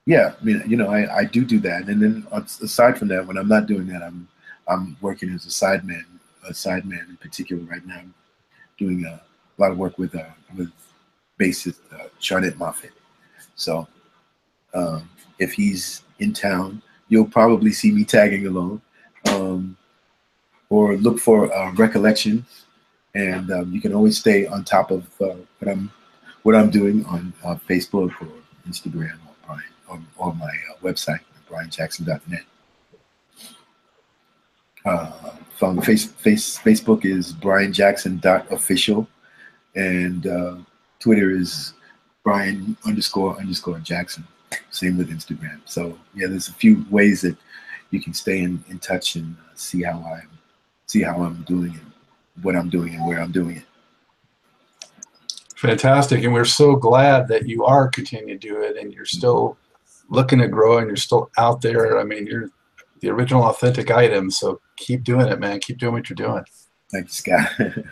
yeah 0.06 0.34
i 0.40 0.44
mean 0.44 0.60
you 0.66 0.76
know 0.76 0.88
i 0.90 1.18
i 1.18 1.24
do 1.24 1.44
do 1.44 1.60
that. 1.60 1.88
And 1.88 2.02
then 2.02 2.26
aside 2.32 2.98
from 2.98 3.08
that 3.08 3.24
when 3.26 3.38
i'm 3.38 3.46
not 3.46 3.66
doing 3.66 3.86
that 3.86 4.02
i'm 4.02 4.26
i'm 4.66 4.96
working 5.00 5.30
as 5.32 5.46
a 5.46 5.50
sideman 5.50 6.04
a 6.48 6.52
sideman 6.52 7.08
in 7.08 7.16
particular 7.18 7.62
right 7.64 7.86
now. 7.86 8.02
Doing 8.76 9.04
a, 9.06 9.20
lot 9.58 9.70
of 9.70 9.78
work 9.78 9.98
with 9.98 10.14
uh 10.14 10.24
with 10.56 10.72
bassist 11.38 11.78
uh, 11.92 12.08
Charnett 12.20 12.56
Moffett. 12.58 12.92
So 13.54 13.86
Um, 14.74 15.08
if 15.38 15.52
he's 15.52 16.02
in 16.18 16.32
town, 16.32 16.82
you'll 17.09 17.26
probably 17.26 17.72
see 17.72 17.90
me 17.90 18.04
tagging 18.04 18.46
along. 18.46 18.80
Um, 19.26 19.76
or 20.70 20.96
look 20.96 21.18
for 21.18 21.52
uh, 21.52 21.72
recollections, 21.72 22.66
and 23.14 23.50
um, 23.50 23.72
you 23.72 23.80
can 23.80 23.94
always 23.94 24.18
stay 24.18 24.46
on 24.46 24.64
top 24.64 24.90
of 24.90 25.06
uh, 25.20 25.34
what 25.59 25.70
I'm 25.70 25.90
what 26.42 26.54
I'm 26.54 26.70
doing 26.70 27.04
on 27.06 27.32
uh, 27.44 27.56
Facebook 27.68 28.12
or 28.20 28.28
Instagram 28.68 29.18
or 29.26 29.34
Brian 29.46 29.62
or, 29.88 30.00
or 30.16 30.34
my 30.34 30.46
uh, 30.46 30.76
website, 30.82 31.20
brianjackson.net. 31.50 32.44
Uh, 34.84 35.11
from 35.56 35.80
face, 35.82 36.06
face, 36.06 36.59
Facebook 36.59 37.04
is 37.04 37.32
brianjackson.official, 37.32 39.09
and 39.74 40.26
uh, 40.26 40.56
Twitter 41.00 41.30
is 41.30 41.72
Brian 42.22 42.76
underscore 42.86 43.38
underscore 43.38 43.78
Jackson. 43.80 44.26
Same 44.70 44.96
with 44.96 45.11
Instagram. 45.11 45.61
So 45.64 45.99
yeah, 46.14 46.26
there's 46.28 46.49
a 46.49 46.55
few 46.55 46.84
ways 46.90 47.22
that 47.22 47.36
you 47.90 48.01
can 48.01 48.14
stay 48.14 48.40
in, 48.40 48.62
in 48.68 48.78
touch 48.78 49.16
and 49.16 49.36
uh, 49.38 49.53
see 49.55 49.82
how 49.82 49.99
I'm 49.99 50.28
see 50.86 51.03
how 51.03 51.22
I'm 51.22 51.42
doing 51.42 51.74
it, 51.74 52.42
what 52.42 52.57
I'm 52.57 52.70
doing, 52.70 52.94
and 52.94 53.07
where 53.07 53.20
I'm 53.20 53.32
doing 53.32 53.57
it. 53.57 53.64
Fantastic. 55.57 56.22
And 56.22 56.32
we're 56.32 56.44
so 56.44 56.76
glad 56.76 57.28
that 57.28 57.49
you 57.49 57.64
are 57.64 57.88
continuing 57.88 58.38
to 58.38 58.49
do 58.49 58.62
it 58.62 58.76
and 58.76 58.92
you're 58.92 59.05
still 59.05 59.57
looking 60.09 60.38
to 60.38 60.49
grow 60.49 60.78
and 60.78 60.86
you're 60.86 60.96
still 60.96 61.30
out 61.36 61.61
there. 61.61 61.99
I 61.99 62.05
mean, 62.05 62.26
you're 62.26 62.51
the 63.01 63.11
original 63.11 63.42
authentic 63.42 63.90
item. 63.90 64.30
So 64.30 64.61
keep 64.76 65.03
doing 65.05 65.26
it, 65.26 65.40
man. 65.40 65.59
Keep 65.61 65.78
doing 65.78 65.94
what 65.94 66.09
you're 66.09 66.14
doing. 66.14 66.44
Thank 66.92 67.07
you, 67.07 67.12
Scott. 67.12 67.51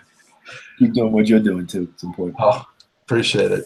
keep 0.78 0.94
doing 0.94 1.12
what 1.12 1.26
you're 1.26 1.40
doing 1.40 1.66
too. 1.66 1.88
It's 1.92 2.02
important. 2.02 2.36
Oh, 2.38 2.64
appreciate 3.02 3.50
it. 3.50 3.64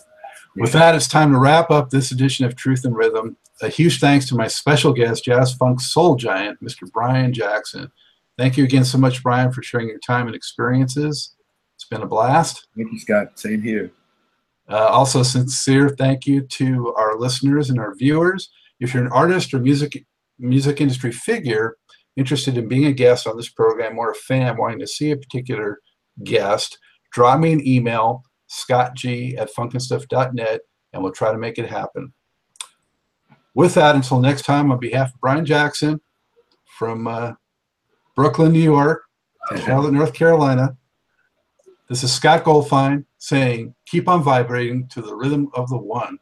With 0.61 0.72
that, 0.72 0.94
it's 0.94 1.08
time 1.08 1.32
to 1.32 1.38
wrap 1.38 1.70
up 1.70 1.88
this 1.88 2.12
edition 2.12 2.44
of 2.44 2.54
Truth 2.54 2.84
and 2.84 2.94
Rhythm. 2.94 3.38
A 3.62 3.68
huge 3.68 3.98
thanks 3.98 4.28
to 4.28 4.34
my 4.34 4.46
special 4.46 4.92
guest, 4.92 5.24
jazz 5.24 5.54
funk 5.54 5.80
soul 5.80 6.16
giant, 6.16 6.62
Mr. 6.62 6.82
Brian 6.92 7.32
Jackson. 7.32 7.90
Thank 8.36 8.58
you 8.58 8.64
again 8.64 8.84
so 8.84 8.98
much, 8.98 9.22
Brian, 9.22 9.52
for 9.52 9.62
sharing 9.62 9.88
your 9.88 9.98
time 10.00 10.26
and 10.26 10.36
experiences. 10.36 11.34
It's 11.76 11.86
been 11.86 12.02
a 12.02 12.06
blast. 12.06 12.68
Thank 12.76 12.92
you, 12.92 12.98
Scott. 12.98 13.38
Same 13.38 13.62
here. 13.62 13.90
Uh, 14.68 14.86
also, 14.88 15.22
sincere 15.22 15.88
thank 15.88 16.26
you 16.26 16.42
to 16.42 16.92
our 16.94 17.18
listeners 17.18 17.70
and 17.70 17.80
our 17.80 17.94
viewers. 17.94 18.50
If 18.80 18.92
you're 18.92 19.04
an 19.04 19.12
artist 19.12 19.54
or 19.54 19.61
music 19.61 20.04
music 20.38 20.82
industry 20.82 21.11
figure 21.11 21.78
interested 22.16 22.58
in 22.58 22.68
being 22.68 22.84
a 22.84 22.92
guest 22.92 23.26
on 23.26 23.38
this 23.38 23.48
program 23.48 23.98
or 23.98 24.11
a 24.11 24.14
fan 24.14 24.58
wanting 24.58 24.80
to 24.80 24.86
see 24.86 25.11
a 25.11 25.16
particular 25.16 25.80
guest, 26.22 26.78
drop 27.12 27.40
me 27.40 27.52
an 27.52 27.66
email, 27.66 28.24
scottg 28.51 29.38
at 29.38 29.55
funknstuff.net, 29.55 30.61
and 30.92 31.03
we'll 31.03 31.12
try 31.12 31.32
to 31.32 31.38
make 31.38 31.59
it 31.59 31.68
happen. 31.68 32.12
With 33.55 33.74
that, 33.74 33.94
until 33.94 34.20
next 34.20 34.42
time, 34.42 34.70
on 34.70 34.78
behalf 34.78 35.14
of 35.14 35.20
Brian 35.20 35.44
Jackson 35.44 36.01
from 36.78 37.07
uh, 37.07 37.32
Brooklyn, 38.14 38.53
New 38.53 38.61
York, 38.61 39.03
and 39.51 39.61
Charlotte, 39.61 39.92
North 39.92 40.12
Carolina, 40.12 40.76
this 41.88 42.05
is 42.05 42.12
Scott 42.12 42.44
Goldfine 42.44 43.05
saying, 43.18 43.74
keep 43.86 44.09
on 44.09 44.22
vibrating 44.22 44.86
to 44.88 45.03
the 45.03 45.14
rhythm 45.14 45.48
of 45.55 45.68
the 45.68 45.76
one. 45.76 46.18